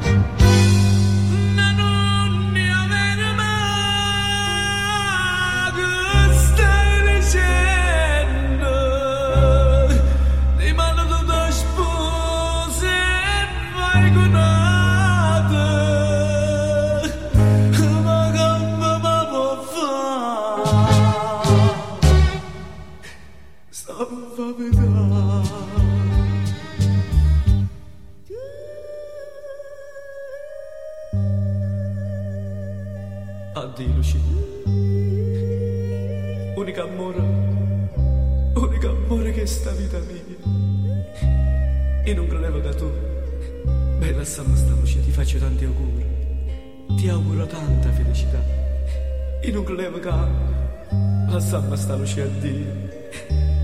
Io 49.43 49.53
non 49.53 49.65
credevo 49.65 49.99
che 49.99 50.09
la 50.09 51.41
Santa 51.41 51.75
sta 51.75 51.95
Lucia 51.97 52.25
addio. 52.25 52.73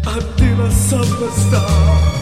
Addio 0.05 0.57
la 0.57 0.71
Santa 0.71 1.31
sta. 1.31 2.16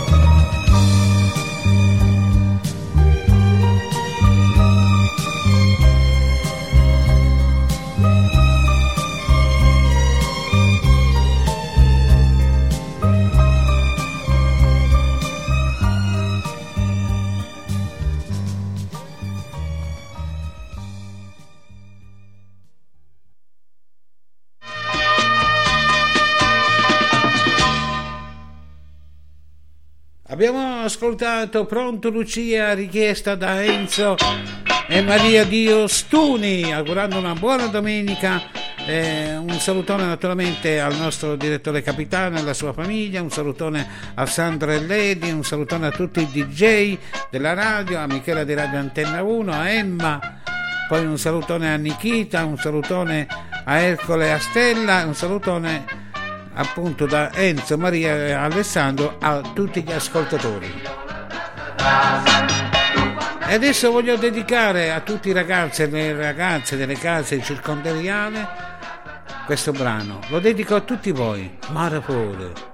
Ascoltato 30.85 31.65
Pronto 31.65 32.11
Lucia, 32.11 32.75
richiesta 32.75 33.35
da 33.35 33.63
Enzo 33.65 34.17
e 34.87 35.01
Maria 35.01 35.45
Dio 35.45 35.87
Stuni, 35.87 36.73
augurando 36.73 37.17
una 37.17 37.33
buona 37.33 37.67
domenica. 37.69 38.43
Eh, 38.87 39.35
un 39.35 39.59
salutone 39.61 40.05
naturalmente 40.05 40.79
al 40.81 40.95
nostro 40.97 41.37
direttore 41.37 41.81
capitano 41.81 42.37
e 42.37 42.41
alla 42.41 42.53
sua 42.53 42.75
famiglia, 42.75 43.23
un 43.23 43.31
salutone 43.31 43.89
a 44.15 44.27
Sandra 44.27 44.75
e 44.75 44.87
Lady, 44.87 45.31
un 45.31 45.43
salutone 45.43 45.87
a 45.87 45.91
tutti 45.91 46.21
i 46.21 46.29
DJ 46.31 46.99
della 47.31 47.55
radio, 47.55 47.99
a 47.99 48.07
Michela 48.07 48.45
di 48.45 48.53
Radio 48.53 48.79
Antenna 48.79 49.23
1, 49.23 49.53
a 49.53 49.71
Emma, 49.71 50.41
poi 50.87 51.07
un 51.07 51.17
salutone 51.17 51.73
a 51.73 51.77
Nikita, 51.77 52.45
un 52.45 52.59
salutone 52.59 53.27
a 53.65 53.79
Ercole 53.79 54.27
e 54.27 54.31
a 54.33 54.39
Stella, 54.39 55.05
un 55.07 55.15
salutone 55.15 56.04
appunto 56.55 57.07
da 57.07 57.33
Enzo, 57.33 57.77
Maria 57.77 58.15
e 58.15 58.33
Alessandro 58.33 59.17
a 59.21 59.41
tutti 59.55 59.83
gli 59.83 59.93
ascoltatori. 59.93 60.83
E 63.47 63.55
adesso 63.55 63.91
voglio 63.91 64.17
dedicare 64.17 64.91
a 64.93 65.01
tutti 65.01 65.29
i 65.29 65.33
ragazzi 65.33 65.83
e 65.83 65.87
le 65.89 66.17
ragazze 66.17 66.77
delle 66.77 66.97
case 66.97 67.43
circondariale 67.43 68.73
questo 69.45 69.73
brano. 69.73 70.21
Lo 70.29 70.41
dedico 70.41 70.75
a 70.75 70.81
tutti 70.81 71.13
voi. 71.13 71.59
Mare. 71.71 72.74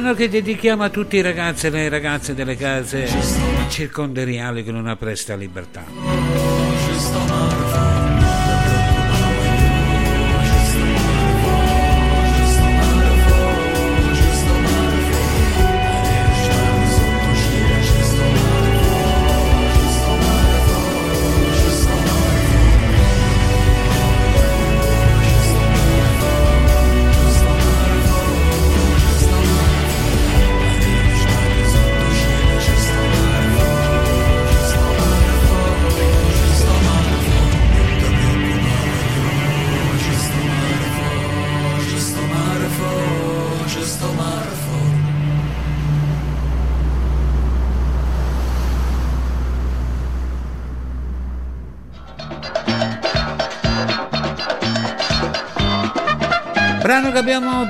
Brano 0.00 0.16
che 0.16 0.30
dedichiamo 0.30 0.82
a 0.82 0.88
tutti 0.88 1.16
i 1.16 1.20
ragazzi 1.20 1.66
e 1.66 1.70
le 1.70 1.90
ragazze 1.90 2.32
delle 2.32 2.56
case 2.56 3.06
circondariali 3.68 4.64
con 4.64 4.74
una 4.74 4.96
presta 4.96 5.36
libertà. 5.36 5.84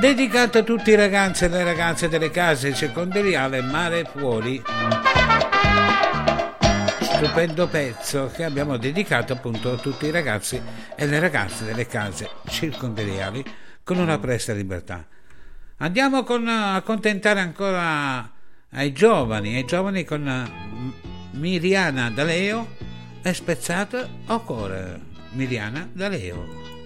Dedicato 0.01 0.57
a 0.57 0.63
tutti 0.63 0.93
i 0.93 0.95
ragazzi 0.95 1.45
e 1.45 1.49
le 1.49 1.63
ragazze 1.63 2.09
delle 2.09 2.31
case 2.31 2.73
circondariali 2.73 3.61
Mare 3.61 4.05
Fuori. 4.05 4.63
Stupendo 7.03 7.69
pezzo 7.69 8.31
che 8.35 8.45
abbiamo 8.45 8.79
dedicato 8.79 9.35
appunto 9.35 9.73
a 9.73 9.77
tutti 9.77 10.07
i 10.07 10.11
ragazzi 10.11 10.59
e 10.97 11.07
le 11.07 11.21
ragazze 11.21 11.67
delle 11.67 11.87
case 11.87 12.31
circondariali 12.49 13.45
con 13.85 13.99
una 13.99 14.19
presta 14.19 14.55
libertà. 14.55 15.07
Andiamo 15.77 16.25
con, 16.25 16.49
a 16.49 16.77
accontentare 16.77 17.41
ancora 17.41 18.33
ai 18.71 18.93
giovani, 18.93 19.57
ai 19.57 19.67
giovani 19.67 20.05
con 20.05 20.27
eh, 20.27 21.37
Miriana 21.37 22.09
D'Aleo 22.09 22.69
e 23.23 23.35
spezzato 23.35 24.09
o 24.29 24.41
cuore. 24.41 24.99
Miriana 25.33 25.87
D'Aleo. 25.93 26.80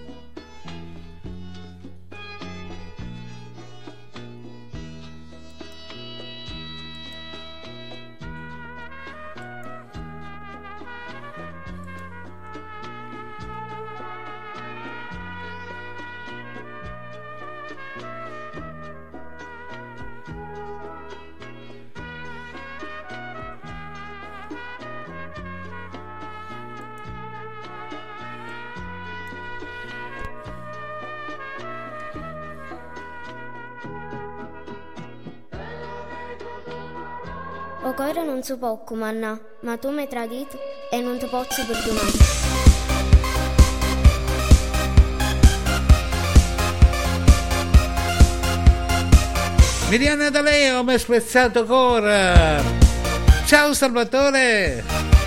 penso 38.45 38.59
poco, 38.59 38.93
manna, 38.93 39.39
ma 39.61 39.75
tu 39.77 39.89
mi 39.89 40.01
hai 40.01 40.07
tradito 40.07 40.55
e 40.91 41.01
non 41.01 41.17
ti 41.17 41.25
posso 41.25 41.65
perdonare. 41.65 42.11
Miriana 49.89 50.29
D'Aleo, 50.29 50.83
mi 50.83 50.93
ha 50.93 50.99
spezzato 50.99 51.65
cora. 51.65 52.61
Ciao 53.47 53.73
Salvatore! 53.73 55.24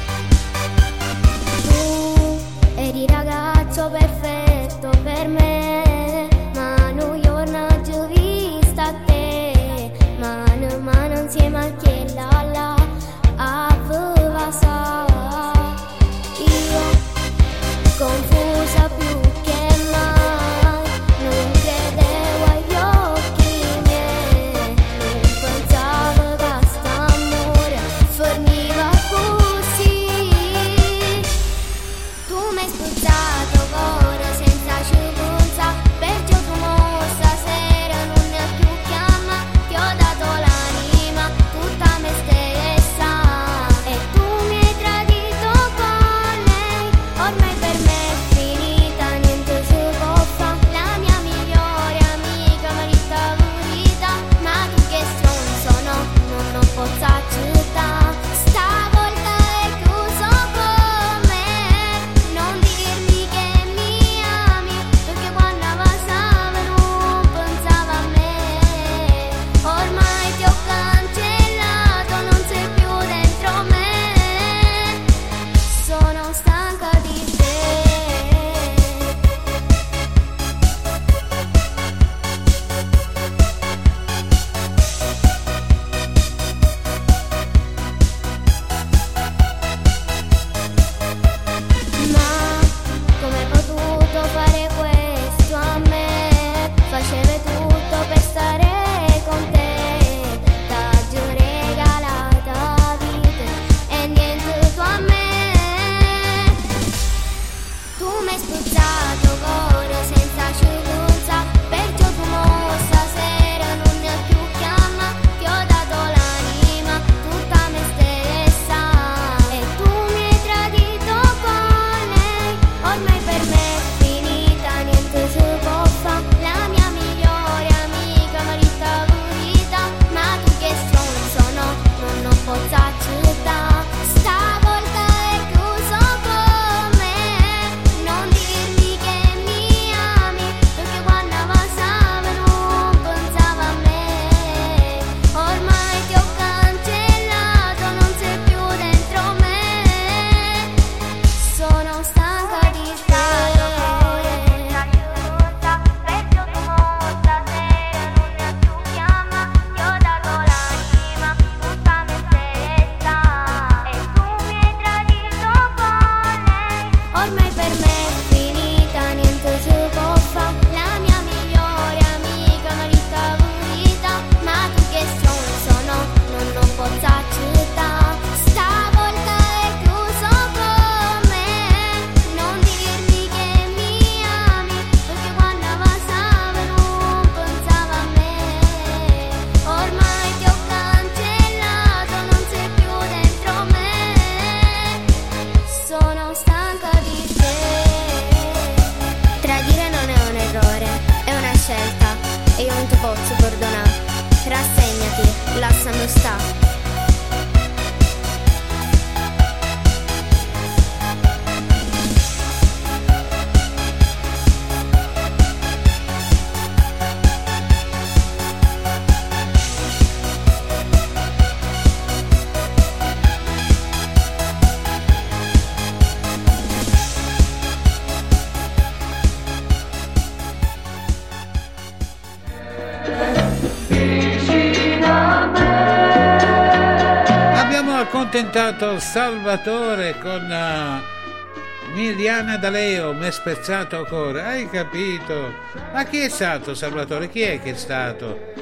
accontentato 238.28 238.98
Salvatore 239.00 240.18
con 240.18 240.52
eh, 240.52 240.98
uh, 240.98 241.94
Miliana 241.94 242.58
D'Aleo, 242.58 243.14
mi 243.14 243.26
è 243.26 243.30
spezzato 243.30 244.00
il 244.00 244.06
cuore, 244.06 244.42
hai 244.42 244.68
capito? 244.68 245.54
Ma 245.94 246.04
chi 246.04 246.18
è 246.18 246.28
stato 246.28 246.74
Salvatore? 246.74 247.30
Chi 247.30 247.40
è 247.40 247.58
che 247.58 247.70
è 247.70 247.74
stato? 247.74 248.52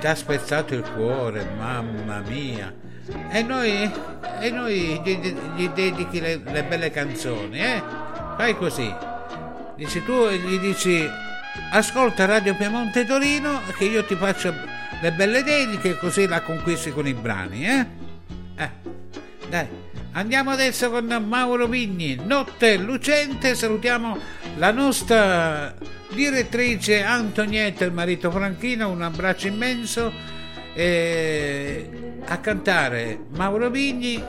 Ti 0.00 0.06
ha 0.06 0.14
spezzato 0.14 0.72
il 0.72 0.90
cuore, 0.94 1.46
mamma 1.58 2.20
mia. 2.26 2.72
E 3.30 3.42
noi, 3.42 3.92
e 4.40 4.50
noi 4.50 4.98
gli, 5.04 5.36
gli, 5.54 5.68
dedichi 5.68 6.18
le, 6.18 6.40
le 6.42 6.64
belle 6.64 6.90
canzoni, 6.90 7.58
eh? 7.58 7.82
Fai 8.38 8.56
così. 8.56 8.90
Dici 9.76 10.02
tu 10.02 10.28
e 10.30 10.38
gli 10.38 10.58
dici 10.58 11.06
ascolta 11.72 12.24
Radio 12.24 12.54
Piemonte 12.54 13.04
Torino 13.04 13.60
che 13.76 13.84
io 13.84 14.02
ti 14.06 14.14
faccio 14.14 14.54
le 15.02 15.12
belle 15.12 15.42
dediche 15.42 15.98
così 15.98 16.26
la 16.26 16.40
conquisti 16.40 16.90
con 16.90 17.06
i 17.06 17.12
brani, 17.12 17.68
eh? 17.68 17.97
Andiamo 20.18 20.50
adesso 20.50 20.90
con 20.90 21.06
Mauro 21.28 21.68
Vigni, 21.68 22.16
Notte 22.16 22.76
Lucente, 22.76 23.54
salutiamo 23.54 24.18
la 24.56 24.72
nostra 24.72 25.72
direttrice 26.12 27.04
Antonietta, 27.04 27.84
il 27.84 27.92
marito 27.92 28.28
Franchino, 28.32 28.88
un 28.88 29.02
abbraccio 29.02 29.46
immenso 29.46 30.12
e 30.74 32.18
a 32.24 32.36
cantare 32.38 33.26
Mauro 33.28 33.70
Vigni 33.70 34.20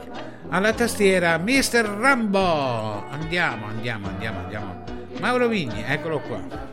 alla 0.50 0.74
tastiera 0.74 1.40
Mr. 1.40 1.84
Rambo. 2.00 3.09
Andiamo, 3.09 3.66
andiamo, 3.66 4.09
andiamo, 4.09 4.40
andiamo. 4.42 4.84
Mauro 5.19 5.48
Vigni, 5.48 5.84
eccolo 5.88 6.19
qua. 6.19 6.69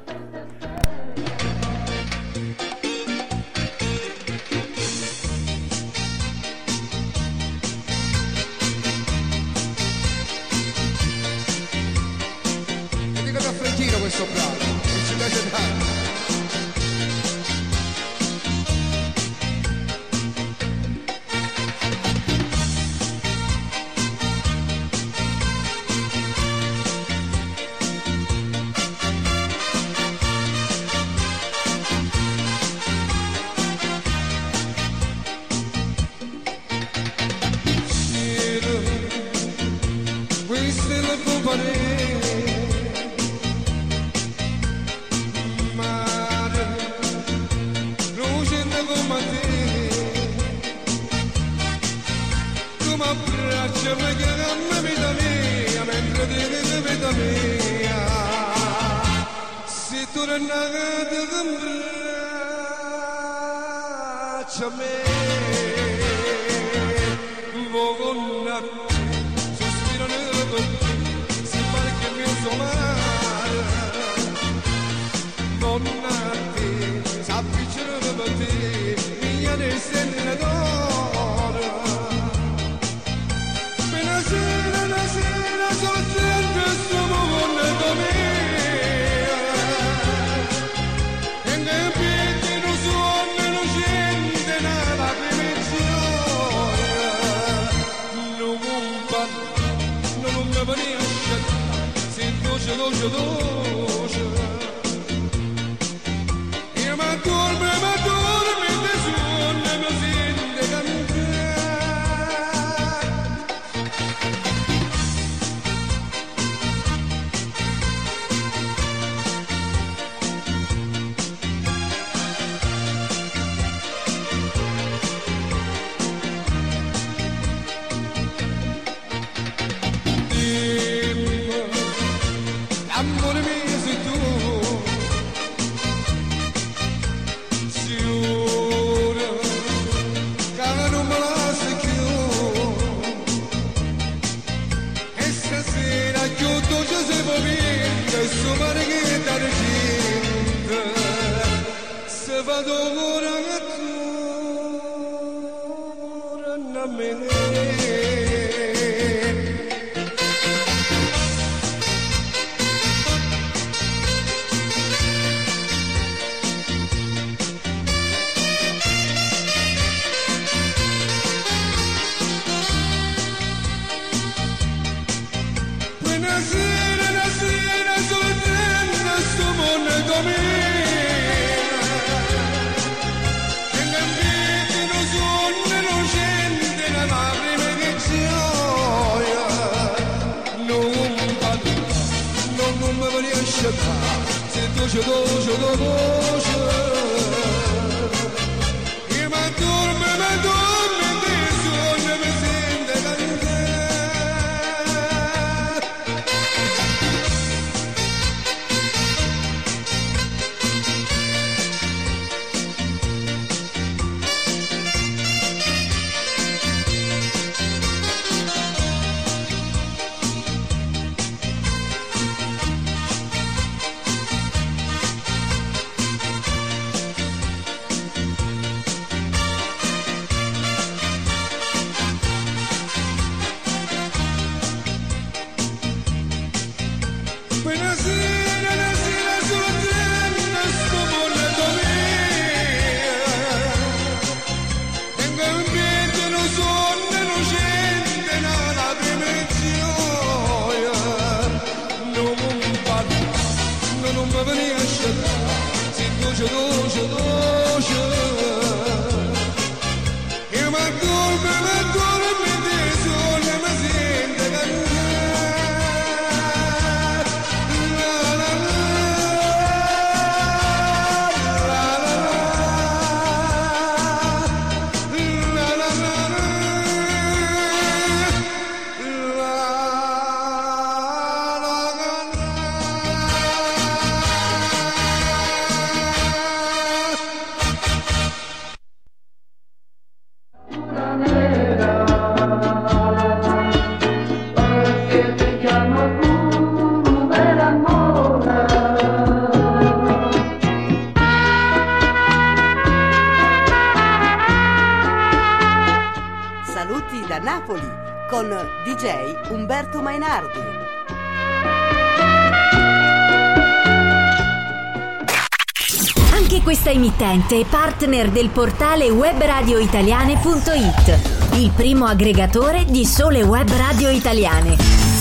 Emittente 317.36 317.60
è 317.60 317.65
partner 317.65 318.31
del 318.31 318.48
portale 318.48 319.10
webradioitaliane.it, 319.10 321.56
il 321.56 321.70
primo 321.73 322.06
aggregatore 322.06 322.86
di 322.86 323.05
sole 323.05 323.42
web 323.42 323.70
radio 323.70 324.08
italiane. 324.08 324.76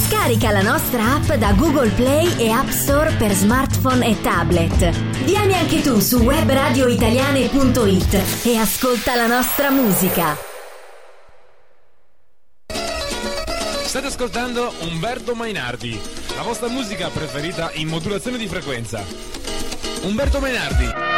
Scarica 0.07 0.51
la 0.51 0.61
nostra 0.61 1.15
app 1.15 1.33
da 1.33 1.51
Google 1.53 1.89
Play 1.89 2.37
e 2.37 2.49
App 2.49 2.69
Store 2.69 3.11
per 3.13 3.33
smartphone 3.33 4.07
e 4.07 4.21
tablet. 4.21 4.89
Vieni 5.23 5.55
anche 5.55 5.81
tu 5.81 5.99
su 5.99 6.19
webradioitaliane.it 6.19 8.45
e 8.45 8.57
ascolta 8.57 9.15
la 9.15 9.25
nostra 9.27 9.71
musica. 9.71 10.37
State 13.83 14.07
ascoltando 14.07 14.73
Umberto 14.81 15.33
Mainardi, 15.35 15.97
la 16.35 16.41
vostra 16.43 16.67
musica 16.69 17.09
preferita 17.09 17.71
in 17.73 17.87
modulazione 17.87 18.37
di 18.37 18.47
frequenza. 18.47 19.03
Umberto 20.01 20.39
Mainardi. 20.39 21.14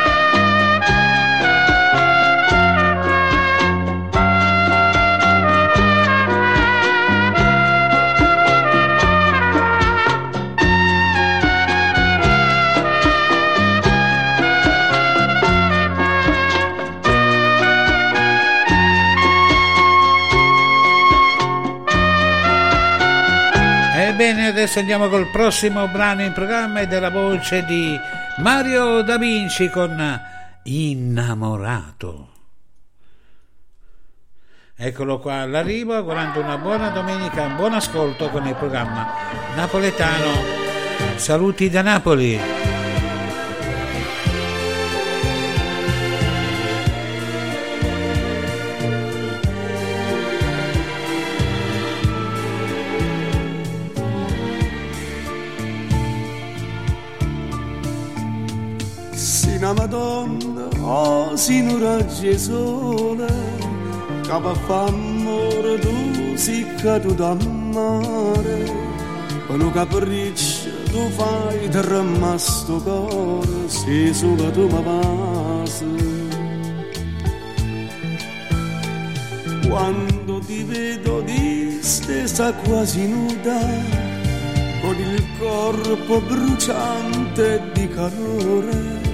Ebbene, 24.18 24.48
adesso 24.48 24.80
andiamo 24.80 25.10
col 25.10 25.30
prossimo 25.30 25.88
brano 25.90 26.24
in 26.24 26.34
programma 26.34 26.80
e 26.80 26.88
della 26.88 27.12
voce 27.12 27.64
di 27.66 27.96
Mario 28.38 29.04
Da 29.04 29.16
Vinci 29.20 29.70
con 29.70 30.20
Innamorato. 30.64 32.30
Eccolo 34.76 35.20
qua 35.20 35.42
all'arrivo, 35.42 35.94
augurando 35.94 36.40
una 36.40 36.58
buona 36.58 36.90
domenica, 36.90 37.44
un 37.44 37.58
buon 37.58 37.76
ascolto 37.76 38.30
con 38.30 38.48
il 38.48 38.56
programma 38.56 39.08
napoletano. 39.56 40.34
Saluti 41.16 41.70
da 41.70 41.84
Napoli. 41.84 42.77
Raggio 62.18 62.22
di 62.22 62.38
sole, 62.38 63.28
che 64.24 64.32
amore 64.32 65.80
tu, 65.80 66.36
si 66.36 66.66
cadu 66.82 67.14
da 67.14 67.36
mare, 67.36 68.72
con 69.48 69.62
un 69.62 69.72
capriccio 69.72 70.70
tu 70.90 71.10
fai 71.10 71.70
del 71.70 71.84
rimasto 71.84 72.82
cuore, 72.82 73.68
su 73.68 74.36
che 74.36 74.52
tu 74.52 74.68
mi 74.68 74.84
passi. 74.84 76.16
Quando 79.68 80.40
ti 80.40 80.64
vedo 80.64 81.22
distesa 81.22 82.54
quasi 82.54 83.08
nuda, 83.08 83.60
con 84.82 84.96
il 84.96 85.24
corpo 85.40 86.22
bruciante 86.22 87.62
di 87.74 87.88
calore, 87.90 89.07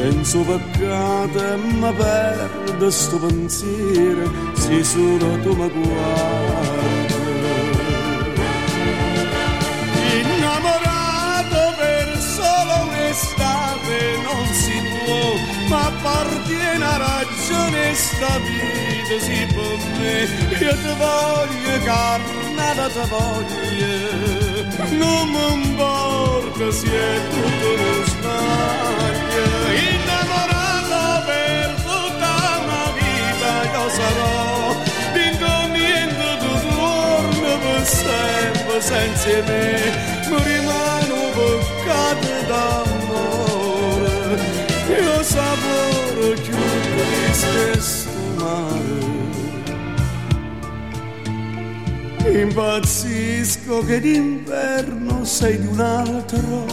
penso 0.00 0.40
peccato 0.40 1.38
e 1.44 1.56
mi 1.56 1.92
perdo 1.92 2.90
sto 2.90 3.18
pensiero, 3.18 4.32
se 4.54 4.82
solo 4.82 5.38
tu 5.42 5.52
mi 5.54 5.68
guardi. 5.68 7.14
Innamorato 10.20 11.60
per 11.80 12.08
solo 12.18 12.72
un'estate 12.88 13.98
non 14.24 14.46
si 14.62 14.76
può, 15.04 15.34
ma 15.68 15.86
appartiene 15.86 16.84
a 16.84 16.96
ragione 16.96 17.94
sta 17.94 18.38
vita 18.38 19.16
si 19.20 19.46
per 19.54 19.79
me. 20.00 20.16
Io 20.58 20.74
ti 20.82 20.92
voglio, 20.98 21.72
carnata 21.84 22.86
ti 22.88 23.04
voglio, 23.08 23.94
non 24.90 25.22
mi 25.28 25.44
importa 25.64 26.64
se 26.70 26.86
è 26.86 27.28
tutto 27.30 27.66
uno 27.74 27.92
sbaglio. 28.12 29.44
Innamorato 29.90 31.02
per 31.26 31.68
tutta 31.86 32.30
una 32.64 32.84
vita 32.98 33.52
io 33.72 33.84
sarò, 33.98 34.74
d'inconveniente 35.12 36.28
tu 36.42 36.52
torni 36.74 37.52
per 37.62 37.82
sempre 37.86 38.76
senza 38.80 39.34
me, 39.46 39.64
mi 40.28 40.38
rimane 40.42 41.12
un 41.12 41.30
peccato 41.36 42.32
d'amore, 42.48 44.22
io 45.00 45.16
sapore 45.22 46.28
più 46.40 46.60
triste 46.94 47.80
sto 47.80 48.10
mare. 48.36 48.98
Impazzisco 52.26 53.84
che 53.84 54.00
d'inverno 54.00 55.24
sei 55.24 55.58
di 55.58 55.66
un 55.66 55.80
altro, 55.80 56.64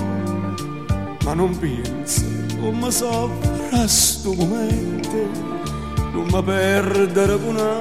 ma 1.23 1.33
non 1.33 1.57
penso 1.57 2.23
come 2.59 2.91
soffra 2.91 3.87
sto 3.87 4.33
momento, 4.33 5.29
non 6.11 6.27
mi 6.31 6.43
perdere 6.43 7.33
una 7.33 7.79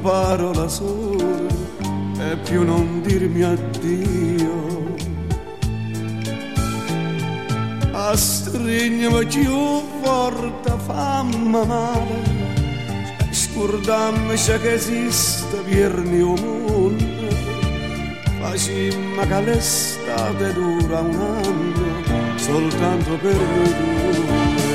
parola 0.00 0.68
sola 0.68 1.36
e 2.20 2.36
più 2.44 2.64
non 2.64 3.02
dirmi 3.02 3.42
addio. 3.42 4.94
A 7.92 8.16
stringermi 8.16 9.26
più 9.26 9.82
forte 10.02 10.72
fammi 10.86 11.48
male, 11.66 12.22
scordammi 13.30 14.36
che 14.36 14.72
esiste 14.72 15.56
per 15.68 15.98
mondo, 18.48 18.56
facimma 18.56 19.26
che 19.26 19.40
l'estate 19.42 20.52
dura 20.52 21.00
un 21.00 21.14
anno 21.14 22.36
soltanto 22.36 23.16
per 23.18 23.34
noi 23.34 23.74
due. 23.74 24.66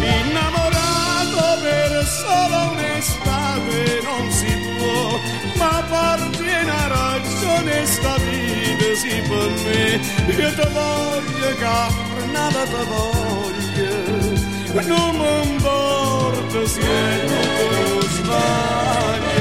Innamorato 0.00 1.60
per 1.62 2.04
solo 2.04 2.70
un'estate 2.72 4.00
non 4.02 4.30
si 4.30 4.52
può, 4.76 5.18
ma 5.56 5.78
appartiene 5.78 6.70
a 6.70 6.86
ragione 6.88 7.86
sta 7.86 8.16
vita 8.18 8.94
si 8.94 9.22
per 9.28 9.50
me, 9.64 10.00
io 10.32 10.54
ti 10.54 10.68
voglio 10.72 11.54
carnata 11.58 12.64
ti 12.64 12.84
voglio 12.88 13.44
non 14.86 15.16
mi 15.16 15.50
importa 15.52 16.66
se 16.66 16.80
è 16.80 17.24
tutto 17.26 17.92
uno 17.92 18.00
sbaglio 18.00 19.33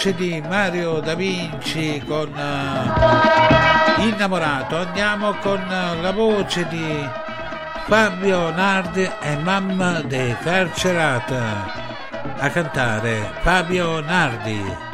voce 0.00 0.14
di 0.14 0.42
Mario 0.48 1.00
da 1.00 1.14
Vinci 1.14 2.02
con 2.06 2.32
uh, 2.32 4.00
Innamorato, 4.00 4.78
andiamo 4.78 5.34
con 5.42 5.60
uh, 5.60 6.00
la 6.00 6.10
voce 6.12 6.66
di 6.68 7.06
Fabio 7.84 8.50
Nardi 8.50 9.06
e 9.20 9.36
mamma 9.36 10.00
dei 10.00 10.34
carcerata 10.38 11.70
a 12.38 12.48
cantare 12.48 13.30
Fabio 13.42 14.00
Nardi. 14.00 14.89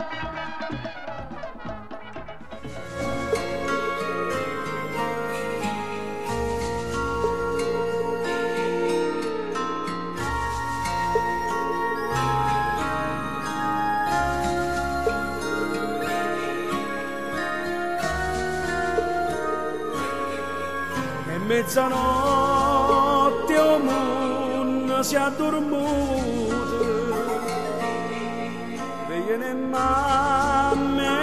moglie 29.27 29.55
mamme 29.55 31.15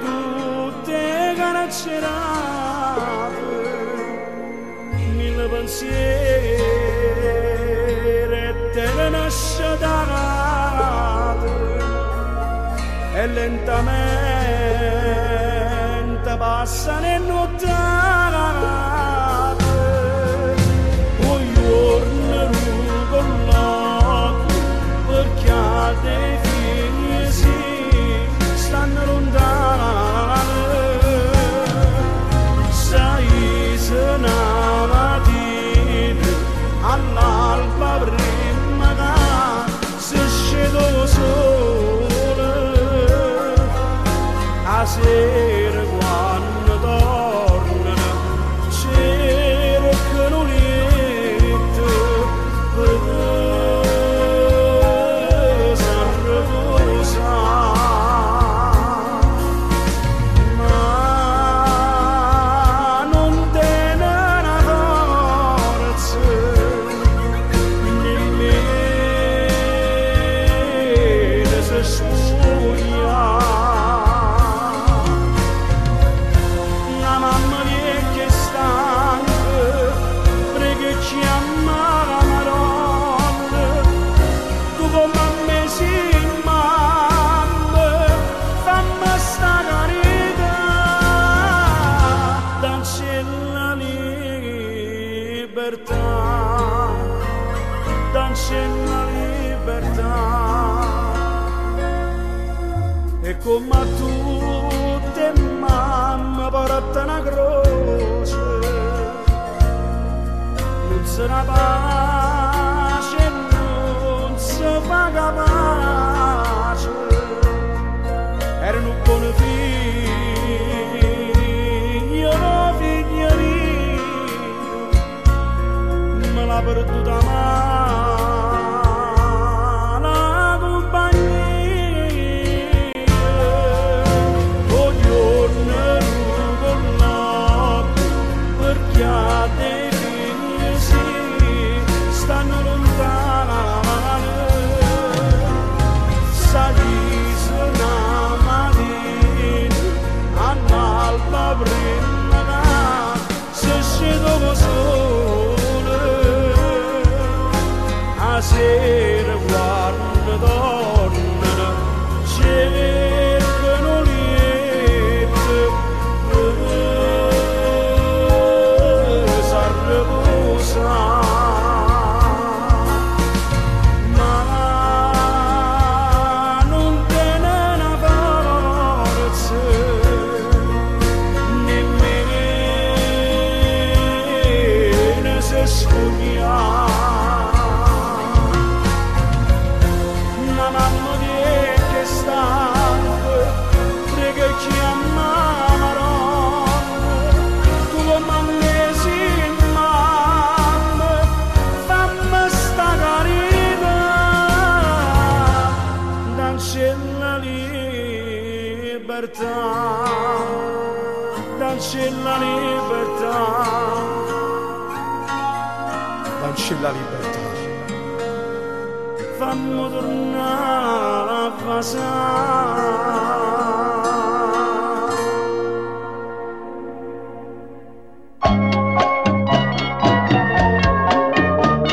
tutte 0.00 1.34
carcerate 1.36 2.48
mille 4.96 5.46
pensieri 5.48 5.98
e 8.32 8.54
te 8.72 8.86
ne 8.96 9.08
nasce 9.10 9.78
e 13.14 13.26
lentamente 13.26 13.90
passa 16.38 16.98
nel 17.00 17.22
nottano 17.22 17.99
yeah 45.04 45.59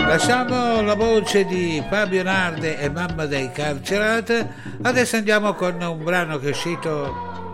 Lasciamo 0.05 0.81
la 0.81 0.93
voce 0.95 1.45
di 1.45 1.81
Fabio 1.89 2.21
Narde 2.21 2.77
e 2.77 2.89
Mamma 2.89 3.25
dei 3.27 3.49
Carcerati, 3.53 4.45
adesso 4.81 5.15
andiamo 5.15 5.53
con 5.53 5.81
un 5.81 6.03
brano 6.03 6.37
che 6.37 6.47
è 6.47 6.49
uscito 6.49 7.53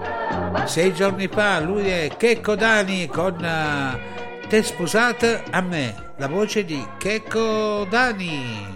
sei 0.65 0.91
giorni 0.91 1.27
fa, 1.27 1.59
lui 1.59 1.87
è 1.87 2.15
Checco 2.17 2.55
Dani 2.55 3.05
con 3.05 3.45
eh, 3.45 4.47
Te 4.47 4.63
sposate 4.63 5.43
a 5.51 5.61
me, 5.61 6.13
la 6.17 6.27
voce 6.27 6.65
di 6.65 6.83
Checco 6.97 7.85
Dani. 7.87 8.72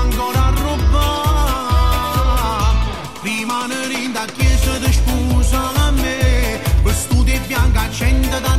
ancora 0.00 0.46
a 0.46 0.50
rubare. 0.50 1.98
Rimanere 3.22 3.94
in 3.94 4.12
da 4.12 4.24
chiesa 4.24 4.78
di 4.78 4.92
sposa 4.92 5.60
a 5.86 5.90
me, 5.90 6.60
vestuti 6.82 7.38
bianca, 7.46 7.80
accende 7.82 8.40
da 8.40 8.49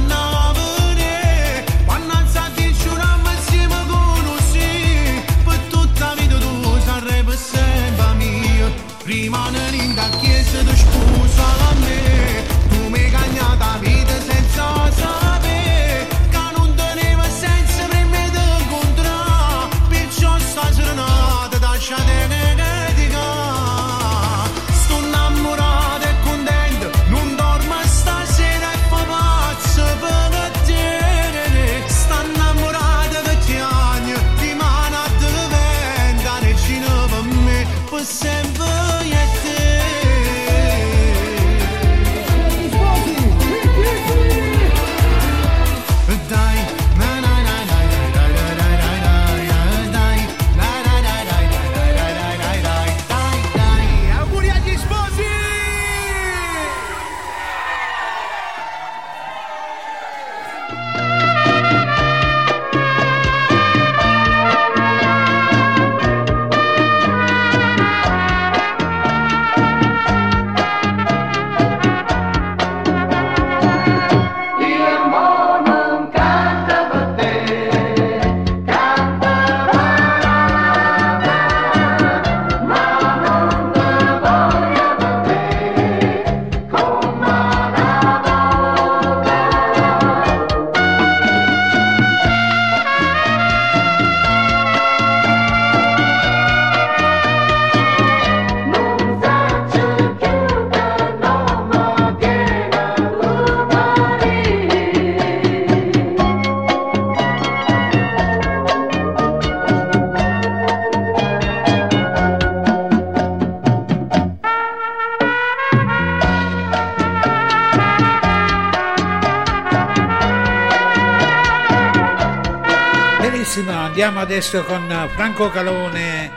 adesso 124.32 124.64
con 124.64 124.88
Franco 125.14 125.50
Calone 125.50 126.32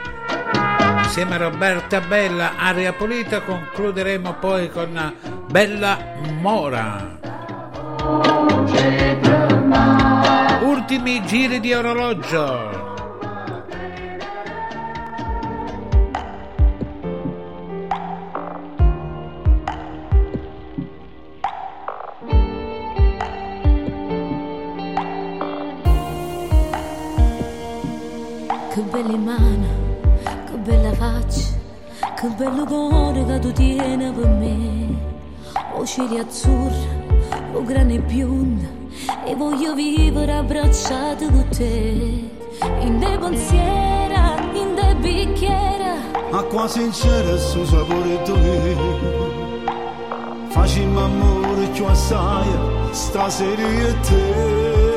insieme 1.04 1.36
a 1.36 1.38
Roberta 1.38 2.00
Bella, 2.00 2.54
Aria 2.56 2.92
Pulita, 2.92 3.40
concluderemo 3.42 4.34
poi 4.40 4.68
con 4.68 5.14
Bella 5.48 5.96
Mora. 6.40 7.16
Ultimi 10.60 11.22
giri 11.24 11.60
di 11.60 11.72
orologio. 11.72 12.73
cieli 35.94 36.18
azzurra 36.18 36.92
o 37.52 37.62
grane 37.62 38.00
bionda 38.00 38.66
e 39.24 39.36
voglio 39.36 39.74
vivere 39.74 40.32
abbracciata 40.32 41.24
con 41.30 41.46
te. 41.50 42.32
In 42.80 42.98
de 42.98 43.16
pensiera 43.18 44.34
in 44.54 44.74
de 44.74 44.94
bicchiera. 44.96 45.94
Acqua 46.32 46.66
sincera 46.66 47.36
su 47.36 47.64
sapore 47.64 48.22
tuo 48.22 49.52
facciamo 50.48 51.04
amore 51.04 51.66
più 51.68 51.84
assai 51.84 52.48
stasera 52.90 53.62
e 53.62 54.00
te. 54.00 54.93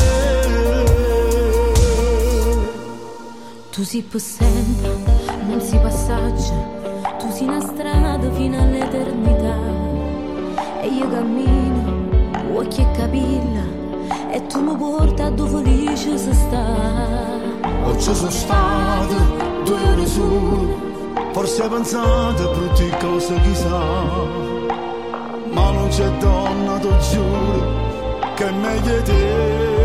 Tu 3.70 3.82
si 3.84 4.02
possente, 4.02 4.88
non 5.46 5.60
si 5.60 5.78
passaggia, 5.78 6.54
tu 7.18 7.30
sei 7.30 7.46
una 7.46 7.60
strada 7.60 8.30
fino 8.32 8.60
all'eternità. 8.60 9.56
E 10.80 10.88
io 10.88 11.08
cammino, 11.08 12.58
occhi 12.58 12.80
e 12.80 12.90
capilla 12.92 13.62
e 14.32 14.46
tu 14.46 14.60
mi 14.60 14.74
porta 14.76 15.28
dove 15.30 15.62
dice 15.62 16.16
se 16.16 16.32
sta. 16.32 16.64
O 17.84 17.98
ci 17.98 18.14
sono 18.14 18.30
state 18.30 19.14
due 19.64 19.82
ore 19.90 20.06
su, 20.06 20.74
forse 21.32 21.68
pensate 21.68 22.42
a 22.42 22.46
brutte 22.46 22.96
cose 22.98 23.40
chissà 23.42 24.41
c'è 25.92 26.08
donna, 26.20 26.78
tu 26.78 26.88
giuro 27.10 28.32
che 28.34 28.48
è 28.48 28.50
meglio 28.50 28.96
di 28.96 29.02
te. 29.02 29.81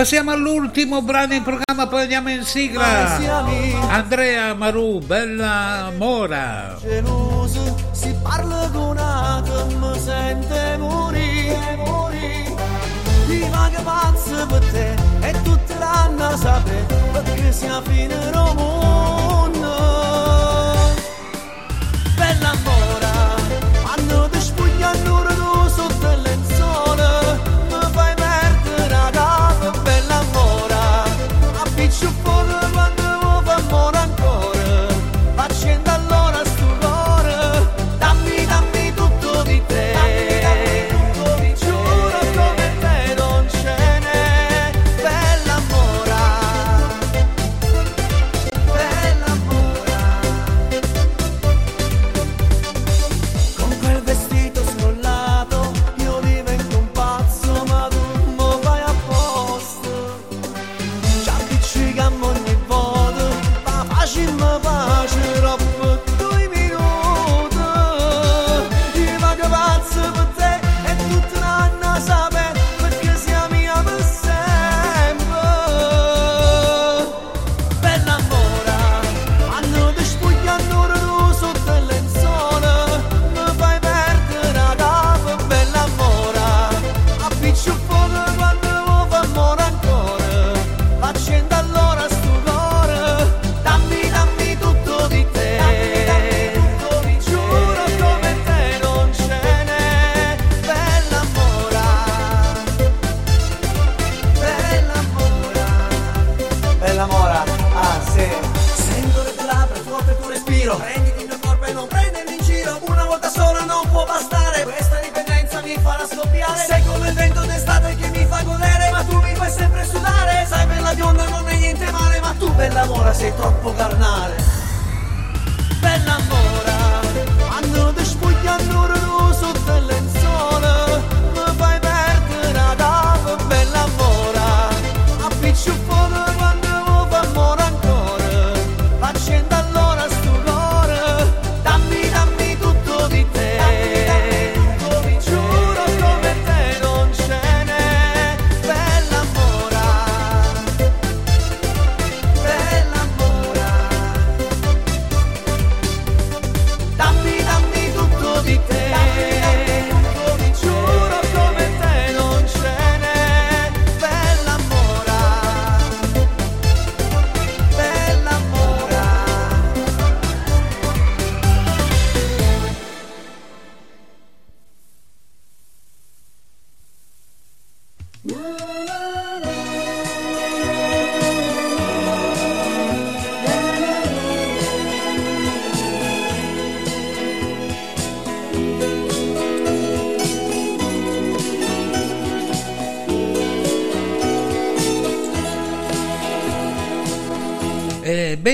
Passiamo 0.00 0.30
all'ultimo 0.30 1.02
brano 1.02 1.34
in 1.34 1.42
programma, 1.42 1.86
poi 1.86 2.00
andiamo 2.00 2.30
in 2.30 2.42
sigla. 2.42 3.18
Andrea 3.90 4.54
Maru, 4.54 4.98
bella 5.00 5.92
mora. 5.94 6.74
Geloso, 6.80 7.76
si 7.90 8.10
parla 8.22 8.70
con 8.72 8.96
una 8.96 9.94
sente 9.98 10.78
morire, 10.78 11.76
morire. 11.84 12.54
Viva 13.26 13.70
per 14.48 14.64
te, 14.72 14.94
e 15.20 15.42
tutta 15.42 15.78
l'anno 15.78 16.34
sapete, 16.34 16.94
perché 17.12 17.52
siamo 17.52 17.82
fine 17.82 18.30
romore. 18.30 18.99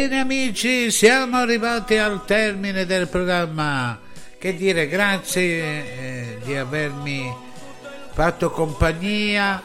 Ebbene 0.06 0.20
amici, 0.20 0.92
siamo 0.92 1.38
arrivati 1.38 1.96
al 1.96 2.24
termine 2.24 2.86
del 2.86 3.08
programma. 3.08 3.98
Che 4.38 4.54
dire, 4.54 4.86
grazie 4.86 5.42
eh, 5.42 6.38
di 6.44 6.54
avermi 6.54 7.34
fatto 8.12 8.52
compagnia 8.52 9.60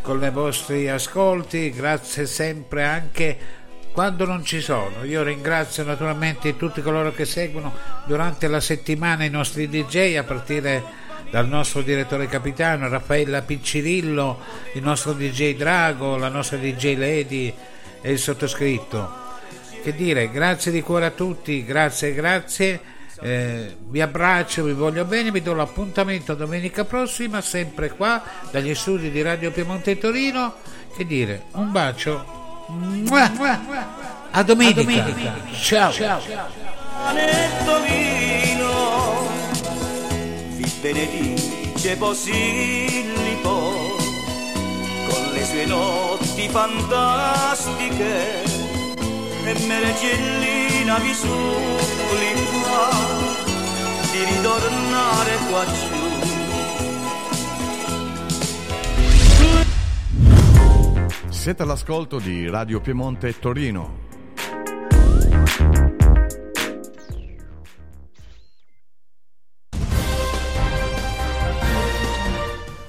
con 0.00 0.22
i 0.22 0.30
vostri 0.30 0.88
ascolti, 0.88 1.70
grazie 1.70 2.26
sempre 2.26 2.84
anche 2.84 3.36
quando 3.90 4.24
non 4.24 4.44
ci 4.44 4.60
sono. 4.60 5.02
Io 5.02 5.24
ringrazio 5.24 5.82
naturalmente 5.82 6.56
tutti 6.56 6.80
coloro 6.80 7.10
che 7.10 7.24
seguono 7.24 7.74
durante 8.04 8.46
la 8.46 8.60
settimana 8.60 9.24
i 9.24 9.30
nostri 9.30 9.68
DJ 9.68 10.14
a 10.14 10.22
partire 10.22 10.84
dal 11.30 11.48
nostro 11.48 11.82
direttore 11.82 12.28
capitano 12.28 12.88
Raffaella 12.88 13.42
Piccirillo, 13.42 14.38
il 14.74 14.82
nostro 14.84 15.14
DJ 15.14 15.56
Drago, 15.56 16.16
la 16.16 16.28
nostra 16.28 16.58
DJ 16.58 16.96
Lady 16.96 17.52
e 18.00 18.12
il 18.12 18.20
sottoscritto. 18.20 19.23
Che 19.84 19.94
dire, 19.94 20.30
grazie 20.30 20.72
di 20.72 20.80
cuore 20.80 21.04
a 21.04 21.10
tutti, 21.10 21.62
grazie, 21.62 22.14
grazie. 22.14 22.80
Eh, 23.20 23.76
vi 23.88 24.00
abbraccio, 24.00 24.64
vi 24.64 24.72
voglio 24.72 25.04
bene, 25.04 25.30
vi 25.30 25.42
do 25.42 25.52
l'appuntamento 25.52 26.34
domenica 26.34 26.86
prossima, 26.86 27.42
sempre 27.42 27.90
qua 27.90 28.22
dagli 28.50 28.74
studi 28.74 29.10
di 29.10 29.20
Radio 29.20 29.50
Piemonte 29.50 29.98
Torino. 29.98 30.54
Che 30.96 31.04
dire, 31.04 31.42
un 31.52 31.70
bacio. 31.70 32.64
Mua, 32.68 33.30
mua. 33.34 33.60
A 34.30 34.42
domenica. 34.42 34.80
A 34.80 34.84
domenica. 34.84 35.34
Ciao. 35.52 35.92
Anetto 37.04 37.82
vino, 37.82 39.28
vi 40.56 40.72
benedice 40.80 41.96
Posillipo, 41.96 43.50
con 45.10 45.30
le 45.30 45.44
sue 45.44 45.66
notti 45.66 46.48
fantastiche, 46.48 48.43
e 49.46 49.66
Meregellina 49.66 50.98
vi 51.00 51.12
supplica 51.12 52.88
di 54.10 54.24
ritornare 54.24 55.36
qua 55.50 55.64
giù. 55.66 55.92
Siete 61.28 61.62
all'ascolto 61.62 62.18
di 62.18 62.48
Radio 62.48 62.80
Piemonte 62.80 63.38
Torino. 63.38 64.02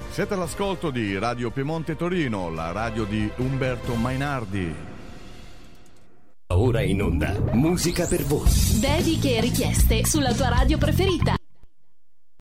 Siete 0.08 0.32
all'ascolto 0.32 0.90
di 0.90 1.18
Radio 1.18 1.50
Piemonte 1.50 1.94
Torino, 1.96 2.48
la 2.48 2.72
radio 2.72 3.04
di 3.04 3.30
Umberto 3.36 3.94
Mainardi. 3.96 4.95
Ora 6.58 6.80
in 6.80 7.02
onda, 7.02 7.34
musica 7.52 8.06
per 8.06 8.24
voi. 8.24 8.48
Dediche 8.80 9.36
e 9.36 9.40
richieste 9.42 10.06
sulla 10.06 10.32
tua 10.32 10.48
radio 10.48 10.78
preferita. 10.78 11.34